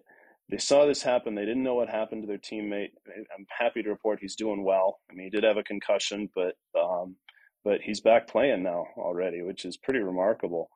they 0.49 0.57
saw 0.57 0.85
this 0.85 1.01
happen. 1.01 1.33
They 1.33 1.45
didn't 1.45 1.63
know 1.63 1.75
what 1.75 1.89
happened 1.89 2.21
to 2.23 2.27
their 2.27 2.37
teammate. 2.37 2.91
I'm 3.07 3.47
happy 3.49 3.81
to 3.81 3.89
report 3.89 4.19
he's 4.21 4.35
doing 4.35 4.63
well. 4.63 4.99
I 5.09 5.15
mean, 5.15 5.25
he 5.25 5.29
did 5.31 5.43
have 5.43 5.57
a 5.57 5.63
concussion, 5.63 6.29
but 6.35 6.55
um, 6.79 7.15
but 7.63 7.81
he's 7.81 8.01
back 8.01 8.27
playing 8.27 8.61
now 8.63 8.85
already, 8.95 9.41
which 9.41 9.65
is 9.65 9.77
pretty 9.77 9.99
remarkable. 9.99 10.69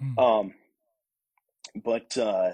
Hmm. 0.00 0.18
Um, 0.18 0.54
but 1.74 2.16
uh, 2.16 2.52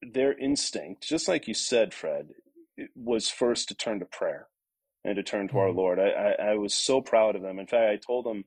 their 0.00 0.36
instinct, 0.36 1.06
just 1.06 1.28
like 1.28 1.46
you 1.46 1.54
said, 1.54 1.92
Fred, 1.92 2.30
was 2.96 3.28
first 3.28 3.68
to 3.68 3.74
turn 3.74 4.00
to 4.00 4.06
prayer 4.06 4.46
and 5.04 5.16
to 5.16 5.22
turn 5.22 5.48
to 5.48 5.58
our 5.58 5.70
Lord. 5.70 5.98
I, 5.98 6.08
I, 6.08 6.50
I, 6.50 6.54
was 6.54 6.74
so 6.74 7.00
proud 7.00 7.36
of 7.36 7.42
them. 7.42 7.58
In 7.58 7.66
fact, 7.66 7.90
I 7.90 7.96
told 7.96 8.26
them 8.26 8.44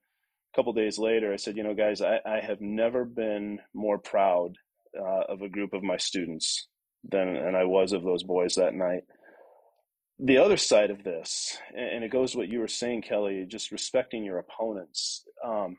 a 0.54 0.56
couple 0.56 0.74
days 0.74 0.98
later, 1.00 1.34
I 1.34 1.38
said, 1.38 1.58
you 1.58 1.64
know, 1.64 1.74
guys, 1.74 2.02
I, 2.02 2.20
I 2.26 2.40
have 2.42 2.62
never 2.62 3.06
been 3.06 3.60
more 3.74 3.98
proud 3.98 4.58
uh, 5.00 5.24
of 5.30 5.42
a 5.42 5.50
group 5.50 5.74
of 5.74 5.84
my 5.84 5.98
students 5.98 6.68
than 7.10 7.30
and 7.30 7.58
I 7.58 7.64
was 7.64 7.94
of 7.94 8.04
those 8.04 8.22
boys 8.22 8.56
that 8.56 8.76
night 8.76 9.04
the 10.24 10.38
other 10.38 10.58
side 10.58 10.92
of 10.92 11.04
this, 11.04 11.58
and 11.76 12.04
it 12.04 12.12
goes 12.12 12.36
what 12.36 12.48
you 12.48 12.60
were 12.60 12.68
saying, 12.68 13.02
Kelley, 13.02 13.44
just 13.48 13.72
respecting 13.72 14.24
your 14.24 14.38
opponents. 14.38 15.24
Um, 15.44 15.78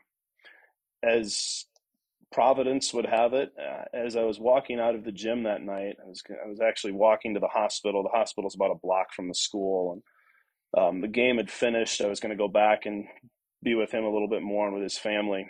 as 1.01 1.65
Providence 2.29 2.93
would 2.93 3.05
have 3.05 3.33
it, 3.33 3.53
uh, 3.57 3.85
as 3.93 4.17
I 4.17 4.23
was 4.23 4.39
walking 4.39 4.81
out 4.81 4.95
of 4.95 5.05
the 5.05 5.13
gym 5.13 5.43
that 5.43 5.61
night, 5.61 5.95
I 6.03 6.09
was 6.09 6.21
I 6.43 6.49
was 6.49 6.59
actually 6.59 6.91
walking 6.91 7.35
to 7.35 7.39
the 7.39 7.47
hospital. 7.47 8.03
The 8.03 8.17
hospital's 8.17 8.55
about 8.55 8.71
a 8.71 8.79
block 8.83 9.13
from 9.13 9.29
the 9.29 9.33
school, 9.33 9.93
and 9.93 10.01
um, 10.77 11.01
the 11.01 11.07
game 11.07 11.37
had 11.37 11.51
finished. 11.51 12.01
I 12.01 12.07
was 12.07 12.19
going 12.19 12.31
to 12.31 12.41
go 12.41 12.47
back 12.47 12.85
and 12.85 13.05
be 13.63 13.75
with 13.75 13.91
him 13.91 14.03
a 14.03 14.11
little 14.11 14.27
bit 14.27 14.41
more 14.41 14.65
and 14.65 14.73
with 14.73 14.83
his 14.83 14.97
family. 14.97 15.47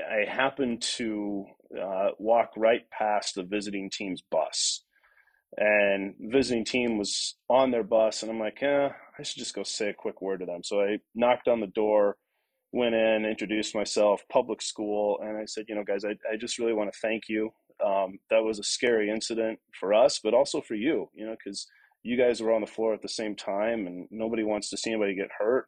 I 0.00 0.30
happened 0.30 0.82
to 0.96 1.44
uh, 1.80 2.10
walk 2.18 2.50
right 2.56 2.88
past 2.90 3.34
the 3.34 3.42
visiting 3.42 3.90
team's 3.90 4.22
bus, 4.22 4.84
and 5.56 6.14
visiting 6.18 6.64
team 6.64 6.96
was 6.96 7.36
on 7.48 7.70
their 7.70 7.82
bus, 7.82 8.22
and 8.22 8.30
I'm 8.30 8.38
like, 8.38 8.62
eh, 8.62 8.88
I 9.18 9.22
should 9.22 9.38
just 9.38 9.54
go 9.54 9.62
say 9.62 9.90
a 9.90 9.94
quick 9.94 10.22
word 10.22 10.40
to 10.40 10.46
them. 10.46 10.62
So 10.62 10.80
I 10.80 10.98
knocked 11.14 11.48
on 11.48 11.60
the 11.60 11.66
door, 11.66 12.16
went 12.72 12.94
in, 12.94 13.24
introduced 13.24 13.74
myself, 13.74 14.22
public 14.32 14.62
school, 14.62 15.18
and 15.22 15.36
I 15.36 15.44
said, 15.44 15.66
you 15.68 15.74
know, 15.74 15.84
guys, 15.84 16.04
I, 16.04 16.16
I 16.32 16.36
just 16.38 16.58
really 16.58 16.72
want 16.72 16.92
to 16.92 16.98
thank 17.00 17.24
you. 17.28 17.50
Um, 17.84 18.18
that 18.30 18.44
was 18.44 18.58
a 18.58 18.64
scary 18.64 19.10
incident 19.10 19.58
for 19.78 19.92
us, 19.92 20.20
but 20.22 20.34
also 20.34 20.60
for 20.60 20.74
you, 20.74 21.08
you 21.14 21.26
know, 21.26 21.34
because 21.42 21.66
you 22.02 22.16
guys 22.16 22.40
were 22.40 22.52
on 22.52 22.60
the 22.60 22.66
floor 22.66 22.94
at 22.94 23.02
the 23.02 23.08
same 23.08 23.36
time, 23.36 23.86
and 23.86 24.08
nobody 24.10 24.42
wants 24.42 24.70
to 24.70 24.76
see 24.76 24.90
anybody 24.90 25.14
get 25.14 25.28
hurt. 25.38 25.66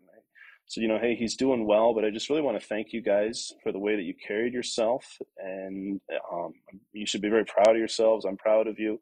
So, 0.66 0.80
you 0.80 0.88
know, 0.88 0.98
hey, 0.98 1.14
he's 1.14 1.36
doing 1.36 1.66
well, 1.66 1.92
but 1.92 2.04
I 2.04 2.10
just 2.10 2.30
really 2.30 2.40
want 2.40 2.58
to 2.58 2.66
thank 2.66 2.92
you 2.92 3.02
guys 3.02 3.52
for 3.62 3.72
the 3.72 3.78
way 3.78 3.96
that 3.96 4.04
you 4.04 4.14
carried 4.26 4.54
yourself. 4.54 5.04
And 5.36 6.00
um, 6.32 6.52
you 6.92 7.06
should 7.06 7.20
be 7.20 7.28
very 7.28 7.44
proud 7.44 7.70
of 7.70 7.76
yourselves. 7.76 8.24
I'm 8.24 8.38
proud 8.38 8.68
of 8.68 8.78
you. 8.78 8.98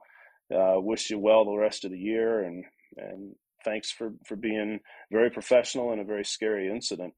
Uh, 0.53 0.81
wish 0.81 1.11
you 1.11 1.19
well 1.19 1.45
the 1.45 1.57
rest 1.57 1.85
of 1.85 1.93
the 1.93 1.99
year. 1.99 2.43
And, 2.43 2.65
and 2.97 3.35
thanks 3.65 3.93
for, 3.93 4.13
for 4.27 4.35
being 4.35 4.81
very 5.13 5.31
professional 5.31 5.93
in 5.93 6.01
a 6.01 6.05
very 6.05 6.25
scary 6.25 6.69
incident. 6.69 7.15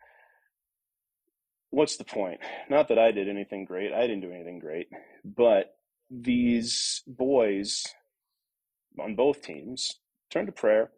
What's 1.70 1.96
the 1.96 2.04
point? 2.04 2.40
Not 2.68 2.88
that 2.88 2.98
I 2.98 3.12
did 3.12 3.30
anything 3.30 3.64
great. 3.64 3.94
I 3.94 4.02
didn't 4.02 4.20
do 4.20 4.32
anything 4.32 4.58
great. 4.58 4.88
But 5.24 5.74
these 6.10 7.02
boys 7.06 7.84
on 9.00 9.14
both 9.14 9.40
teams 9.40 9.98
turned 10.32 10.46
to 10.48 10.52
prayer 10.52 10.90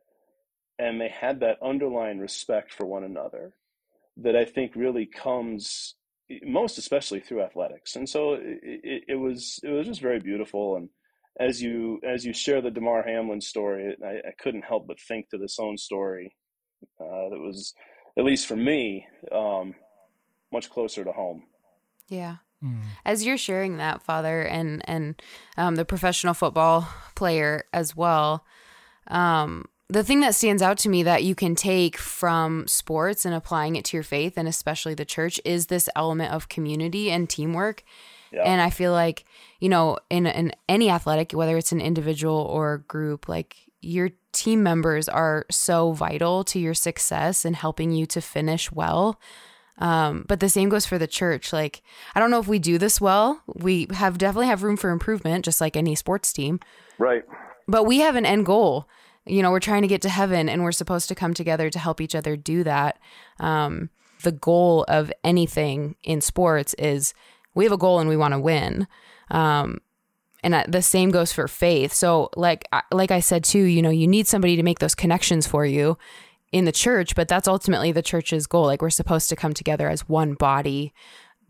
and 0.79 1.01
they 1.01 1.09
had 1.09 1.41
that 1.41 1.59
underlying 1.63 2.19
respect 2.19 2.73
for 2.73 2.87
one 2.87 3.05
another 3.05 3.55
that 4.19 4.37
I 4.37 4.45
think 4.45 4.77
really 4.77 5.07
comes 5.07 5.95
most 6.43 6.79
especially 6.79 7.21
through 7.21 7.43
athletics. 7.43 7.97
And 7.97 8.09
so 8.09 8.35
it, 8.35 8.61
it, 8.63 9.03
it, 9.09 9.15
was 9.17 9.61
it 9.63 9.69
was 9.69 9.87
just 9.87 10.01
very 10.01 10.21
beautiful. 10.21 10.77
And 10.77 10.89
as 11.39 11.61
you 11.61 12.01
as 12.07 12.25
you 12.25 12.33
share 12.33 12.61
the 12.61 12.71
Damar 12.71 13.03
Hamlin 13.03 13.41
story, 13.41 13.97
I, 14.05 14.29
I 14.29 14.33
couldn't 14.39 14.63
help 14.63 14.87
but 14.87 15.01
think 15.01 15.29
to 15.31 15.39
this 15.39 15.59
own 15.59 15.77
story 15.77 16.35
uh, 17.01 17.29
that 17.31 17.41
was 17.41 17.75
at 18.17 18.25
least 18.25 18.47
for 18.47 18.57
me 18.57 19.07
um, 19.33 19.75
much 20.53 20.71
closer 20.71 21.05
to 21.05 21.13
home. 21.13 21.45
Yeah. 22.09 22.37
Hmm. 22.61 22.81
As 23.05 23.27
you're 23.27 23.37
sharing 23.37 23.77
that, 23.77 24.03
Father, 24.03 24.43
and 24.43 24.83
and 24.89 25.21
um, 25.57 25.75
the 25.75 25.85
professional 25.85 26.35
football 26.35 26.89
player 27.15 27.65
as 27.73 27.95
well, 27.95 28.45
um, 29.09 29.67
the 29.89 30.05
thing 30.05 30.21
that 30.21 30.35
stands 30.35 30.63
out 30.63 30.79
to 30.79 30.89
me 30.89 31.03
that 31.03 31.25
you 31.25 31.35
can 31.35 31.55
take 31.55 31.97
from 31.99 32.67
sports 32.67 33.25
and 33.25 33.35
applying 33.35 33.77
it 33.77 33.85
to 33.87 33.97
your 33.97 34.05
faith 34.05 34.35
and 34.37 34.49
especially 34.49 34.95
the 34.95 35.05
church 35.05 35.41
is 35.45 35.67
this 35.67 35.89
element 35.95 36.33
of 36.33 36.49
community 36.49 37.11
and 37.11 37.29
teamwork. 37.29 37.85
Yeah. 38.33 38.43
And 38.43 38.61
I 38.61 38.71
feel 38.71 38.93
like, 38.93 39.25
you 39.61 39.69
know, 39.69 39.99
in 40.11 40.27
in 40.27 40.53
any 40.69 40.91
athletic, 40.91 41.33
whether 41.33 41.57
it's 41.57 41.73
an 41.73 41.81
individual 41.81 42.37
or 42.37 42.79
group, 42.89 43.29
like 43.29 43.57
your 43.81 44.11
team 44.33 44.63
members 44.63 45.09
are 45.09 45.47
so 45.51 45.93
vital 45.93 46.43
to 46.45 46.59
your 46.59 46.75
success 46.75 47.45
and 47.45 47.55
helping 47.55 47.93
you 47.93 48.07
to 48.07 48.21
finish 48.21 48.73
well. 48.73 49.21
Um, 49.79 50.25
but 50.29 50.41
the 50.41 50.49
same 50.49 50.69
goes 50.69 50.87
for 50.87 50.99
the 50.99 51.07
church. 51.07 51.53
Like, 51.53 51.83
I 52.15 52.21
don't 52.21 52.31
know 52.31 52.39
if 52.39 52.49
we 52.49 52.59
do 52.59 52.79
this 52.79 53.01
well. 53.01 53.43
We 53.47 53.89
have 53.93 54.19
definitely 54.19 54.47
have 54.47 54.63
room 54.63 54.77
for 54.77 54.91
improvement, 54.91 55.45
just 55.45 55.61
like 55.61 55.77
any 55.77 55.95
sports 55.95 56.33
team. 56.33 56.61
Right. 56.99 57.25
But 57.67 57.85
we 57.85 57.99
have 58.01 58.17
an 58.17 58.27
end 58.27 58.47
goal 58.47 58.89
you 59.27 59.43
know, 59.43 59.51
we're 59.51 59.61
trying 59.61 59.83
to 59.83 59.89
get 59.89 60.03
to 60.03 60.09
heaven 60.09 60.49
and 60.49 60.63
we're 60.63 60.73
supposed 60.73 61.09
to 61.09 61.15
come 61.15 61.35
together 61.35 61.71
to 61.71 61.79
help 61.79 62.01
each 62.01 62.15
other 62.15 62.37
do 62.37 62.63
that. 62.65 62.99
Um, 63.41 63.91
the 64.23 64.33
goal 64.33 64.85
of 64.89 65.13
anything 65.23 65.97
in 66.03 66.21
sports 66.21 66.75
is 66.75 67.15
we 67.55 67.65
have 67.65 67.73
a 67.73 67.79
goal 67.79 68.01
and 68.01 68.09
we 68.09 68.17
want 68.17 68.33
to 68.33 68.39
win. 68.39 68.87
Um, 69.31 69.79
and 70.43 70.71
the 70.71 70.83
same 70.83 71.11
goes 71.11 71.33
for 71.33 71.49
faith. 71.49 71.93
So, 71.95 72.29
like, 72.37 72.69
like 72.93 73.11
I 73.11 73.21
said 73.21 73.45
too, 73.45 73.63
you 73.63 73.81
know, 73.81 73.91
you 73.91 74.07
need 74.07 74.27
somebody 74.27 74.57
to 74.57 74.63
make 74.63 74.79
those 74.79 74.95
connections 74.95 75.47
for 75.47 75.65
you 75.65 75.97
in 76.53 76.67
the 76.67 76.73
church, 76.73 77.15
but 77.15 77.29
that's 77.29 77.49
ultimately 77.49 77.93
the 77.93 78.03
church's 78.03 78.47
goal. 78.47 78.67
Like, 78.67 78.83
we're 78.83 78.91
supposed 78.91 79.31
to 79.31 79.37
come 79.37 79.55
together 79.55 79.89
as 79.89 80.07
one 80.07 80.35
body, 80.35 80.93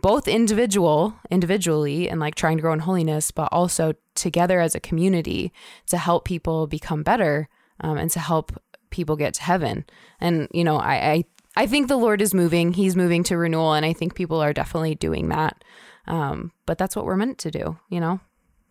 both 0.05 0.29
individual, 0.29 1.15
individually, 1.31 2.11
and 2.11 2.21
like 2.21 2.35
trying 2.35 2.59
to 2.59 2.61
grow 2.61 2.75
in 2.75 2.81
holiness, 2.81 3.31
but 3.31 3.49
also 3.51 3.95
together 4.15 4.61
as 4.61 4.75
a 4.75 4.81
community 4.81 5.51
to 5.87 5.97
help 5.97 6.27
people 6.27 6.67
become 6.67 7.03
better 7.03 7.49
um, 7.81 7.97
and 7.97 8.11
to 8.11 8.21
help 8.21 8.53
people 8.91 9.17
get 9.17 9.33
to 9.33 9.43
heaven. 9.43 9.87
And 10.21 10.47
you 10.53 10.63
know, 10.63 10.77
I, 10.77 10.95
I 10.95 11.25
I 11.57 11.67
think 11.67 11.89
the 11.89 11.97
Lord 11.97 12.21
is 12.21 12.35
moving. 12.35 12.75
He's 12.75 12.95
moving 12.95 13.25
to 13.25 13.39
renewal, 13.39 13.73
and 13.73 13.87
I 13.87 13.95
think 13.95 14.15
people 14.15 14.43
are 14.43 14.53
definitely 14.53 14.95
doing 14.95 15.31
that. 15.31 15.65
Um, 16.07 16.53
but 16.67 16.77
that's 16.77 16.95
what 16.95 17.07
we're 17.07 17.17
meant 17.17 17.39
to 17.39 17.51
do, 17.51 17.79
you 17.89 17.99
know. 17.99 18.21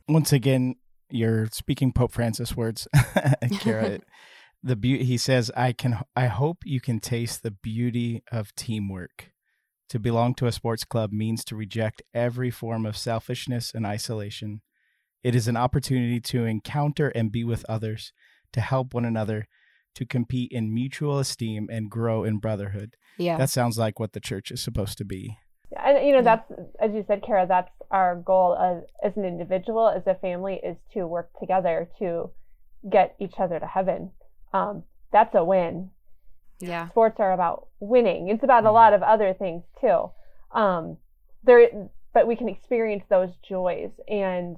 Once 0.07 0.33
again, 0.33 0.75
you're 1.09 1.47
speaking 1.47 1.93
Pope 1.93 2.11
Francis 2.11 2.55
words, 2.55 2.87
Kara. 3.59 4.01
the 4.63 4.75
beauty 4.75 5.03
he 5.03 5.17
says, 5.17 5.49
"I 5.57 5.73
can. 5.73 5.97
I 6.15 6.27
hope 6.27 6.59
you 6.63 6.79
can 6.79 6.99
taste 6.99 7.41
the 7.41 7.49
beauty 7.49 8.21
of 8.31 8.53
teamwork." 8.53 9.32
To 9.89 9.99
belong 9.99 10.33
to 10.35 10.47
a 10.47 10.51
sports 10.51 10.83
club 10.83 11.11
means 11.11 11.43
to 11.45 11.55
reject 11.55 12.01
every 12.13 12.49
form 12.49 12.85
of 12.85 12.97
selfishness 12.97 13.73
and 13.73 13.85
isolation. 13.85 14.61
It 15.23 15.35
is 15.35 15.47
an 15.47 15.57
opportunity 15.57 16.19
to 16.19 16.45
encounter 16.45 17.09
and 17.09 17.31
be 17.31 17.43
with 17.43 17.65
others 17.69 18.11
to 18.53 18.61
help 18.61 18.93
one 18.93 19.05
another, 19.05 19.47
to 19.95 20.05
compete 20.05 20.51
in 20.51 20.73
mutual 20.73 21.19
esteem 21.19 21.67
and 21.71 21.89
grow 21.89 22.23
in 22.23 22.39
brotherhood. 22.39 22.95
Yeah. 23.17 23.37
That 23.37 23.49
sounds 23.49 23.77
like 23.77 23.99
what 23.99 24.13
the 24.13 24.19
church 24.19 24.51
is 24.51 24.61
supposed 24.61 24.97
to 24.97 25.05
be. 25.05 25.37
And 25.75 26.05
you 26.05 26.13
know, 26.13 26.21
that's 26.21 26.51
as 26.79 26.91
you 26.93 27.03
said, 27.07 27.23
Kara, 27.25 27.47
that's 27.47 27.71
our 27.89 28.15
goal 28.15 28.55
as, 28.55 28.83
as 29.03 29.17
an 29.17 29.25
individual, 29.25 29.89
as 29.89 30.03
a 30.05 30.15
family, 30.15 30.59
is 30.63 30.77
to 30.93 31.07
work 31.07 31.29
together 31.39 31.89
to 31.99 32.29
get 32.89 33.15
each 33.19 33.33
other 33.39 33.59
to 33.59 33.65
heaven. 33.65 34.11
Um, 34.53 34.83
that's 35.11 35.33
a 35.35 35.43
win. 35.43 35.89
Yeah. 36.59 36.89
Sports 36.89 37.19
are 37.19 37.33
about 37.33 37.67
winning. 37.79 38.29
It's 38.29 38.43
about 38.43 38.65
a 38.65 38.69
mm. 38.69 38.73
lot 38.73 38.93
of 38.93 39.03
other 39.03 39.33
things 39.33 39.63
too. 39.81 40.11
Um, 40.51 40.97
there, 41.43 41.89
but 42.13 42.27
we 42.27 42.35
can 42.35 42.47
experience 42.47 43.03
those 43.09 43.31
joys 43.47 43.91
and 44.07 44.57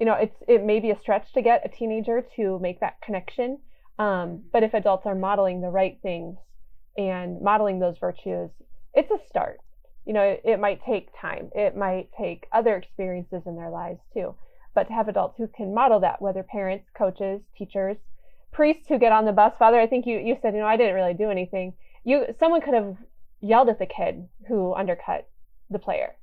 you 0.00 0.06
know, 0.06 0.14
it's 0.14 0.34
it 0.48 0.64
may 0.64 0.80
be 0.80 0.90
a 0.90 0.98
stretch 0.98 1.30
to 1.34 1.42
get 1.42 1.60
a 1.64 1.68
teenager 1.68 2.24
to 2.36 2.58
make 2.58 2.80
that 2.80 3.00
connection. 3.02 3.58
Um, 3.98 4.44
but 4.50 4.62
if 4.62 4.72
adults 4.72 5.04
are 5.04 5.14
modeling 5.14 5.60
the 5.60 5.68
right 5.68 5.98
things 6.02 6.38
and 6.96 7.40
modeling 7.42 7.78
those 7.78 7.96
virtues, 8.00 8.48
it's 8.94 9.10
a 9.10 9.18
start. 9.28 9.58
You 10.06 10.14
know, 10.14 10.22
it, 10.22 10.40
it 10.42 10.58
might 10.58 10.80
take 10.84 11.10
time. 11.20 11.50
It 11.54 11.76
might 11.76 12.08
take 12.18 12.46
other 12.50 12.76
experiences 12.76 13.42
in 13.44 13.56
their 13.56 13.68
lives 13.68 14.00
too. 14.14 14.34
But 14.74 14.84
to 14.84 14.94
have 14.94 15.08
adults 15.08 15.34
who 15.36 15.48
can 15.48 15.74
model 15.74 16.00
that, 16.00 16.22
whether 16.22 16.42
parents, 16.42 16.86
coaches, 16.96 17.42
teachers, 17.58 17.98
priests 18.52 18.84
who 18.88 18.98
get 18.98 19.12
on 19.12 19.24
the 19.24 19.32
bus, 19.32 19.52
Father, 19.58 19.78
I 19.80 19.86
think 19.86 20.06
you, 20.06 20.18
you 20.18 20.36
said, 20.42 20.54
you 20.54 20.60
know, 20.60 20.66
I 20.66 20.76
didn't 20.76 20.94
really 20.94 21.14
do 21.14 21.30
anything. 21.30 21.74
You 22.04 22.26
someone 22.38 22.60
could 22.60 22.74
have 22.74 22.96
yelled 23.40 23.68
at 23.68 23.78
the 23.78 23.86
kid 23.86 24.28
who 24.48 24.74
undercut 24.74 25.28
the 25.70 25.78
player. 25.78 26.14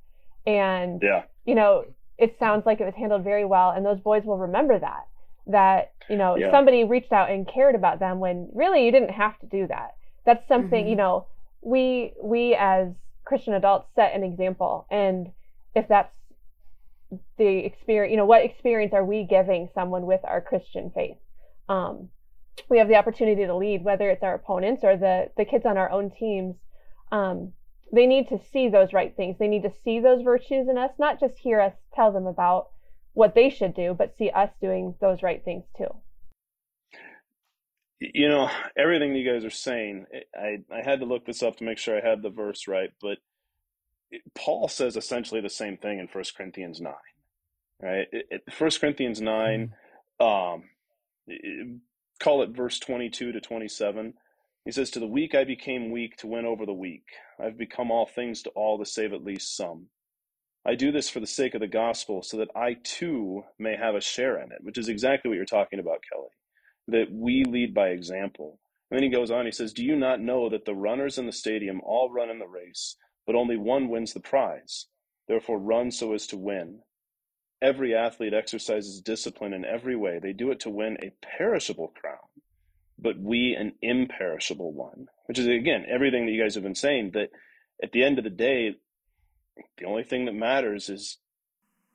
And 0.46 1.00
yeah. 1.02 1.24
you 1.44 1.54
know, 1.54 1.84
it 2.18 2.36
sounds 2.38 2.66
like 2.66 2.80
it 2.80 2.84
was 2.84 2.94
handled 2.96 3.22
very 3.22 3.44
well 3.44 3.70
and 3.70 3.86
those 3.86 4.00
boys 4.00 4.24
will 4.24 4.38
remember 4.38 4.78
that 4.78 5.06
that 5.46 5.92
you 6.10 6.16
know 6.16 6.36
yeah. 6.36 6.50
somebody 6.50 6.84
reached 6.84 7.12
out 7.12 7.30
and 7.30 7.48
cared 7.48 7.74
about 7.74 7.98
them 7.98 8.18
when 8.18 8.48
really 8.52 8.84
you 8.84 8.92
didn't 8.92 9.10
have 9.10 9.38
to 9.38 9.46
do 9.46 9.66
that 9.66 9.94
that's 10.26 10.46
something 10.46 10.82
mm-hmm. 10.82 10.90
you 10.90 10.96
know 10.96 11.26
we 11.62 12.12
we 12.22 12.54
as 12.58 12.88
christian 13.24 13.54
adults 13.54 13.88
set 13.94 14.14
an 14.14 14.22
example 14.22 14.86
and 14.90 15.28
if 15.74 15.86
that's 15.88 16.12
the 17.38 17.64
experience 17.64 18.10
you 18.10 18.16
know 18.16 18.26
what 18.26 18.44
experience 18.44 18.92
are 18.92 19.04
we 19.04 19.24
giving 19.24 19.68
someone 19.74 20.04
with 20.04 20.20
our 20.24 20.40
christian 20.40 20.90
faith 20.94 21.16
um, 21.70 22.08
we 22.68 22.78
have 22.78 22.88
the 22.88 22.96
opportunity 22.96 23.46
to 23.46 23.54
lead 23.54 23.84
whether 23.84 24.10
it's 24.10 24.22
our 24.22 24.34
opponents 24.34 24.82
or 24.84 24.96
the 24.96 25.30
the 25.36 25.44
kids 25.44 25.64
on 25.66 25.76
our 25.76 25.90
own 25.90 26.10
teams 26.10 26.56
um, 27.10 27.52
they 27.92 28.06
need 28.06 28.28
to 28.28 28.38
see 28.52 28.68
those 28.68 28.92
right 28.92 29.14
things. 29.16 29.36
They 29.38 29.48
need 29.48 29.62
to 29.62 29.72
see 29.84 30.00
those 30.00 30.22
virtues 30.22 30.68
in 30.68 30.76
us, 30.76 30.92
not 30.98 31.20
just 31.20 31.38
hear 31.38 31.60
us 31.60 31.74
tell 31.94 32.12
them 32.12 32.26
about 32.26 32.68
what 33.14 33.34
they 33.34 33.50
should 33.50 33.74
do, 33.74 33.94
but 33.96 34.16
see 34.16 34.30
us 34.30 34.50
doing 34.60 34.94
those 35.00 35.22
right 35.22 35.42
things 35.44 35.64
too. 35.76 35.88
You 38.00 38.28
know, 38.28 38.48
everything 38.76 39.14
you 39.16 39.30
guys 39.30 39.44
are 39.44 39.50
saying, 39.50 40.06
I, 40.36 40.58
I 40.72 40.82
had 40.84 41.00
to 41.00 41.06
look 41.06 41.26
this 41.26 41.42
up 41.42 41.56
to 41.56 41.64
make 41.64 41.78
sure 41.78 41.96
I 41.96 42.06
had 42.06 42.22
the 42.22 42.30
verse 42.30 42.68
right, 42.68 42.90
but 43.00 43.18
Paul 44.36 44.68
says 44.68 44.96
essentially 44.96 45.40
the 45.40 45.50
same 45.50 45.76
thing 45.76 45.98
in 45.98 46.06
1 46.06 46.24
Corinthians 46.36 46.80
9, 46.80 46.92
right? 47.82 48.06
1 48.56 48.70
Corinthians 48.80 49.20
9, 49.20 49.74
um, 50.20 50.64
call 52.20 52.42
it 52.42 52.50
verse 52.50 52.78
22 52.78 53.32
to 53.32 53.40
27 53.40 54.14
he 54.68 54.72
says, 54.72 54.90
To 54.90 55.00
the 55.00 55.06
weak 55.06 55.34
I 55.34 55.44
became 55.44 55.90
weak 55.90 56.18
to 56.18 56.26
win 56.26 56.44
over 56.44 56.66
the 56.66 56.74
weak. 56.74 57.06
I've 57.42 57.56
become 57.56 57.90
all 57.90 58.04
things 58.06 58.42
to 58.42 58.50
all 58.50 58.78
to 58.78 58.84
save 58.84 59.14
at 59.14 59.24
least 59.24 59.56
some. 59.56 59.88
I 60.66 60.74
do 60.74 60.92
this 60.92 61.08
for 61.08 61.20
the 61.20 61.26
sake 61.26 61.54
of 61.54 61.60
the 61.60 61.68
gospel 61.68 62.22
so 62.22 62.36
that 62.38 62.50
I 62.54 62.76
too 62.84 63.44
may 63.58 63.76
have 63.76 63.94
a 63.94 64.00
share 64.02 64.38
in 64.42 64.52
it, 64.52 64.58
which 64.62 64.78
is 64.78 64.88
exactly 64.88 65.30
what 65.30 65.36
you're 65.36 65.46
talking 65.46 65.78
about, 65.78 66.02
Kelley. 66.12 66.28
That 66.88 67.12
we 67.12 67.44
lead 67.44 67.74
by 67.74 67.88
example. 67.88 68.60
And 68.90 68.98
then 68.98 69.04
he 69.04 69.16
goes 69.16 69.30
on, 69.30 69.46
he 69.46 69.52
says, 69.52 69.72
Do 69.72 69.84
you 69.84 69.96
not 69.96 70.20
know 70.20 70.50
that 70.50 70.66
the 70.66 70.74
runners 70.74 71.18
in 71.18 71.26
the 71.26 71.32
stadium 71.32 71.80
all 71.84 72.12
run 72.12 72.30
in 72.30 72.38
the 72.38 72.46
race, 72.48 72.96
but 73.26 73.36
only 73.36 73.56
one 73.56 73.88
wins 73.88 74.12
the 74.14 74.20
prize? 74.20 74.86
Therefore, 75.28 75.58
run 75.58 75.90
so 75.90 76.14
as 76.14 76.26
to 76.28 76.36
win. 76.38 76.80
Every 77.60 77.94
athlete 77.94 78.34
exercises 78.34 79.00
discipline 79.00 79.52
in 79.52 79.64
every 79.64 79.96
way. 79.96 80.18
They 80.22 80.32
do 80.32 80.50
it 80.50 80.60
to 80.60 80.70
win 80.70 80.96
a 81.02 81.12
perishable 81.36 81.88
crown, 82.00 82.18
but 82.98 83.18
we 83.18 83.54
an 83.54 83.72
imperishable 83.82 84.72
one. 84.72 85.08
Which 85.26 85.38
is, 85.38 85.46
again, 85.46 85.84
everything 85.88 86.26
that 86.26 86.32
you 86.32 86.42
guys 86.42 86.54
have 86.54 86.62
been 86.64 86.74
saying, 86.74 87.10
that 87.14 87.30
at 87.82 87.92
the 87.92 88.04
end 88.04 88.18
of 88.18 88.24
the 88.24 88.30
day, 88.30 88.76
the 89.76 89.86
only 89.86 90.04
thing 90.04 90.24
that 90.26 90.34
matters 90.34 90.88
is 90.88 91.18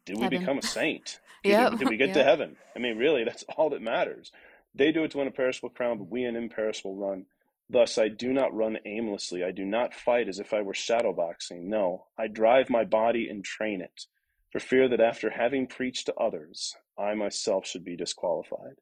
did 0.05 0.17
we 0.17 0.23
Heaven. 0.23 0.39
become 0.39 0.57
a 0.57 0.61
saint? 0.63 1.19
Yeah. 1.45 1.69
Did, 1.69 1.79
did 1.79 1.89
we 1.89 1.97
get 1.97 2.09
Yeah. 2.09 2.15
to 2.15 2.23
heaven? 2.25 2.57
I 2.75 2.79
mean, 2.79 2.97
really, 2.97 3.23
that's 3.23 3.43
all 3.57 3.69
that 3.69 3.81
matters. 3.81 4.31
They 4.75 4.91
do 4.91 5.03
it 5.05 5.11
to 5.11 5.19
win 5.19 5.27
a 5.27 5.31
perishable 5.31 5.69
crown, 5.69 5.97
but 5.97 6.09
we 6.09 6.23
an 6.25 6.35
imperishable 6.35 6.95
run. 6.95 7.25
Thus, 7.69 7.97
I 7.97 8.09
do 8.09 8.33
not 8.33 8.53
run 8.53 8.77
aimlessly. 8.85 9.43
I 9.43 9.51
do 9.51 9.63
not 9.63 9.93
fight 9.93 10.27
as 10.27 10.39
if 10.39 10.53
I 10.53 10.61
were 10.61 10.73
shadowboxing. 10.73 11.61
No, 11.61 12.07
I 12.17 12.27
drive 12.27 12.69
my 12.69 12.83
body 12.83 13.29
and 13.29 13.43
train 13.45 13.81
it, 13.81 14.05
for 14.53 14.59
fear 14.59 14.87
that 14.87 15.01
after 15.01 15.31
having 15.31 15.65
preached 15.65 16.05
to 16.05 16.13
others, 16.13 16.75
I 16.97 17.15
myself 17.15 17.65
should 17.65 17.83
be 17.83 17.97
disqualified. 17.97 18.75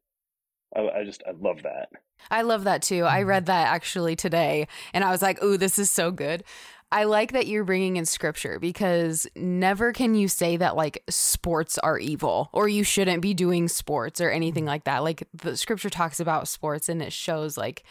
I, 0.75 0.81
I 0.81 1.05
just, 1.05 1.23
I 1.25 1.31
love 1.31 1.63
that. 1.63 1.87
I 2.29 2.41
love 2.41 2.65
that 2.65 2.81
too. 2.81 3.05
I 3.05 3.21
mm-hmm. 3.21 3.29
read 3.29 3.45
that 3.45 3.67
actually 3.67 4.17
today 4.17 4.67
and 4.93 5.05
I 5.05 5.11
was 5.11 5.21
like, 5.21 5.41
ooh, 5.41 5.57
this 5.57 5.79
is 5.79 5.89
so 5.89 6.11
good. 6.11 6.43
I 6.91 7.05
like 7.05 7.31
that 7.31 7.47
you're 7.47 7.63
bringing 7.63 7.95
in 7.95 8.05
scripture 8.05 8.59
because 8.59 9.25
never 9.33 9.93
can 9.93 10.13
you 10.13 10.27
say 10.27 10.57
that 10.57 10.75
like 10.75 11.01
sports 11.09 11.77
are 11.77 11.97
evil 11.97 12.49
or 12.51 12.67
you 12.67 12.83
shouldn't 12.83 13.21
be 13.21 13.33
doing 13.33 13.69
sports 13.69 14.19
or 14.19 14.29
anything 14.29 14.63
mm-hmm. 14.63 14.71
like 14.71 14.83
that. 14.83 15.03
Like 15.03 15.25
the 15.33 15.55
scripture 15.55 15.89
talks 15.89 16.19
about 16.19 16.49
sports 16.49 16.89
and 16.89 17.01
it 17.01 17.13
shows 17.13 17.57
like 17.57 17.85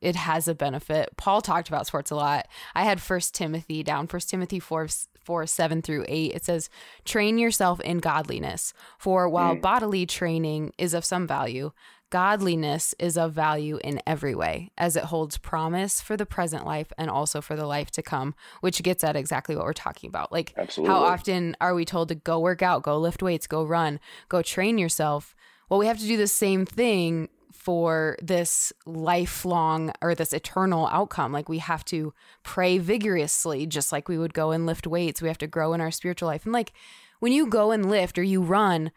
it 0.00 0.16
has 0.16 0.48
a 0.48 0.54
benefit. 0.54 1.10
Paul 1.16 1.42
talked 1.42 1.68
about 1.68 1.86
sports 1.86 2.10
a 2.10 2.16
lot. 2.16 2.48
I 2.74 2.84
had 2.84 3.00
First 3.00 3.34
Timothy 3.34 3.82
down, 3.82 4.06
First 4.06 4.30
Timothy 4.30 4.58
4, 4.58 4.88
4 5.30 5.46
7 5.46 5.80
through 5.80 6.04
8. 6.08 6.32
It 6.34 6.44
says, 6.44 6.68
Train 7.04 7.38
yourself 7.38 7.80
in 7.82 7.98
godliness, 7.98 8.72
for 8.98 9.28
while 9.28 9.54
Mm. 9.54 9.60
bodily 9.60 10.04
training 10.04 10.72
is 10.76 10.92
of 10.92 11.04
some 11.04 11.24
value, 11.24 11.70
godliness 12.10 12.96
is 12.98 13.16
of 13.16 13.32
value 13.32 13.78
in 13.84 14.00
every 14.08 14.34
way, 14.34 14.72
as 14.76 14.96
it 14.96 15.04
holds 15.04 15.38
promise 15.38 16.00
for 16.00 16.16
the 16.16 16.26
present 16.26 16.66
life 16.66 16.92
and 16.98 17.08
also 17.08 17.40
for 17.40 17.54
the 17.54 17.64
life 17.64 17.92
to 17.92 18.02
come, 18.02 18.34
which 18.60 18.82
gets 18.82 19.04
at 19.04 19.14
exactly 19.14 19.54
what 19.54 19.64
we're 19.64 19.72
talking 19.72 20.08
about. 20.08 20.32
Like, 20.32 20.52
Absolutely. 20.56 20.92
how 20.92 21.00
often 21.04 21.56
are 21.60 21.74
we 21.76 21.84
told 21.84 22.08
to 22.08 22.16
go 22.16 22.40
work 22.40 22.60
out, 22.60 22.82
go 22.82 22.98
lift 22.98 23.22
weights, 23.22 23.46
go 23.46 23.62
run, 23.62 24.00
go 24.28 24.42
train 24.42 24.78
yourself? 24.78 25.36
Well, 25.68 25.78
we 25.78 25.86
have 25.86 25.98
to 26.00 26.06
do 26.08 26.16
the 26.16 26.26
same 26.26 26.66
thing 26.66 27.28
for 27.52 28.16
this 28.22 28.72
lifelong 28.86 29.92
or 30.00 30.14
this 30.14 30.32
eternal 30.32 30.86
outcome. 30.88 31.32
Like 31.32 31.48
we 31.48 31.58
have 31.58 31.84
to 31.86 32.14
pray 32.42 32.78
vigorously, 32.78 33.66
just 33.66 33.92
like 33.92 34.08
we 34.08 34.18
would 34.18 34.34
go 34.34 34.50
and 34.50 34.66
lift 34.66 34.86
weights. 34.86 35.20
We 35.20 35.28
have 35.28 35.38
to 35.38 35.46
grow 35.46 35.72
in 35.72 35.80
our 35.80 35.90
spiritual 35.90 36.28
life. 36.28 36.44
And 36.44 36.52
like 36.52 36.72
when 37.18 37.32
you 37.32 37.46
go 37.46 37.70
and 37.70 37.90
lift 37.90 38.18
or 38.18 38.22
you 38.22 38.40
run, 38.42 38.92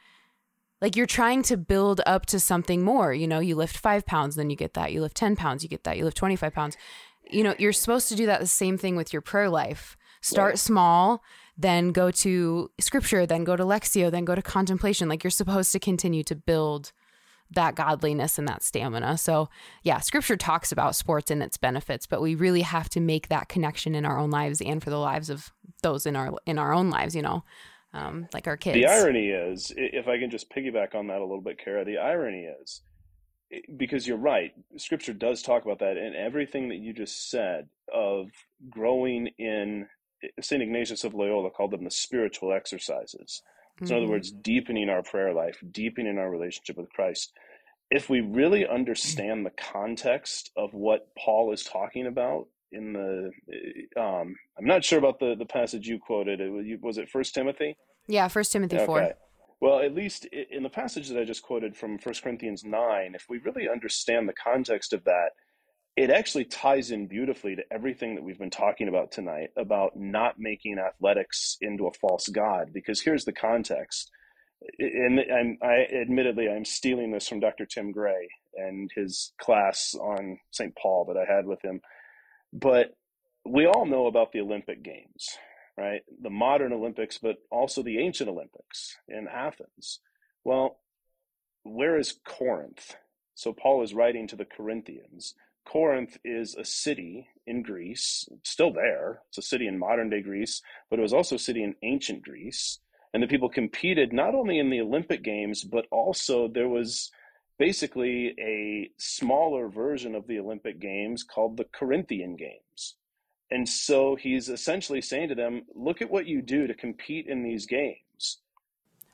like 0.82 0.96
you're 0.96 1.06
trying 1.06 1.44
to 1.44 1.58
build 1.58 2.02
up 2.06 2.26
to 2.28 2.40
something 2.40 2.84
more. 2.84 3.14
You 3.14 3.28
know, 3.28 3.40
you 3.40 3.56
lift 3.56 3.78
five 3.78 4.06
pounds, 4.06 4.36
then 4.36 4.50
you 4.50 4.56
get 4.56 4.74
that. 4.74 4.92
You 4.92 5.02
lift 5.02 5.16
10 5.18 5.36
pounds, 5.36 5.64
you 5.64 5.70
get 5.70 5.84
that. 5.86 5.98
You 5.98 6.06
lift 6.06 6.18
25 6.18 6.54
pounds. 6.54 6.78
You 7.30 7.44
know, 7.44 7.56
you're 7.58 7.74
supposed 7.74 8.10
to 8.10 8.16
do 8.16 8.26
that 8.26 8.40
the 8.42 8.48
same 8.48 8.78
thing 8.78 8.96
with 8.96 9.14
your 9.14 9.22
prayer 9.22 9.50
life. 9.50 9.98
Start 10.22 10.52
Right. 10.52 10.60
small, 10.60 11.24
then 11.58 11.92
go 11.92 12.12
to 12.12 12.72
scripture, 12.80 13.26
then 13.26 13.44
go 13.44 13.56
to 13.56 13.64
Lectio, 13.64 14.12
then 14.12 14.26
go 14.26 14.36
to 14.36 14.42
contemplation. 14.42 15.08
Like 15.10 15.24
you're 15.24 15.32
supposed 15.32 15.72
to 15.72 15.80
continue 15.80 16.24
to 16.24 16.36
build 16.36 16.92
that 17.56 17.76
godliness 17.76 18.38
and 18.38 18.48
that 18.48 18.64
stamina. 18.64 19.18
So, 19.18 19.50
yeah, 19.84 20.00
scripture 20.00 20.38
talks 20.38 20.72
about 20.72 20.96
sports 20.96 21.32
and 21.32 21.42
its 21.44 21.58
benefits, 21.58 22.06
but 22.06 22.22
we 22.22 22.36
really 22.36 22.62
have 22.62 22.90
to 22.90 23.00
make 23.00 23.28
that 23.30 23.50
connection 23.50 23.96
in 23.96 24.06
our 24.06 24.18
own 24.18 24.30
lives 24.30 24.62
and 24.62 24.84
for 24.84 24.90
the 24.90 24.98
lives 24.98 25.30
of 25.30 25.52
those 25.82 26.06
in 26.06 26.16
our 26.16 26.34
in 26.46 26.58
our 26.60 26.74
own 26.74 26.90
lives, 26.90 27.16
you 27.16 27.22
know. 27.22 27.44
Um, 27.96 28.28
like 28.34 28.48
our 28.48 28.58
kids. 28.58 28.76
The 28.76 28.88
irony 28.88 29.30
is, 29.30 29.72
if 29.78 30.08
I 30.08 30.18
can 30.18 30.32
just 30.32 30.50
piggyback 30.50 30.96
on 30.96 31.08
that 31.08 31.20
a 31.20 31.26
little 31.26 31.42
bit, 31.42 31.60
Kara, 31.64 31.86
the 31.86 32.00
irony 32.00 32.46
is, 32.62 32.82
because 33.78 34.08
you're 34.08 34.18
right, 34.18 34.52
Scripture 34.78 35.14
does 35.14 35.44
talk 35.44 35.64
about 35.64 35.78
that, 35.78 35.96
and 35.96 36.16
everything 36.16 36.70
that 36.70 36.78
you 36.78 36.92
just 36.92 37.30
said 37.30 37.70
of 37.94 38.32
growing 38.70 39.28
in, 39.38 39.88
St. 40.42 40.64
Ignatius 40.64 41.04
of 41.04 41.14
Loyola 41.14 41.52
called 41.52 41.70
them 41.70 41.84
the 41.84 41.92
spiritual 41.92 42.52
exercises. 42.52 43.44
So, 43.84 43.96
in 43.96 43.98
other 43.98 44.08
Mhm. 44.08 44.16
words, 44.16 44.32
deepening 44.32 44.90
our 44.90 45.04
prayer 45.04 45.34
life, 45.34 45.62
deepening 45.72 46.18
our 46.18 46.32
relationship 46.32 46.78
with 46.78 46.92
Christ. 46.94 47.34
If 47.94 48.10
we 48.10 48.22
really 48.22 48.68
understand 48.68 49.46
the 49.46 49.52
context 49.52 50.50
of 50.58 50.74
what 50.74 51.08
Paul 51.16 51.54
is 51.54 51.64
talking 51.64 52.08
about 52.08 52.48
in 52.72 52.94
the, 52.94 53.32
um, 53.96 54.36
I'm 54.58 54.66
not 54.66 54.84
sure 54.84 54.98
about 54.98 55.20
the, 55.20 55.36
the 55.38 55.46
passage 55.46 55.88
you 55.88 56.00
quoted. 56.00 56.42
It 56.42 56.50
was, 56.50 56.66
was 56.82 56.98
it 56.98 57.08
First 57.08 57.36
Timothy? 57.36 57.78
Yeah, 58.08 58.28
First 58.30 58.52
Timothy 58.52 58.80
four. 58.80 59.14
Well, 59.62 59.80
at 59.80 59.94
least 59.94 60.26
in 60.26 60.64
the 60.64 60.70
passage 60.70 61.08
that 61.10 61.20
I 61.20 61.24
just 61.24 61.44
quoted 61.44 61.78
from 61.78 62.00
1 62.00 62.16
Corinthians 62.22 62.64
9, 62.66 63.14
if 63.16 63.28
we 63.30 63.38
really 63.38 63.70
understand 63.70 64.28
the 64.28 64.34
context 64.34 64.92
of 64.92 65.04
that, 65.04 65.30
it 65.96 66.10
actually 66.10 66.46
ties 66.46 66.90
in 66.90 67.08
beautifully 67.08 67.56
to 67.56 67.64
everything 67.72 68.16
that 68.16 68.24
we've 68.24 68.40
been 68.40 68.50
talking 68.50 68.88
about 68.88 69.12
tonight 69.12 69.52
about 69.56 69.96
not 69.96 70.40
making 70.40 70.80
athletics 70.80 71.58
into 71.62 71.86
a 71.86 71.94
false 71.94 72.28
god. 72.28 72.72
Because 72.74 73.02
here's 73.02 73.26
the 73.26 73.32
context. 73.32 74.10
And 74.80 75.20
I'm, 75.20 75.58
I 75.62 75.88
admittedly, 75.94 76.48
I'm 76.50 76.66
stealing 76.66 77.12
this 77.12 77.28
from 77.28 77.40
Dr. 77.40 77.66
Tim 77.66 77.92
Gray 77.92 78.30
and 78.56 78.90
his 78.96 79.34
class 79.40 79.96
on 80.00 80.40
St. 80.52 80.76
Paul 80.76 81.06
that 81.06 81.18
I 81.18 81.32
had 81.32 81.46
with 81.46 81.64
him. 81.64 81.82
But 82.52 82.96
we 83.46 83.66
all 83.66 83.86
know 83.86 84.08
about 84.08 84.32
the 84.32 84.42
Olympic 84.42 84.84
Games, 84.84 85.38
right? 85.78 86.02
The 86.22 86.30
modern 86.30 86.72
Olympics, 86.72 87.18
but 87.18 87.38
also 87.52 87.82
the 87.82 88.00
ancient 88.00 88.30
Olympics 88.30 88.98
in 89.08 89.28
Athens. 89.28 90.00
Well, 90.44 90.80
where 91.64 91.98
is 91.98 92.16
Corinth? 92.26 92.96
So 93.36 93.54
Paul 93.54 93.84
is 93.84 93.94
writing 93.94 94.28
to 94.28 94.36
the 94.36 94.46
Corinthians. 94.46 95.34
Corinth 95.66 96.18
is 96.24 96.56
a 96.56 96.66
city 96.66 97.28
in 97.48 97.64
Greece, 97.64 98.28
still 98.44 98.72
there. 98.72 99.22
It's 99.30 99.38
a 99.38 99.42
city 99.42 99.68
in 99.68 99.80
modern 99.80 100.10
day 100.10 100.22
Greece, 100.22 100.62
but 100.90 101.00
it 101.00 101.02
was 101.02 101.14
also 101.14 101.36
a 101.36 101.40
city 101.40 101.64
in 101.64 101.76
ancient 101.84 102.24
Greece. 102.24 102.80
And 103.14 103.22
the 103.22 103.28
people 103.28 103.50
competed 103.50 104.12
not 104.12 104.34
only 104.34 104.58
in 104.60 104.70
the 104.70 104.82
Olympic 104.82 105.24
Games, 105.24 105.64
but 105.64 105.86
also 105.92 106.48
there 106.48 106.70
was 106.70 107.12
basically 107.60 108.34
a 108.40 108.90
smaller 108.98 109.68
version 109.70 110.16
of 110.16 110.28
the 110.28 110.40
Olympic 110.40 110.80
Games 110.80 111.24
called 111.24 111.58
the 111.58 111.66
Corinthian 111.66 112.36
Games. 112.36 112.96
And 113.52 113.70
so 113.70 114.16
he's 114.16 114.50
essentially 114.50 115.02
saying 115.02 115.30
to 115.30 115.36
them, 115.36 115.64
look 115.76 116.02
at 116.02 116.10
what 116.10 116.26
you 116.26 116.42
do 116.42 116.66
to 116.66 116.74
compete 116.74 117.28
in 117.28 117.44
these 117.44 117.68
games. 117.68 118.40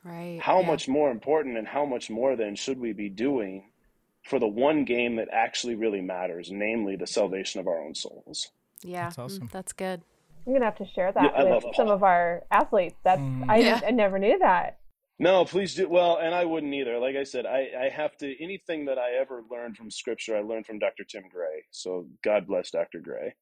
Right. 0.04 0.40
How 0.42 0.62
yeah. 0.62 0.68
much 0.68 0.88
more 0.88 1.12
important 1.12 1.58
and 1.58 1.68
how 1.68 1.86
much 1.86 2.10
more 2.10 2.38
then 2.38 2.56
should 2.56 2.80
we 2.80 2.94
be 2.94 3.10
doing 3.10 3.72
for 4.24 4.40
the 4.40 4.48
one 4.48 4.86
game 4.86 5.18
that 5.18 5.28
actually 5.32 5.76
really 5.76 6.02
matters, 6.02 6.50
namely 6.52 6.96
the 6.96 7.08
salvation 7.08 7.60
of 7.60 7.68
our 7.68 7.82
own 7.82 7.94
souls? 7.94 8.50
Yeah. 8.82 9.04
That's 9.04 9.20
awesome. 9.20 9.50
mm, 9.50 9.52
That's 9.52 9.74
good. 9.74 10.02
I'm 10.50 10.54
gonna 10.56 10.66
have 10.66 10.78
to 10.78 10.88
share 10.96 11.12
that 11.12 11.34
Yeah, 11.36 11.44
with 11.56 11.76
some 11.76 11.90
of 11.90 12.02
our 12.02 12.42
athletes. 12.50 12.96
That's 13.04 13.22
Mm. 13.22 13.48
I, 13.48 13.58
Yeah. 13.58 13.82
I 13.86 13.92
never 13.92 14.18
knew 14.18 14.40
that. 14.40 14.80
No, 15.20 15.46
please 15.46 15.76
do. 15.76 15.88
Well, 15.88 16.18
and 16.18 16.34
I 16.34 16.46
wouldn't 16.46 16.74
either. 16.74 16.98
Like 16.98 17.16
I 17.16 17.24
said, 17.24 17.46
I, 17.46 17.68
I 17.80 17.90
have 17.90 18.18
to, 18.18 18.44
anything 18.44 18.86
that 18.86 18.98
I 18.98 19.12
ever 19.20 19.44
learned 19.52 19.78
from 19.78 19.92
scripture, 19.92 20.36
I 20.36 20.40
learned 20.42 20.66
from 20.66 20.80
Dr. 20.80 21.04
Tim 21.04 21.24
Gray. 21.30 21.66
So 21.72 22.08
God 22.24 22.48
bless 22.48 22.72
Dr. 22.72 23.00
Gray. 23.00 23.36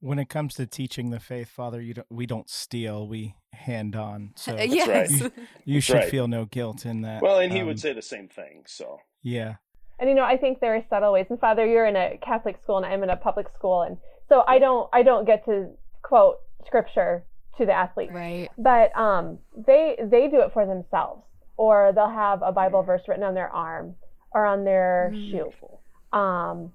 When 0.00 0.18
it 0.18 0.28
comes 0.28 0.54
to 0.54 0.66
teaching 0.66 1.10
the 1.10 1.20
faith, 1.20 1.48
Father, 1.48 1.80
you 1.80 1.94
don't, 1.94 2.06
we 2.10 2.26
don't 2.26 2.50
steal, 2.50 3.06
we 3.08 3.34
hand 3.52 3.94
on. 3.96 4.32
So 4.36 4.56
yes. 4.56 5.22
right. 5.22 5.32
you 5.64 5.80
should 5.80 5.94
right. 5.96 6.10
feel 6.10 6.28
no 6.28 6.44
guilt 6.44 6.84
in 6.84 7.00
that. 7.02 7.22
Well, 7.22 7.38
and 7.38 7.52
he 7.52 7.60
Um, 7.60 7.66
would 7.68 7.80
say 7.80 7.92
the 7.94 8.02
same 8.02 8.28
thing. 8.28 8.64
So 8.66 8.98
yeah. 9.22 9.54
And 9.98 10.08
you 10.08 10.14
know, 10.14 10.24
I 10.24 10.36
think 10.36 10.60
there 10.60 10.74
are 10.74 10.84
subtle 10.90 11.12
ways. 11.12 11.26
And 11.30 11.38
Father, 11.38 11.64
you're 11.66 11.86
in 11.86 11.96
a 11.96 12.18
Catholic 12.22 12.56
school, 12.62 12.78
and 12.78 12.86
I'm 12.86 13.02
in 13.02 13.10
a 13.10 13.16
public 13.16 13.48
school, 13.54 13.82
and 13.82 13.96
so 14.28 14.42
I 14.48 14.58
don't 14.58 14.88
I 14.92 15.02
don't 15.02 15.24
get 15.26 15.44
to 15.44 15.70
quote 16.02 16.36
scripture 16.66 17.24
to 17.58 17.66
the 17.66 17.72
athlete. 17.72 18.10
Right. 18.12 18.48
but 18.56 18.96
um, 18.96 19.38
they 19.66 19.96
they 20.02 20.28
do 20.28 20.40
it 20.40 20.52
for 20.52 20.66
themselves, 20.66 21.22
or 21.56 21.92
they'll 21.94 22.08
have 22.08 22.42
a 22.42 22.52
Bible 22.52 22.82
verse 22.82 23.02
written 23.08 23.24
on 23.24 23.34
their 23.34 23.50
arm 23.50 23.96
or 24.32 24.46
on 24.46 24.64
their 24.64 25.12
Mm. 25.14 25.30
shoe, 25.30 26.18
um, 26.18 26.72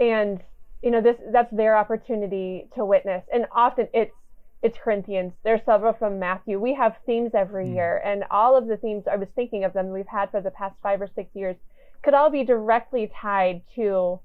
and 0.00 0.42
you 0.82 0.90
know 0.90 1.00
this 1.00 1.16
that's 1.32 1.50
their 1.54 1.76
opportunity 1.76 2.68
to 2.74 2.84
witness. 2.84 3.24
And 3.32 3.46
often 3.52 3.88
it's 3.92 4.14
it's 4.62 4.78
Corinthians. 4.82 5.32
There's 5.44 5.60
several 5.66 5.92
from 5.92 6.18
Matthew. 6.18 6.58
We 6.58 6.74
have 6.74 6.96
themes 7.04 7.32
every 7.34 7.66
Mm. 7.66 7.74
year, 7.74 7.98
and 8.04 8.24
all 8.30 8.56
of 8.56 8.66
the 8.66 8.76
themes 8.78 9.04
I 9.10 9.16
was 9.16 9.28
thinking 9.36 9.64
of 9.64 9.72
them 9.74 9.90
we've 9.92 10.06
had 10.08 10.30
for 10.30 10.40
the 10.40 10.50
past 10.50 10.76
five 10.82 11.00
or 11.00 11.08
six 11.14 11.34
years 11.34 11.56
could 12.02 12.14
all 12.14 12.30
be 12.30 12.44
directly 12.44 13.10
tied 13.20 13.62
to 13.74 14.20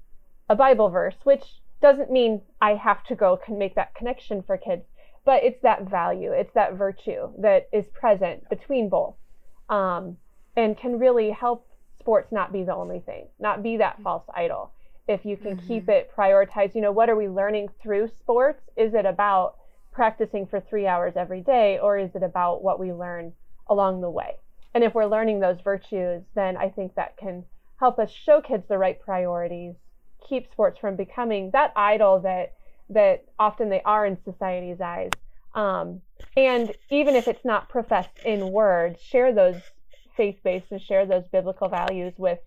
a 0.48 0.54
Bible 0.56 0.88
verse, 0.88 1.16
which 1.24 1.44
doesn't 1.82 2.10
mean 2.10 2.40
I 2.60 2.74
have 2.74 3.04
to 3.04 3.14
go 3.14 3.36
can 3.36 3.58
make 3.58 3.74
that 3.74 3.94
connection 3.94 4.42
for 4.42 4.56
kids, 4.56 4.84
but 5.24 5.42
it's 5.42 5.60
that 5.62 5.90
value, 5.90 6.32
it's 6.32 6.54
that 6.54 6.74
virtue 6.74 7.28
that 7.38 7.68
is 7.72 7.86
present 7.88 8.48
between 8.48 8.88
both, 8.88 9.16
um, 9.68 10.16
and 10.56 10.76
can 10.78 10.98
really 10.98 11.30
help 11.30 11.66
sports 11.98 12.32
not 12.32 12.52
be 12.52 12.64
the 12.64 12.74
only 12.74 13.00
thing, 13.00 13.26
not 13.38 13.62
be 13.62 13.76
that 13.76 14.00
false 14.02 14.24
idol. 14.34 14.72
if 15.08 15.24
you 15.24 15.36
can 15.36 15.56
mm-hmm. 15.56 15.66
keep 15.66 15.88
it 15.88 16.10
prioritized, 16.16 16.74
you 16.74 16.80
know, 16.80 16.92
what 16.92 17.08
are 17.08 17.16
we 17.16 17.28
learning 17.28 17.68
through 17.82 18.08
sports? 18.08 18.62
Is 18.76 18.94
it 18.94 19.04
about 19.04 19.56
practicing 19.92 20.46
for 20.46 20.60
three 20.60 20.86
hours 20.86 21.14
every 21.16 21.40
day, 21.40 21.78
or 21.78 21.98
is 21.98 22.14
it 22.14 22.22
about 22.22 22.62
what 22.62 22.78
we 22.78 22.92
learn 22.92 23.32
along 23.68 24.00
the 24.00 24.10
way? 24.10 24.36
And 24.74 24.82
if 24.84 24.94
we're 24.94 25.06
learning 25.06 25.40
those 25.40 25.60
virtues, 25.60 26.22
then 26.34 26.56
I 26.56 26.70
think 26.70 26.94
that 26.94 27.16
can 27.16 27.44
help 27.78 27.98
us 27.98 28.10
show 28.10 28.40
kids 28.40 28.64
the 28.68 28.78
right 28.78 28.98
priorities, 29.00 29.74
keep 30.28 30.50
sports 30.52 30.78
from 30.78 30.96
becoming 30.96 31.50
that 31.52 31.72
idol 31.76 32.20
that 32.20 32.54
that 32.90 33.24
often 33.38 33.68
they 33.70 33.80
are 33.82 34.04
in 34.04 34.18
society's 34.24 34.80
eyes. 34.80 35.10
Um, 35.54 36.00
and 36.36 36.72
even 36.90 37.14
if 37.14 37.28
it's 37.28 37.44
not 37.44 37.68
professed 37.68 38.18
in 38.24 38.52
words, 38.52 39.00
share 39.02 39.34
those 39.34 39.56
faith-based 40.16 40.66
and 40.70 40.80
share 40.80 41.06
those 41.06 41.24
biblical 41.32 41.68
values 41.68 42.12
with 42.18 42.38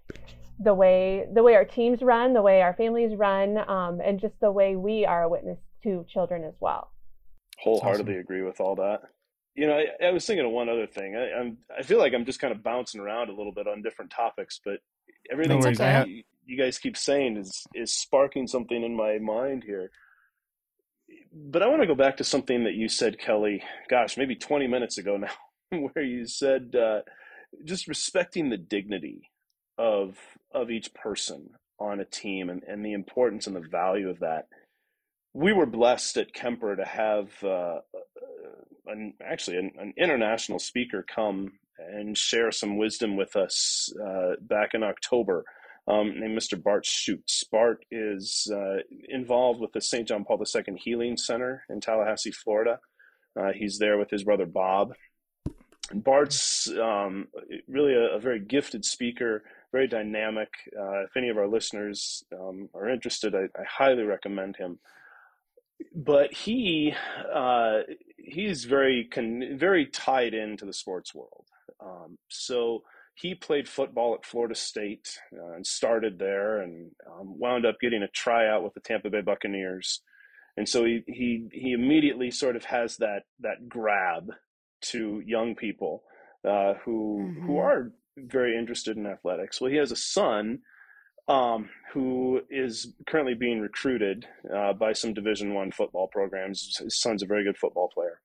the 0.59 0.73
way 0.73 1.25
the 1.33 1.43
way 1.43 1.55
our 1.55 1.65
teams 1.65 2.01
run, 2.01 2.33
the 2.33 2.41
way 2.41 2.61
our 2.61 2.73
families 2.73 3.15
run, 3.17 3.57
um, 3.69 3.99
and 4.03 4.19
just 4.19 4.39
the 4.39 4.51
way 4.51 4.75
we 4.75 5.05
are 5.05 5.23
a 5.23 5.29
witness 5.29 5.59
to 5.83 6.05
children 6.09 6.43
as 6.43 6.53
well. 6.59 6.91
Wholeheartedly 7.59 8.13
awesome. 8.13 8.21
agree 8.21 8.41
with 8.41 8.59
all 8.59 8.75
that. 8.75 9.01
You 9.55 9.67
know, 9.67 9.73
I, 9.73 10.07
I, 10.07 10.11
was 10.11 10.25
thinking 10.25 10.45
of 10.45 10.51
one 10.51 10.67
other 10.67 10.85
thing. 10.85 11.15
I, 11.15 11.39
am 11.39 11.57
I 11.77 11.81
feel 11.81 11.97
like 11.97 12.13
I'm 12.13 12.25
just 12.25 12.39
kind 12.39 12.53
of 12.53 12.61
bouncing 12.61 12.99
around 12.99 13.29
a 13.29 13.33
little 13.33 13.53
bit 13.53 13.67
on 13.67 13.81
different 13.81 14.11
topics, 14.11 14.59
but 14.63 14.79
everything 15.31 15.59
no 15.59 15.67
okay. 15.67 16.05
you, 16.07 16.23
you 16.45 16.57
guys 16.57 16.77
keep 16.77 16.97
saying 16.97 17.37
is 17.37 17.65
is 17.73 17.95
sparking 17.95 18.47
something 18.47 18.83
in 18.83 18.95
my 18.95 19.17
mind 19.19 19.63
here. 19.65 19.91
But 21.33 21.61
I 21.61 21.67
want 21.67 21.81
to 21.81 21.87
go 21.87 21.95
back 21.95 22.17
to 22.17 22.23
something 22.23 22.63
that 22.63 22.75
you 22.75 22.87
said, 22.87 23.19
Kelley. 23.19 23.61
Gosh, 23.89 24.17
maybe 24.17 24.35
20 24.35 24.67
minutes 24.67 24.97
ago 24.97 25.17
now, 25.17 25.31
where 25.93 26.05
you 26.05 26.25
said 26.25 26.75
uh, 26.75 27.01
just 27.63 27.87
respecting 27.87 28.49
the 28.49 28.57
dignity 28.57 29.29
of 29.77 30.17
of 30.53 30.71
each 30.71 30.93
person 30.93 31.49
on 31.79 31.99
a 31.99 32.05
team 32.05 32.49
and, 32.49 32.63
and 32.63 32.85
the 32.85 32.93
importance 32.93 33.47
and 33.47 33.55
the 33.55 33.67
value 33.69 34.09
of 34.09 34.19
that. 34.19 34.47
We 35.33 35.51
were 35.51 35.65
blessed 35.65 36.15
at 36.17 36.33
Kuemper 36.33 36.77
to 36.77 36.85
have 36.85 37.43
uh, 37.43 37.79
an, 38.87 39.13
actually 39.23 39.57
an, 39.57 39.71
an, 39.77 39.93
international 39.97 40.59
speaker 40.59 41.03
come 41.13 41.51
and 41.77 42.17
share 42.17 42.51
some 42.51 42.77
wisdom 42.77 43.17
with 43.17 43.35
us 43.35 43.93
uh, 44.01 44.35
back 44.39 44.73
in 44.73 44.83
October, 44.83 45.43
um, 45.87 46.19
named 46.19 46.37
Mr. 46.37 46.61
Bart 46.61 46.85
Schuchts. 46.85 47.43
Bart 47.51 47.85
is 47.91 48.51
uh, 48.53 48.77
involved 49.07 49.59
with 49.59 49.71
the 49.73 49.81
St. 49.81 50.07
John 50.07 50.25
Paul 50.25 50.43
II 50.43 50.75
Healing 50.77 51.17
Center 51.17 51.63
in 51.69 51.79
Tallahassee, 51.79 52.31
Florida. 52.31 52.79
Uh, 53.39 53.51
he's 53.53 53.77
there 53.77 53.97
with 53.97 54.09
his 54.09 54.23
brother 54.23 54.45
Bob. 54.45 54.93
And 55.91 56.03
Bart's 56.03 56.67
um, 56.69 57.27
really 57.67 57.93
a, 57.93 58.15
a, 58.15 58.19
very 58.19 58.39
gifted 58.39 58.83
speaker, 58.85 59.43
very 59.71 59.87
dynamic. 59.87 60.49
Uh, 60.77 61.03
if 61.03 61.15
any 61.15 61.29
of 61.29 61.37
our 61.37 61.47
listeners 61.47 62.23
um, 62.33 62.69
are 62.73 62.89
interested, 62.89 63.35
I, 63.35 63.43
I, 63.59 63.63
highly 63.69 64.03
recommend 64.03 64.55
him. 64.55 64.79
But 65.93 66.33
he 66.33 66.93
uh, 67.31 67.81
he's 68.17 68.63
very 68.63 69.07
con- 69.11 69.57
very 69.59 69.85
tied 69.85 70.33
into 70.33 70.65
the 70.65 70.73
sports 70.73 71.13
world. 71.13 71.45
Um, 71.79 72.17
so 72.29 72.83
he 73.15 73.33
played 73.33 73.67
football 73.67 74.13
at 74.13 74.25
Florida 74.25 74.55
State 74.55 75.17
uh, 75.33 75.53
and 75.53 75.65
started 75.65 76.19
there, 76.19 76.61
and 76.61 76.91
um, 77.07 77.39
wound 77.39 77.65
up 77.65 77.79
getting 77.81 78.03
a 78.03 78.09
tryout 78.09 78.63
with 78.63 78.73
the 78.73 78.81
Tampa 78.81 79.09
Bay 79.09 79.21
Buccaneers. 79.21 80.01
And 80.57 80.67
so 80.67 80.85
he 80.85 81.03
he 81.07 81.47
he 81.51 81.71
immediately 81.71 82.29
sort 82.31 82.55
of 82.55 82.65
has 82.65 82.97
that 82.97 83.23
that 83.39 83.67
grab 83.67 84.31
to 84.91 85.21
young 85.25 85.55
people 85.55 86.03
uh, 86.47 86.73
who 86.83 87.25
mm-hmm. 87.25 87.47
who 87.47 87.57
are 87.57 87.91
very 88.17 88.57
interested 88.57 88.97
in 88.97 89.05
athletics. 89.05 89.59
Well, 89.59 89.71
he 89.71 89.77
has 89.77 89.91
a 89.91 89.97
son 89.97 90.59
um, 91.27 91.69
who 91.93 92.41
is 92.49 92.93
currently 93.07 93.33
being 93.33 93.59
recruited 93.59 94.27
uh, 94.53 94.73
by 94.73 94.93
some 94.93 95.13
Division 95.13 95.53
One 95.53 95.71
football 95.71 96.07
programs. 96.07 96.77
His 96.81 96.99
son's 96.99 97.23
a 97.23 97.25
very 97.25 97.43
good 97.43 97.57
football 97.57 97.89
player. 97.93 98.21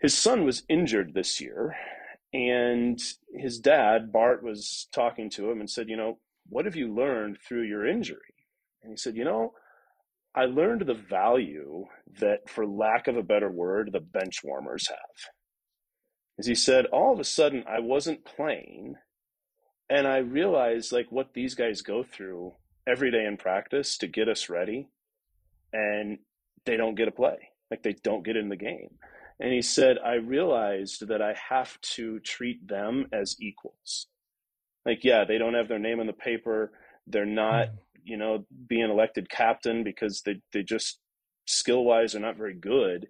His 0.00 0.16
son 0.16 0.44
was 0.44 0.62
injured 0.68 1.14
this 1.14 1.40
year, 1.40 1.74
and 2.32 3.00
his 3.34 3.58
dad 3.58 4.12
Bart 4.12 4.42
was 4.42 4.88
talking 4.92 5.30
to 5.30 5.50
him 5.50 5.60
and 5.60 5.70
said, 5.70 5.88
"You 5.88 5.96
know, 5.96 6.20
what 6.48 6.64
have 6.66 6.76
you 6.76 6.94
learned 6.94 7.38
through 7.46 7.62
your 7.64 7.86
injury?" 7.86 8.34
And 8.82 8.92
he 8.92 8.96
said, 8.96 9.16
"You 9.16 9.24
know." 9.24 9.54
I 10.34 10.44
learned 10.46 10.82
the 10.86 10.94
value 10.94 11.86
that, 12.20 12.50
for 12.50 12.66
lack 12.66 13.08
of 13.08 13.16
a 13.16 13.22
better 13.22 13.50
word, 13.50 13.92
the 13.92 14.00
bench 14.00 14.44
warmers 14.44 14.88
have 14.88 14.98
As 16.38 16.46
he 16.46 16.54
said, 16.54 16.86
all 16.86 17.12
of 17.12 17.20
a 17.20 17.24
sudden 17.24 17.64
I 17.66 17.80
wasn't 17.80 18.24
playing 18.26 18.96
and 19.88 20.06
I 20.06 20.18
realized 20.18 20.92
like 20.92 21.12
what 21.12 21.34
these 21.34 21.54
guys 21.54 21.82
go 21.82 22.02
through 22.04 22.54
every 22.86 23.10
day 23.10 23.24
in 23.26 23.36
practice 23.36 23.98
to 23.98 24.06
get 24.08 24.28
us 24.28 24.48
ready 24.48 24.88
and 25.72 26.18
they 26.66 26.76
don't 26.76 26.96
get 26.96 27.08
a 27.08 27.12
play. 27.12 27.50
Like 27.70 27.82
they 27.82 27.94
don't 28.02 28.24
get 28.24 28.36
in 28.36 28.48
the 28.48 28.56
game. 28.56 28.98
And 29.38 29.52
he 29.52 29.62
said, 29.62 29.98
I 30.04 30.14
realized 30.14 31.08
that 31.08 31.20
I 31.20 31.34
have 31.50 31.78
to 31.82 32.20
treat 32.20 32.66
them 32.66 33.06
as 33.12 33.36
equals. 33.38 34.06
Like, 34.84 35.04
yeah, 35.04 35.24
they 35.24 35.36
don't 35.36 35.54
have 35.54 35.68
their 35.68 35.78
name 35.78 36.00
on 36.00 36.06
the 36.06 36.12
paper. 36.12 36.72
They're 37.06 37.26
not, 37.26 37.68
mm. 37.68 37.78
you 38.04 38.16
know, 38.16 38.46
being 38.66 38.88
elected 38.90 39.28
captain 39.28 39.84
because 39.84 40.22
they, 40.22 40.40
they 40.52 40.62
just 40.62 41.00
skill 41.46 41.84
wise 41.84 42.14
are 42.14 42.20
not 42.20 42.36
very 42.36 42.54
good, 42.54 43.06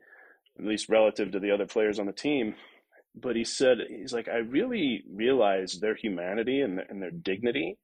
at 0.58 0.64
least 0.64 0.88
relative 0.88 1.30
to 1.32 1.40
the 1.40 1.52
other 1.52 1.66
players 1.66 1.98
on 1.98 2.06
the 2.06 2.12
team 2.12 2.54
but 3.16 3.34
he 3.34 3.44
said 3.44 3.78
he's 3.88 4.12
like 4.12 4.28
I 4.28 4.36
really 4.36 5.02
realized 5.10 5.80
their 5.80 5.94
humanity 5.94 6.60
and, 6.60 6.80
and 6.88 7.00
their 7.00 7.10
dignity 7.10 7.78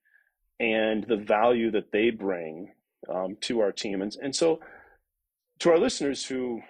and 0.61 1.05
the 1.09 1.17
value 1.17 1.71
that 1.71 1.91
they 1.91 2.11
bring 2.11 2.73
um, 3.13 3.37
to 3.43 3.61
our 3.61 3.73
team 3.73 4.03
and 4.03 4.15
and 4.23 4.37
so 4.37 4.61
to 5.61 5.71
our 5.71 5.79
listeners 5.79 6.25
who 6.25 6.61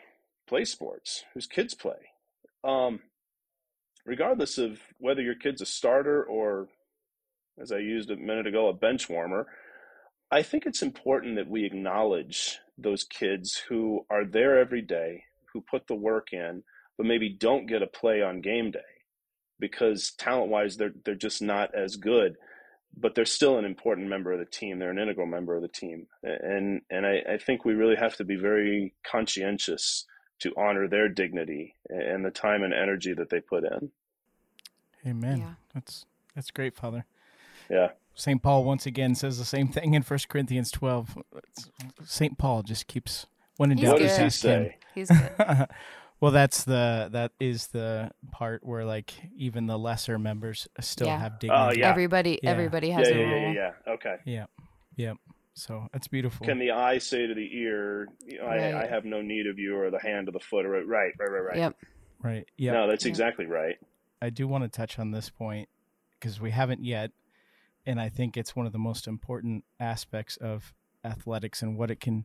play 0.53 0.64
sports 0.66 1.24
whose 1.32 1.46
kids 1.46 1.72
play. 1.72 1.96
Um, 2.62 3.00
regardless 4.05 4.59
of 4.59 4.80
whether 4.98 5.22
your 5.22 5.34
kid's 5.34 5.62
a 5.62 5.66
starter 5.66 6.22
or 6.22 6.68
as 7.59 7.72
I 7.72 7.78
used 7.78 8.11
a 8.11 8.16
minute 8.16 8.46
ago 8.46 8.68
a 8.68 8.74
bench 8.74 9.09
warmer 9.09 9.46
I 10.30 10.42
think 10.42 10.66
it's 10.66 10.82
important 10.82 11.36
that 11.36 11.48
we 11.48 11.64
acknowledge 11.64 12.59
those 12.76 13.03
kids 13.03 13.62
who 13.68 14.05
are 14.11 14.26
there 14.26 14.59
every 14.59 14.82
day 14.82 15.24
who 15.53 15.62
put 15.62 15.86
the 15.86 15.94
work 15.94 16.28
in 16.32 16.62
but 16.98 17.07
maybe 17.07 17.30
don't 17.30 17.66
get 17.66 17.82
a 17.82 17.86
play 17.86 18.20
on 18.20 18.42
game 18.42 18.70
day 18.70 18.80
because 19.59 20.12
talent 20.18 20.50
wise 20.50 20.76
they're 20.76 20.92
they're 21.07 21.14
just 21.14 21.40
not 21.40 21.74
as 21.74 21.96
good 21.96 22.36
but 22.94 23.14
they're 23.14 23.24
still 23.24 23.57
an 23.57 23.64
important 23.64 24.07
member 24.07 24.32
of 24.32 24.38
the 24.38 24.44
team. 24.44 24.78
They're 24.78 24.90
an 24.90 24.98
integral 24.98 25.26
member 25.26 25.57
of 25.57 25.62
the 25.62 25.68
team. 25.68 26.09
And 26.22 26.82
and 26.90 27.07
I, 27.07 27.22
I 27.26 27.38
think 27.38 27.64
we 27.64 27.72
really 27.72 27.96
have 27.96 28.16
to 28.16 28.24
be 28.24 28.36
very 28.36 28.92
conscientious 29.03 30.05
to 30.43 30.53
honor 30.57 30.88
their 30.88 31.09
dignity 31.09 31.74
and 31.88 32.24
the 32.24 32.30
time 32.30 32.62
and 32.62 32.74
energy 32.74 33.14
that 33.14 33.30
they 33.30 33.40
put 33.40 33.64
in 33.64 33.90
amen 35.07 35.38
yeah. 35.38 35.53
that's 35.74 36.07
that's 36.34 36.51
great 36.51 36.74
father 36.74 37.05
yeah 37.70 37.88
st 38.14 38.43
paul 38.43 38.64
once 38.64 38.86
again 38.86 39.14
says 39.14 39.38
the 39.38 39.45
same 39.45 39.68
thing 39.68 39.95
in 39.95 40.03
First 40.03 40.28
corinthians 40.28 40.70
12 40.70 41.18
st 42.05 42.38
paul 42.38 42.62
just 42.62 42.86
keeps 42.86 43.26
when 43.57 43.72
in 43.72 43.78
doubt 43.78 43.93
what 43.93 44.01
does 44.01 44.16
he 44.16 44.30
say 44.30 44.76
he's 44.95 45.09
good 45.38 45.68
Well, 46.22 46.30
that's 46.30 46.62
the 46.62 47.09
that 47.11 47.32
is 47.40 47.66
the 47.66 48.12
part 48.30 48.64
where 48.64 48.84
like 48.84 49.12
even 49.36 49.66
the 49.66 49.76
lesser 49.76 50.20
members 50.20 50.68
still 50.78 51.09
yeah. 51.09 51.18
have 51.18 51.32
oh, 51.32 51.38
dignity. 51.40 51.61
Oh, 51.61 51.70
yeah. 51.72 51.90
Everybody 51.90 52.38
yeah. 52.40 52.51
everybody 52.51 52.90
has 52.90 53.09
yeah, 53.09 53.14
a 53.14 53.18
yeah, 53.18 53.24
role. 53.24 53.40
Yeah, 53.40 53.53
yeah, 53.53 53.70
yeah. 53.84 53.93
Okay. 53.93 54.16
Yeah. 54.24 54.45
Yep. 54.95 55.16
So 55.55 55.86
that's 55.92 56.09
beautiful. 56.09 56.46
Can 56.46 56.59
the 56.59 56.70
eye 56.70 56.98
say 56.98 57.26
to 57.26 57.34
the 57.34 57.48
ear, 57.59 58.09
right. 58.42 58.74
I, 58.74 58.84
I, 58.84 58.86
have 58.86 59.05
no 59.05 59.20
need 59.20 59.46
of 59.46 59.59
you, 59.59 59.76
or 59.76 59.90
the 59.90 60.00
hand 60.00 60.26
to 60.26 60.32
the 60.32 60.40
foot, 60.40 60.64
or 60.64 60.70
right, 60.70 60.86
right, 60.86 61.12
right, 61.18 61.44
right. 61.44 61.57
Yep. 61.57 61.76
Right. 62.22 62.48
Yeah. 62.57 62.72
No, 62.72 62.88
that's 62.88 63.05
exactly 63.05 63.46
right. 63.46 63.76
I 64.22 64.30
do 64.30 64.48
want 64.48 64.64
to 64.64 64.68
touch 64.68 64.98
on 64.98 65.11
this 65.11 65.28
point 65.28 65.68
because 66.18 66.40
we 66.40 66.53
haven't 66.53 66.84
yet, 66.84 67.11
and 67.84 68.00
I 68.00 68.09
think 68.09 68.36
it's 68.36 68.57
one 68.57 68.64
of 68.64 68.72
the 68.72 68.78
most 68.78 69.07
important 69.07 69.64
aspects 69.78 70.38
of 70.38 70.72
athletics 71.05 71.61
and 71.61 71.76
what 71.76 71.90
it 71.90 72.00
can 72.00 72.24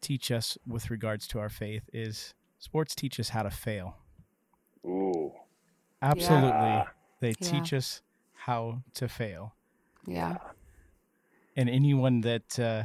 teach 0.00 0.30
us 0.30 0.58
with 0.66 0.90
regards 0.90 1.26
to 1.28 1.38
our 1.38 1.48
faith 1.48 1.88
is 1.92 2.34
Sports 2.58 2.94
teach 2.94 3.20
us 3.20 3.30
how 3.30 3.42
to 3.42 3.50
fail. 3.50 3.96
Ooh. 4.84 5.32
Absolutely. 6.00 6.48
Yeah. 6.48 6.84
They 7.20 7.34
yeah. 7.38 7.50
teach 7.50 7.72
us 7.72 8.02
how 8.34 8.82
to 8.94 9.08
fail. 9.08 9.54
Yeah. 10.06 10.38
And 11.56 11.70
anyone 11.70 12.20
that 12.20 12.58
uh, 12.58 12.84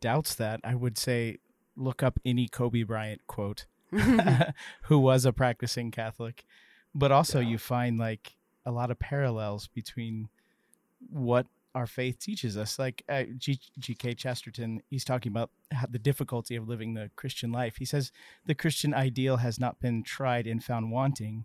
doubts 0.00 0.34
that, 0.34 0.60
I 0.62 0.74
would 0.74 0.98
say 0.98 1.38
look 1.76 2.02
up 2.02 2.18
any 2.24 2.48
Kobe 2.48 2.82
Bryant 2.82 3.26
quote, 3.26 3.66
who 4.82 4.98
was 4.98 5.24
a 5.24 5.32
practicing 5.32 5.90
Catholic. 5.90 6.44
But 6.94 7.12
also, 7.12 7.40
yeah. 7.40 7.48
you 7.48 7.58
find 7.58 7.98
like 7.98 8.36
a 8.64 8.70
lot 8.70 8.90
of 8.90 8.98
parallels 8.98 9.68
between 9.68 10.28
what 11.10 11.46
our 11.74 11.86
faith 11.86 12.18
teaches 12.18 12.56
us. 12.56 12.78
Like 12.78 13.04
uh, 13.08 13.24
G.K. 13.38 14.14
Chesterton, 14.14 14.82
he's 14.88 15.04
talking 15.04 15.30
about 15.30 15.50
the 15.90 15.98
difficulty 15.98 16.56
of 16.56 16.68
living 16.68 16.94
the 16.94 17.10
Christian 17.16 17.52
life. 17.52 17.76
He 17.76 17.84
says 17.84 18.12
the 18.46 18.54
Christian 18.54 18.94
ideal 18.94 19.36
has 19.36 19.60
not 19.60 19.78
been 19.78 20.02
tried 20.02 20.46
and 20.46 20.64
found 20.64 20.90
wanting, 20.90 21.44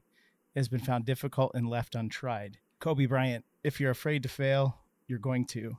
it 0.55 0.59
has 0.59 0.69
been 0.69 0.79
found 0.79 1.05
difficult 1.05 1.51
and 1.53 1.69
left 1.69 1.95
untried. 1.95 2.57
Kobe 2.79 3.05
Bryant, 3.05 3.45
if 3.63 3.79
you're 3.79 3.91
afraid 3.91 4.23
to 4.23 4.29
fail, 4.29 4.77
you're 5.07 5.19
going 5.19 5.45
to 5.47 5.77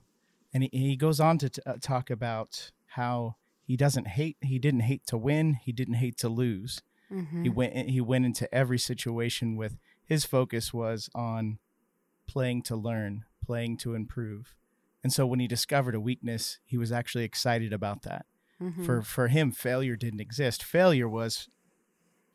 and 0.55 0.62
he, 0.64 0.70
he 0.72 0.96
goes 0.96 1.20
on 1.20 1.38
to 1.38 1.48
t- 1.48 1.62
uh, 1.66 1.74
talk 1.80 2.11
about 2.11 2.70
how 2.88 3.36
he 3.64 3.76
doesn't 3.76 4.09
hate 4.09 4.36
he 4.40 4.59
didn't 4.59 4.80
hate 4.80 5.07
to 5.07 5.16
win 5.16 5.55
he 5.55 5.72
didn't 5.72 5.94
hate 5.94 6.16
to 6.18 6.28
lose. 6.28 6.82
Mm-hmm. 7.11 7.42
he 7.42 7.48
went 7.50 7.90
he 7.90 8.00
went 8.00 8.24
into 8.24 8.53
every 8.55 8.78
situation 8.78 9.57
with 9.57 9.76
his 10.05 10.24
focus 10.24 10.72
was 10.72 11.11
on 11.14 11.59
playing 12.26 12.62
to 12.62 12.76
learn 12.76 13.24
playing 13.44 13.76
to 13.78 13.94
improve. 13.94 14.55
And 15.05 15.12
so 15.12 15.26
when 15.26 15.40
he 15.40 15.46
discovered 15.48 15.94
a 15.94 16.00
weakness 16.00 16.59
he 16.64 16.76
was 16.78 16.92
actually 16.92 17.24
excited 17.24 17.72
about 17.72 18.03
that. 18.03 18.26
Mhm. 18.61 18.84
for 18.86 19.03
for 19.03 19.28
him 19.28 19.50
failure 19.53 19.96
didn't 19.96 20.20
exist. 20.20 20.62
Failure 20.62 21.09
was 21.09 21.48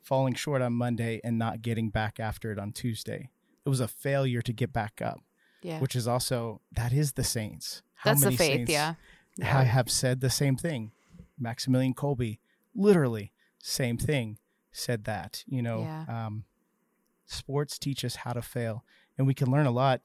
falling 0.01 0.33
short 0.35 0.61
on 0.61 0.73
monday 0.73 1.19
and 1.23 1.37
not 1.37 1.61
getting 1.61 1.89
back 1.89 2.19
after 2.19 2.51
it 2.51 2.59
on 2.59 2.71
tuesday. 2.71 3.29
It 3.65 3.69
was 3.69 3.79
a 3.81 3.87
failure 3.87 4.41
to 4.41 4.53
get 4.53 4.71
back 4.71 5.01
up 5.01 5.19
yeah. 5.61 5.79
which 5.79 5.95
is 5.95 6.07
also 6.07 6.61
that 6.71 6.93
is 6.93 7.13
the 7.13 7.23
saints 7.23 7.81
How 7.95 8.11
That's 8.11 8.23
the 8.23 8.31
faith, 8.31 8.67
saints 8.67 8.71
yeah. 8.71 8.95
I 9.43 9.63
have 9.63 9.89
said 9.91 10.21
the 10.21 10.29
same 10.29 10.55
thing. 10.55 10.91
Maximilian 11.39 11.93
Kolbe, 11.93 12.39
literally 12.75 13.31
same 13.59 13.97
thing, 13.97 14.39
said 14.71 15.03
that. 15.03 15.43
You 15.47 15.61
know, 15.61 15.81
Yeah. 15.81 16.25
um, 16.25 16.45
sports 17.25 17.77
teach 17.77 18.03
us 18.03 18.15
how 18.17 18.33
to 18.33 18.41
fail, 18.41 18.83
and 19.17 19.27
we 19.27 19.33
can 19.33 19.51
learn 19.51 19.65
a 19.67 19.71
lot. 19.71 20.01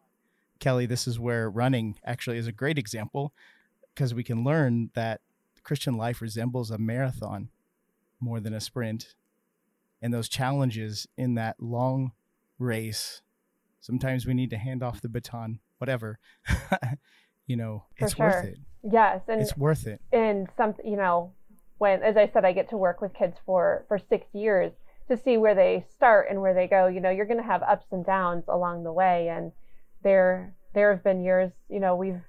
Kelley, 0.58 0.86
this 0.86 1.06
is 1.08 1.18
where 1.18 1.48
running 1.50 1.98
actually 2.04 2.38
is 2.38 2.46
a 2.46 2.52
great 2.52 2.78
example 2.78 3.32
because 3.94 4.14
we 4.14 4.22
can 4.24 4.44
learn 4.44 4.90
that 4.94 5.20
Christian 5.62 5.96
life 5.96 6.20
resembles 6.20 6.70
a 6.70 6.78
marathon 6.78 7.48
more 8.20 8.38
than 8.40 8.52
a 8.54 8.60
sprint, 8.60 9.14
and 10.00 10.12
those 10.12 10.28
challenges 10.28 11.06
in 11.16 11.34
that 11.34 11.56
long 11.60 12.12
race. 12.58 13.22
Sometimes 13.82 14.24
we 14.26 14.32
need 14.32 14.48
to 14.50 14.56
hand 14.56 14.82
off 14.82 15.02
the 15.02 15.08
baton, 15.10 15.58
whatever. 15.78 16.18
you 17.46 17.56
know, 17.56 17.84
For 17.98 18.04
it's 18.06 18.16
worth 18.18 18.44
it. 18.44 18.58
Yes, 18.90 19.20
and 19.28 19.40
It's 19.40 19.56
worth 19.56 19.86
it. 19.86 20.00
and 20.12 20.48
some 20.56 20.74
you 20.84 20.96
know 20.96 21.32
when 21.78 22.02
as 22.02 22.16
i 22.16 22.26
said 22.28 22.44
i 22.44 22.52
get 22.52 22.68
to 22.70 22.76
work 22.76 23.00
with 23.00 23.12
kids 23.14 23.36
for 23.46 23.84
for 23.88 23.98
six 23.98 24.26
years 24.32 24.72
to 25.08 25.16
see 25.16 25.36
where 25.36 25.54
they 25.54 25.84
start 25.94 26.28
and 26.30 26.40
where 26.40 26.54
they 26.54 26.66
go 26.68 26.86
you 26.86 27.00
know 27.00 27.10
you're 27.10 27.26
going 27.26 27.40
to 27.40 27.42
have 27.54 27.62
ups 27.62 27.86
and 27.92 28.04
downs 28.06 28.44
along 28.48 28.82
the 28.84 28.92
way 28.92 29.28
and 29.28 29.50
there 30.02 30.54
there 30.74 30.92
have 30.92 31.02
been 31.04 31.22
years 31.24 31.50
you 31.68 31.78
know 31.80 31.94
we've 31.96 32.20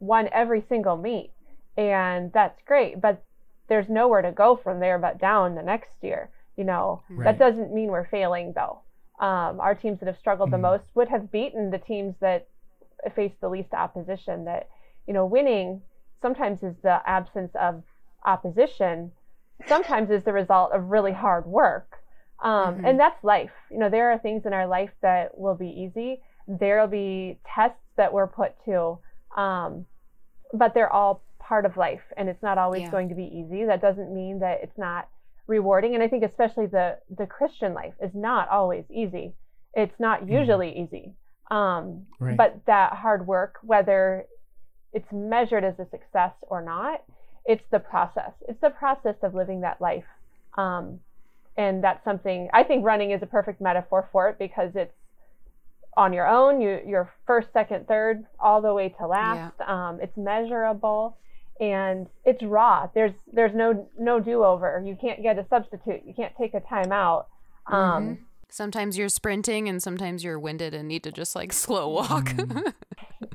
won 0.00 0.28
every 0.32 0.60
single 0.68 0.96
meet 0.96 1.30
and 1.76 2.32
that's 2.32 2.60
great 2.66 3.00
but 3.00 3.22
there's 3.68 3.88
nowhere 3.88 4.22
to 4.22 4.32
go 4.32 4.56
from 4.56 4.80
there 4.80 4.98
but 4.98 5.20
down 5.20 5.54
the 5.54 5.62
next 5.62 5.92
year 6.02 6.30
you 6.56 6.64
know 6.64 7.02
Right. 7.10 7.24
that 7.26 7.38
doesn't 7.38 7.72
mean 7.72 7.88
we're 7.90 8.06
failing 8.08 8.52
though 8.54 8.80
um, 9.20 9.60
our 9.60 9.74
teams 9.74 10.00
that 10.00 10.06
have 10.06 10.18
struggled 10.18 10.50
the 10.50 10.56
Mhm. 10.56 10.62
most 10.62 10.84
would 10.94 11.08
have 11.08 11.30
beaten 11.30 11.70
the 11.70 11.78
teams 11.78 12.14
that 12.20 12.48
face 13.14 13.32
the 13.40 13.48
least 13.48 13.72
opposition 13.72 14.44
that 14.44 14.68
you 15.06 15.14
know 15.14 15.24
winning 15.26 15.82
sometimes 16.22 16.62
is 16.62 16.76
the 16.82 17.00
absence 17.08 17.54
of 17.54 17.82
opposition 18.24 19.12
sometimes 19.68 20.10
is 20.10 20.24
the 20.24 20.32
result 20.32 20.72
of 20.72 20.90
really 20.90 21.12
hard 21.12 21.46
work 21.46 21.96
um, 22.42 22.76
Mhm. 22.76 22.84
and 22.86 23.00
that's 23.00 23.22
life 23.24 23.52
you 23.70 23.78
know 23.78 23.88
there 23.90 24.10
are 24.10 24.18
things 24.18 24.44
in 24.46 24.52
our 24.52 24.66
life 24.66 24.90
that 25.02 25.36
will 25.38 25.54
be 25.54 25.68
easy 25.68 26.22
there'll 26.46 26.86
be 26.88 27.38
tests 27.54 27.78
that 27.96 28.12
we're 28.12 28.26
put 28.26 28.52
to 28.64 28.98
um, 29.36 29.86
but 30.52 30.74
they're 30.74 30.92
all 30.92 31.22
part 31.38 31.64
of 31.64 31.76
life 31.76 32.02
and 32.16 32.28
it's 32.28 32.42
not 32.42 32.58
always 32.58 32.82
Yeah. 32.82 32.90
going 32.90 33.08
to 33.08 33.14
be 33.14 33.24
easy 33.24 33.64
that 33.64 33.80
doesn't 33.80 34.14
mean 34.14 34.38
that 34.40 34.60
it's 34.62 34.78
not 34.78 35.08
rewarding 35.50 35.94
and 35.94 36.02
i 36.02 36.08
think 36.08 36.22
especially 36.22 36.66
the 36.66 36.96
the 37.18 37.26
christian 37.26 37.74
life 37.74 37.94
is 38.00 38.12
not 38.14 38.48
always 38.48 38.84
easy. 38.90 39.34
It's 39.74 39.98
not 40.00 40.22
Mhm. 40.22 40.30
usually 40.38 40.70
easy. 40.82 41.14
Um, 41.50 42.06
Right. 42.20 42.36
but 42.36 42.64
that 42.66 42.92
hard 42.94 43.26
work 43.26 43.52
whether 43.62 44.26
it's 44.92 45.10
measured 45.12 45.64
as 45.64 45.78
a 45.78 45.86
success 45.96 46.32
or 46.52 46.60
not 46.62 47.02
it's 47.46 47.66
the 47.70 47.80
process. 47.80 48.32
It's 48.48 48.60
the 48.60 48.70
process 48.70 49.16
of 49.22 49.34
living 49.34 49.60
that 49.62 49.80
life. 49.80 50.06
Um, 50.56 51.00
and 51.56 51.82
that's 51.84 52.02
something 52.04 52.48
i 52.52 52.62
think 52.68 52.84
running 52.84 53.10
is 53.10 53.22
a 53.22 53.26
perfect 53.38 53.60
metaphor 53.60 54.08
for 54.12 54.28
it 54.30 54.36
because 54.38 54.70
it's 54.76 54.94
on 55.96 56.12
your 56.12 56.28
own 56.38 56.60
you 56.60 56.80
you're 56.90 57.08
first 57.26 57.48
second 57.52 57.88
third 57.88 58.24
all 58.38 58.60
the 58.62 58.72
way 58.72 58.88
to 58.98 59.04
last. 59.06 59.56
Um, 59.74 60.00
it's 60.00 60.16
measurable 60.16 61.16
and 61.60 62.06
it's 62.24 62.42
raw 62.42 62.88
there's 62.94 63.12
there's 63.32 63.54
no 63.54 63.86
no 63.98 64.18
do-over 64.18 64.82
you 64.84 64.96
can't 65.00 65.22
get 65.22 65.38
a 65.38 65.46
substitute 65.50 66.00
you 66.06 66.14
can't 66.14 66.34
take 66.36 66.54
a 66.54 66.60
timeout 66.60 67.26
um, 67.66 67.76
Mhm. 68.08 68.18
Sometimes 68.52 68.98
you're 68.98 69.08
sprinting 69.08 69.68
and 69.68 69.80
sometimes 69.80 70.24
you're 70.24 70.38
winded 70.40 70.74
and 70.74 70.88
need 70.88 71.04
to 71.04 71.12
just 71.12 71.36
like 71.36 71.52
slow 71.64 71.88
walk. 71.88 72.26
Mm. 72.30 72.72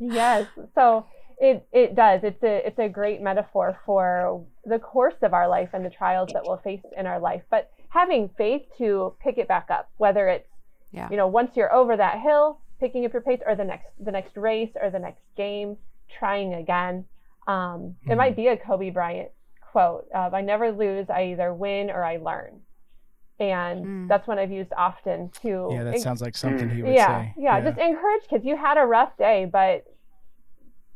yes 0.01 0.45
so 0.73 1.05
it 1.39 1.65
it 1.71 1.95
does 1.95 2.21
it's 2.23 2.41
a 2.43 2.67
it's 2.67 2.79
a 2.79 2.89
great 2.89 3.21
metaphor 3.21 3.79
for 3.85 4.43
the 4.65 4.79
course 4.79 5.15
of 5.21 5.33
our 5.33 5.47
life 5.47 5.69
and 5.73 5.85
the 5.85 5.89
trials 5.89 6.29
that 6.33 6.43
we'll 6.45 6.57
face 6.57 6.81
in 6.97 7.05
our 7.05 7.19
life 7.19 7.43
but 7.49 7.71
having 7.89 8.29
faith 8.37 8.63
to 8.77 9.13
pick 9.21 9.37
it 9.37 9.47
back 9.47 9.67
up 9.69 9.89
whether 9.97 10.27
it's 10.27 10.47
Yeah. 10.91 11.07
you 11.09 11.17
know 11.17 11.27
once 11.27 11.51
you're 11.55 11.73
over 11.73 11.95
that 11.95 12.19
hill 12.21 12.59
picking 12.79 13.05
up 13.05 13.13
your 13.13 13.21
pace 13.21 13.39
or 13.45 13.55
the 13.55 13.63
next 13.63 13.87
the 14.03 14.11
next 14.11 14.35
race 14.35 14.71
or 14.81 14.89
the 14.89 14.99
next 14.99 15.21
game 15.37 15.77
trying 16.19 16.53
again 16.53 17.05
um, 17.47 17.95
it 18.05 18.09
Mhm. 18.13 18.17
might 18.17 18.35
be 18.35 18.47
a 18.47 18.57
kobe 18.57 18.89
bryant 18.89 19.29
quote 19.71 20.07
of, 20.13 20.33
i 20.33 20.41
never 20.41 20.71
lose 20.71 21.09
i 21.09 21.23
either 21.25 21.53
win 21.53 21.89
or 21.91 22.03
i 22.03 22.17
learn 22.17 22.61
and 23.39 23.85
Mm. 23.85 24.07
that's 24.07 24.27
one 24.27 24.39
i've 24.39 24.51
used 24.51 24.71
often 24.77 25.29
to 25.41 25.69
Yeah, 25.71 25.83
that 25.83 25.95
en- 25.95 25.99
sounds 25.99 26.21
like 26.21 26.35
something 26.37 26.69
he 26.69 26.81
would 26.83 26.93
yeah, 26.93 27.07
say. 27.23 27.33
yeah, 27.37 27.57
yeah, 27.57 27.63
Just 27.65 27.77
encourage 27.77 28.23
kids. 28.29 28.45
You 28.45 28.55
had 28.55 28.77
a 28.77 28.85
rough 28.85 29.15
day, 29.17 29.45
but 29.45 29.85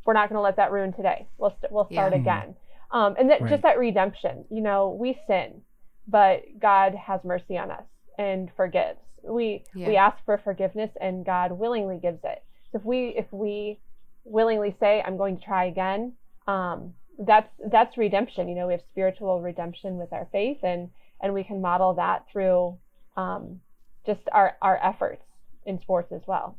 we're 0.05 0.13
not 0.13 0.29
going 0.29 0.37
to 0.37 0.41
let 0.41 0.55
that 0.55 0.71
ruin 0.71 0.93
today. 0.93 1.27
We'll 1.37 1.51
st- 1.59 1.71
we'll 1.71 1.89
start 1.91 2.13
Yeah. 2.13 2.19
again. 2.19 2.55
Um, 2.91 3.15
and 3.19 3.29
that 3.29 3.41
Right. 3.41 3.49
just 3.49 3.63
that 3.63 3.77
redemption. 3.77 4.45
You 4.49 4.61
know, 4.61 4.89
we 4.91 5.19
sin, 5.27 5.61
but 6.07 6.43
God 6.59 6.95
has 6.95 7.23
mercy 7.23 7.57
on 7.57 7.69
us 7.71 7.83
and 8.17 8.49
forgives. 8.53 8.99
We 9.23 9.65
we 9.75 9.97
ask 9.97 10.17
for 10.23 10.37
forgiveness, 10.37 10.89
and 11.01 11.25
God 11.25 11.51
willingly 11.51 11.99
gives 11.99 12.23
it. 12.23 12.41
So 12.71 12.77
if 12.79 12.85
we 12.85 13.09
if 13.09 13.31
we 13.33 13.81
willingly 14.23 14.75
say, 14.79 15.03
"I'm 15.05 15.17
going 15.17 15.37
to 15.37 15.43
try 15.43 15.65
again," 15.65 16.13
um, 16.49 16.93
that's 17.19 17.49
that's 17.71 17.97
redemption. 17.97 18.49
You 18.49 18.55
know, 18.55 18.67
we 18.67 18.73
have 18.73 18.81
spiritual 18.91 19.41
redemption 19.41 19.97
with 19.97 20.11
our 20.13 20.27
faith, 20.31 20.59
and 20.63 20.89
and 21.21 21.33
we 21.33 21.43
can 21.43 21.61
model 21.61 21.93
that 21.95 22.25
through 22.31 22.77
um, 23.15 23.61
just 24.05 24.21
our 24.31 24.57
our 24.61 24.79
efforts 24.81 25.23
in 25.65 25.79
sports 25.79 26.11
as 26.11 26.21
well. 26.25 26.57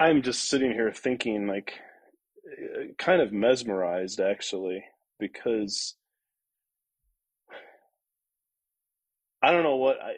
I'm 0.00 0.22
just 0.22 0.48
sitting 0.48 0.72
here 0.72 0.90
thinking, 0.90 1.46
like, 1.46 1.74
kind 2.98 3.20
of 3.20 3.32
mesmerized 3.32 4.20
actually, 4.20 4.84
because 5.20 5.94
I 9.42 9.52
don't 9.52 9.62
know 9.62 9.76
what 9.76 9.98
I, 10.02 10.14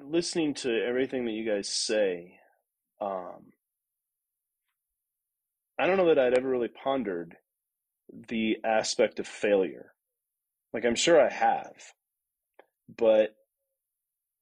listening 0.00 0.54
to 0.54 0.84
everything 0.84 1.24
that 1.24 1.32
you 1.32 1.50
guys 1.50 1.68
say. 1.68 2.38
Um, 3.00 3.52
I 5.78 5.86
don't 5.86 5.96
know 5.96 6.08
that 6.08 6.18
I'd 6.18 6.38
ever 6.38 6.48
really 6.48 6.68
pondered 6.68 7.36
the 8.12 8.58
aspect 8.64 9.18
of 9.18 9.26
failure. 9.26 9.92
Like, 10.72 10.84
I'm 10.84 10.94
sure 10.94 11.20
I 11.20 11.30
have, 11.30 11.92
but 12.96 13.36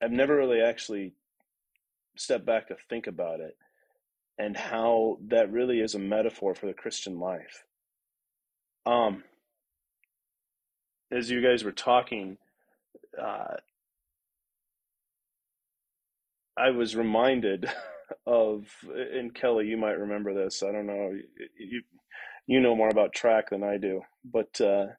I've 0.02 0.12
never 0.12 0.36
really 0.36 0.60
actually 0.60 1.14
stepped 2.16 2.46
back 2.46 2.68
to 2.68 2.76
think 2.88 3.06
about 3.06 3.40
it 3.40 3.56
and 4.38 4.56
how 4.56 5.18
that 5.28 5.52
really 5.52 5.80
is 5.80 5.94
a 5.94 5.98
metaphor 5.98 6.54
for 6.54 6.66
the 6.66 6.72
Christian 6.72 7.18
life. 7.18 7.64
Um, 8.86 9.24
as 11.12 11.30
you 11.30 11.42
guys 11.42 11.64
were 11.64 11.72
talking, 11.72 12.38
uh, 13.20 13.56
I 16.56 16.70
was 16.70 16.96
reminded 16.96 17.70
of, 18.26 18.66
and 18.94 19.34
Kelley, 19.34 19.66
you 19.66 19.76
might 19.76 19.98
remember 19.98 20.32
this. 20.32 20.62
I 20.62 20.72
don't 20.72 20.86
know, 20.86 21.12
you 21.58 21.82
you 22.51 22.61
know 22.61 22.74
more 22.74 22.88
about 22.88 23.12
track 23.12 23.51
than 23.51 23.62
I 23.62 23.76
do, 23.76 24.01
but 24.24 24.61
uh, 24.61 24.90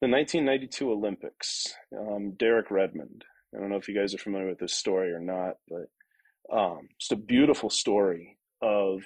the 0.00 0.08
1992 0.08 0.92
Olympics, 0.92 1.74
um, 1.92 2.34
Derek 2.38 2.70
Redmond. 2.70 3.24
I 3.52 3.58
don't 3.58 3.68
know 3.68 3.78
if 3.78 3.88
you 3.88 3.98
guys 3.98 4.14
are 4.14 4.18
familiar 4.18 4.48
with 4.48 4.60
this 4.60 4.74
story 4.74 5.10
or 5.10 5.18
not, 5.18 5.56
but 5.68 6.56
um, 6.56 6.88
just 7.00 7.10
a 7.10 7.16
beautiful 7.16 7.68
story 7.68 8.38
of 8.62 9.00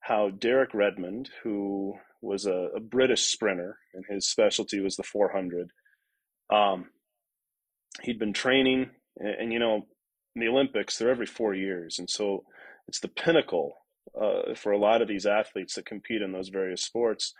how 0.00 0.30
Derek 0.30 0.72
Redmond, 0.72 1.28
who 1.42 1.96
was 2.22 2.46
a, 2.46 2.68
a 2.74 2.80
British 2.80 3.24
sprinter 3.24 3.76
and 3.92 4.06
his 4.08 4.26
specialty 4.26 4.80
was 4.80 4.96
the 4.96 5.02
400, 5.02 5.68
um, 6.50 6.86
he'd 8.04 8.18
been 8.18 8.32
training, 8.32 8.88
and, 9.18 9.34
and, 9.34 9.52
you 9.52 9.58
know, 9.58 9.86
in 10.34 10.40
the 10.40 10.48
Olympics, 10.48 10.96
they're 10.96 11.10
every 11.10 11.26
four 11.26 11.54
years. 11.54 11.98
And 11.98 12.08
so 12.08 12.44
it's 12.86 13.00
the 13.00 13.08
pinnacle 13.08 13.74
uh, 14.20 14.54
for 14.54 14.72
a 14.72 14.78
lot 14.78 15.02
of 15.02 15.08
these 15.08 15.26
athletes 15.26 15.74
that 15.74 15.86
compete 15.86 16.22
in 16.22 16.32
those 16.32 16.48
various 16.48 16.82
sports, 16.82 17.34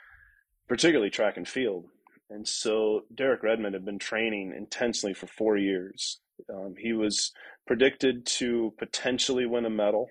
particularly 0.69 1.11
track 1.11 1.37
and 1.37 1.49
field. 1.49 1.87
And 2.31 2.47
so 2.49 3.03
Derek 3.15 3.43
Redmond 3.43 3.75
had 3.75 3.85
been 3.85 3.99
training 3.99 4.55
intensely 4.57 5.15
for 5.15 5.27
four 5.29 5.57
years. 5.57 6.21
Um, 6.53 6.75
he 6.79 6.93
was 6.93 7.33
predicted 7.67 8.27
to 8.27 8.75
potentially 8.79 9.47
win 9.47 9.67
a 9.67 9.71
medal 9.71 10.09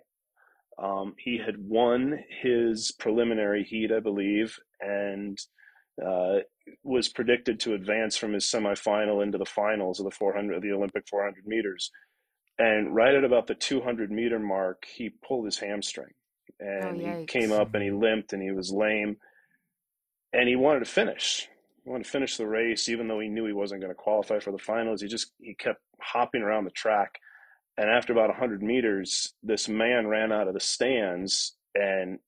Um, 0.81 1.15
he 1.17 1.39
had 1.43 1.57
won 1.59 2.23
his 2.43 2.91
preliminary 2.99 3.63
heat, 3.63 3.91
I 3.91 3.99
believe, 4.01 4.57
and 4.81 5.39
uh, 6.05 6.39
was 6.83 7.09
predicted 7.09 7.59
to 7.61 7.75
advance 7.75 8.17
from 8.17 8.33
his 8.33 8.45
semifinal 8.45 9.23
into 9.23 9.37
the 9.39 9.45
finals 9.45 9.99
of 9.99 10.05
the 10.05 10.11
400, 10.11 10.61
the 10.61 10.73
Olympic 10.73 11.07
400 11.09 11.47
meters. 11.47 11.91
And 12.59 12.95
right 12.95 13.15
at 13.15 13.25
about 13.25 13.47
the 13.47 13.55
200 13.55 14.11
meter 14.11 14.39
mark, 14.39 14.85
he 14.85 15.11
pulled 15.27 15.45
his 15.45 15.59
hamstring, 15.59 16.13
Oh, 16.61 16.65
and 16.65 17.01
oh, 17.01 17.19
he 17.21 17.25
came 17.25 17.51
up 17.51 17.73
and 17.73 17.83
he 17.83 17.91
limped 17.91 18.33
and 18.33 18.41
he 18.41 18.51
was 18.51 18.71
lame, 18.71 19.17
and 20.33 20.47
he 20.47 20.55
wanted 20.55 20.79
to 20.79 20.85
finish. 20.85 21.47
He 21.83 21.89
wanted 21.89 22.05
to 22.05 22.09
finish 22.09 22.37
the 22.37 22.47
race, 22.47 22.89
even 22.89 23.07
though 23.07 23.19
he 23.19 23.29
knew 23.29 23.45
he 23.45 23.53
wasn't 23.53 23.81
going 23.81 23.91
to 23.91 23.95
qualify 23.95 24.39
for 24.39 24.51
the 24.51 24.57
finals. 24.57 25.01
He 25.01 25.07
just 25.07 25.31
he 25.39 25.55
kept 25.55 25.81
hopping 26.01 26.41
around 26.41 26.65
the 26.65 26.71
track 26.71 27.11
and 27.77 27.89
after 27.89 28.11
about 28.11 28.29
100 28.29 28.63
meters, 28.63 29.33
this 29.43 29.69
man 29.69 30.07
ran 30.07 30.31
out 30.31 30.47
of 30.47 30.55
the 30.55 30.59
stands 30.59 31.55
and 31.75 32.19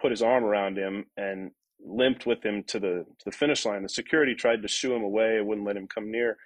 put 0.00 0.12
his 0.12 0.22
arm 0.22 0.44
around 0.44 0.78
him 0.78 1.06
and 1.16 1.50
limped 1.84 2.24
with 2.24 2.44
him 2.44 2.62
to 2.68 2.78
the 2.78 3.04
to 3.18 3.24
the 3.26 3.32
finish 3.32 3.66
line. 3.66 3.82
The 3.82 3.88
security 3.88 4.34
tried 4.34 4.62
to 4.62 4.68
shoo 4.68 4.94
him 4.94 5.02
away, 5.02 5.40
wouldn't 5.40 5.66
let 5.66 5.76
him 5.76 5.88
come 5.88 6.12
near, 6.12 6.36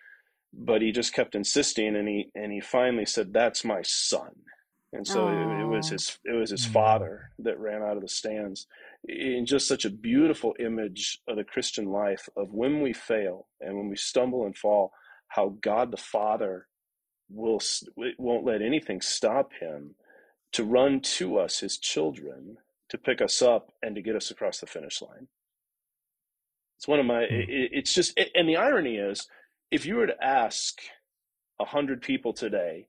but 0.55 0.81
he 0.81 0.91
just 0.91 1.13
kept 1.15 1.35
insisting, 1.35 1.97
and 1.97 2.09
he 2.09 2.31
and 2.35 2.51
he 2.53 2.61
finally 2.61 3.05
said, 3.07 3.33
"That's 3.35 3.65
my 3.65 3.83
son." 3.83 4.37
And 4.93 5.07
so 5.07 5.29
it, 5.29 5.61
it, 5.61 5.67
was 5.67 5.89
his 5.91 6.19
it 6.25 6.33
was 6.33 6.51
his 6.51 6.67
mm. 6.67 6.73
father 6.73 7.31
that 7.41 7.59
ran 7.59 7.83
out 7.83 7.97
of 7.97 8.03
the 8.03 8.09
stands. 8.09 8.67
In 9.09 9.45
just 9.45 9.69
such 9.69 9.85
a 9.85 9.91
beautiful 9.91 10.55
image 10.59 11.21
of 11.29 11.37
the 11.37 11.45
Christian 11.45 11.87
life 11.87 12.29
of 12.37 12.53
when 12.53 12.81
we 12.81 12.93
fail 12.93 13.47
and 13.61 13.77
when 13.77 13.89
we 13.89 13.97
stumble 13.97 14.47
and 14.47 14.57
fall, 14.57 14.93
how 15.29 15.57
God 15.61 15.91
the 15.91 15.97
Father 15.97 16.69
will 17.29 17.61
won't 18.19 18.45
let 18.47 18.63
anything 18.63 19.01
stop 19.01 19.53
him 19.61 19.97
to 20.53 20.65
run 20.65 21.01
to 21.01 21.39
us, 21.39 21.61
his 21.61 21.77
children, 21.77 22.57
to 22.89 22.99
pick 22.99 23.21
us 23.21 23.43
up 23.43 23.73
and 23.83 23.95
to 23.97 24.03
get 24.03 24.17
us 24.17 24.31
across 24.31 24.61
the 24.61 24.67
finish 24.67 25.03
line. 25.03 25.29
It's 26.79 26.89
one 26.89 27.01
of 27.01 27.07
my. 27.07 27.27
Hmm. 27.27 27.35
It, 27.35 27.71
it's 27.73 27.95
just, 27.95 28.19
and 28.35 28.49
the 28.49 28.57
irony 28.57 28.97
is, 28.97 29.27
if 29.71 29.85
you 29.85 29.97
were 29.97 30.07
to 30.07 30.25
ask 30.25 30.81
a 31.61 31.65
hundred 31.65 32.03
people 32.03 32.33
today, 32.33 32.89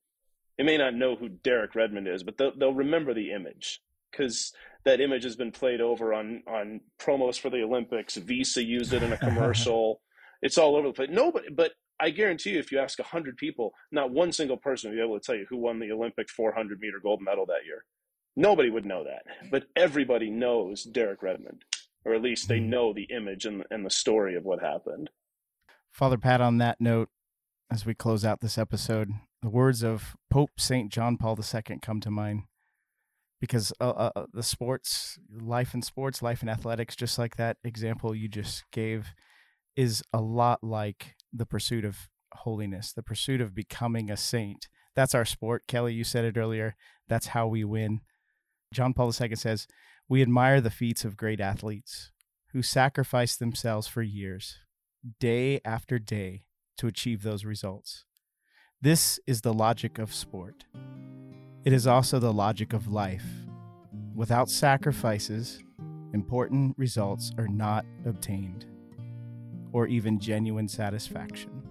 they 0.57 0.63
may 0.63 0.77
not 0.77 0.95
know 0.95 1.15
who 1.15 1.29
Derek 1.29 1.75
Redmond 1.75 2.07
is, 2.07 2.23
but 2.23 2.37
they'll, 2.37 2.57
they'll 2.57 2.73
remember 2.73 3.13
the 3.13 3.31
image 3.31 3.81
because 4.11 4.53
that 4.85 5.01
image 5.01 5.23
has 5.23 5.35
been 5.35 5.51
played 5.51 5.81
over 5.81 6.13
on 6.13 6.43
on 6.47 6.81
promos 6.99 7.39
for 7.39 7.49
the 7.49 7.61
Olympics. 7.61 8.15
Visa 8.15 8.63
used 8.63 8.93
it 8.93 9.03
in 9.03 9.13
a 9.13 9.17
commercial. 9.27 10.01
it's 10.41 10.57
all 10.57 10.75
over 10.75 10.87
the 10.87 10.93
place. 10.93 11.09
Nobody, 11.11 11.49
but 11.49 11.73
I 11.99 12.11
guarantee 12.11 12.51
you, 12.51 12.59
if 12.59 12.71
you 12.71 12.79
ask 12.79 12.99
100 12.99 13.37
people, 13.37 13.73
not 13.91 14.11
one 14.11 14.31
single 14.31 14.57
person 14.57 14.89
will 14.89 14.97
be 14.97 15.03
able 15.03 15.19
to 15.19 15.25
tell 15.25 15.35
you 15.35 15.47
who 15.49 15.57
won 15.57 15.79
the 15.79 15.91
Olympic 15.91 16.29
400 16.29 16.79
meter 16.79 16.99
gold 17.01 17.21
medal 17.21 17.45
that 17.47 17.65
year. 17.65 17.85
Nobody 18.35 18.69
would 18.69 18.85
know 18.85 19.03
that. 19.03 19.23
But 19.49 19.65
everybody 19.75 20.29
knows 20.29 20.83
Derek 20.83 21.23
Redmond, 21.23 21.63
or 22.05 22.13
at 22.13 22.21
least 22.21 22.47
they 22.47 22.59
hmm. 22.59 22.69
know 22.69 22.93
the 22.93 23.05
image 23.05 23.45
and, 23.45 23.63
and 23.71 23.85
the 23.85 23.89
story 23.89 24.35
of 24.35 24.43
what 24.43 24.61
happened. 24.61 25.09
Father 25.91 26.17
Pat, 26.17 26.39
on 26.39 26.59
that 26.59 26.79
note, 26.79 27.09
as 27.71 27.85
we 27.85 27.95
close 27.95 28.23
out 28.23 28.41
this 28.41 28.57
episode, 28.59 29.11
the 29.41 29.49
words 29.49 29.83
of 29.83 30.15
Pope 30.29 30.51
St. 30.57 30.91
John 30.91 31.17
Paul 31.17 31.37
II 31.37 31.79
come 31.81 31.99
to 32.01 32.11
mind 32.11 32.43
because 33.39 33.71
uh, 33.79 33.89
uh, 33.89 34.11
uh, 34.15 34.25
the 34.33 34.43
sports, 34.43 35.19
life 35.31 35.73
in 35.73 35.81
sports, 35.81 36.21
life 36.21 36.41
in 36.41 36.49
athletics, 36.49 36.95
just 36.95 37.19
like 37.19 37.35
that 37.35 37.57
example 37.63 38.15
you 38.15 38.27
just 38.27 38.63
gave, 38.71 39.13
is 39.75 40.03
a 40.11 40.21
lot 40.21 40.63
like 40.63 41.15
the 41.31 41.45
pursuit 41.45 41.85
of 41.85 42.09
holiness, 42.33 42.91
the 42.93 43.03
pursuit 43.03 43.41
of 43.41 43.53
becoming 43.53 44.09
a 44.09 44.17
saint. 44.17 44.67
That's 44.95 45.13
our 45.13 45.25
sport. 45.25 45.67
Kelley, 45.67 45.93
you 45.93 46.03
said 46.03 46.25
it 46.25 46.37
earlier. 46.37 46.75
That's 47.07 47.27
how 47.27 47.47
we 47.47 47.63
win. 47.63 48.01
John 48.73 48.93
Paul 48.93 49.13
II 49.19 49.35
says, 49.35 49.67
We 50.09 50.21
admire 50.21 50.59
the 50.59 50.71
feats 50.71 51.05
of 51.05 51.15
great 51.15 51.39
athletes 51.39 52.11
who 52.53 52.63
sacrifice 52.63 53.35
themselves 53.35 53.87
for 53.87 54.01
years, 54.01 54.57
day 55.19 55.61
after 55.63 55.99
day, 55.99 56.45
to 56.77 56.87
achieve 56.87 57.21
those 57.21 57.45
results. 57.45 58.05
This 58.79 59.19
is 59.25 59.41
the 59.41 59.55
logic 59.55 59.97
of 59.97 60.13
sport. 60.13 60.65
It 61.65 61.73
is 61.73 61.87
also 61.87 62.19
the 62.19 62.31
logic 62.31 62.73
of 62.73 62.87
life. 62.87 63.25
Without 64.13 64.51
sacrifices, 64.51 65.63
important 66.13 66.77
results 66.77 67.31
are 67.39 67.47
not 67.47 67.87
obtained 68.05 68.67
or 69.71 69.87
even 69.87 70.19
genuine 70.19 70.67
satisfaction. 70.67 71.66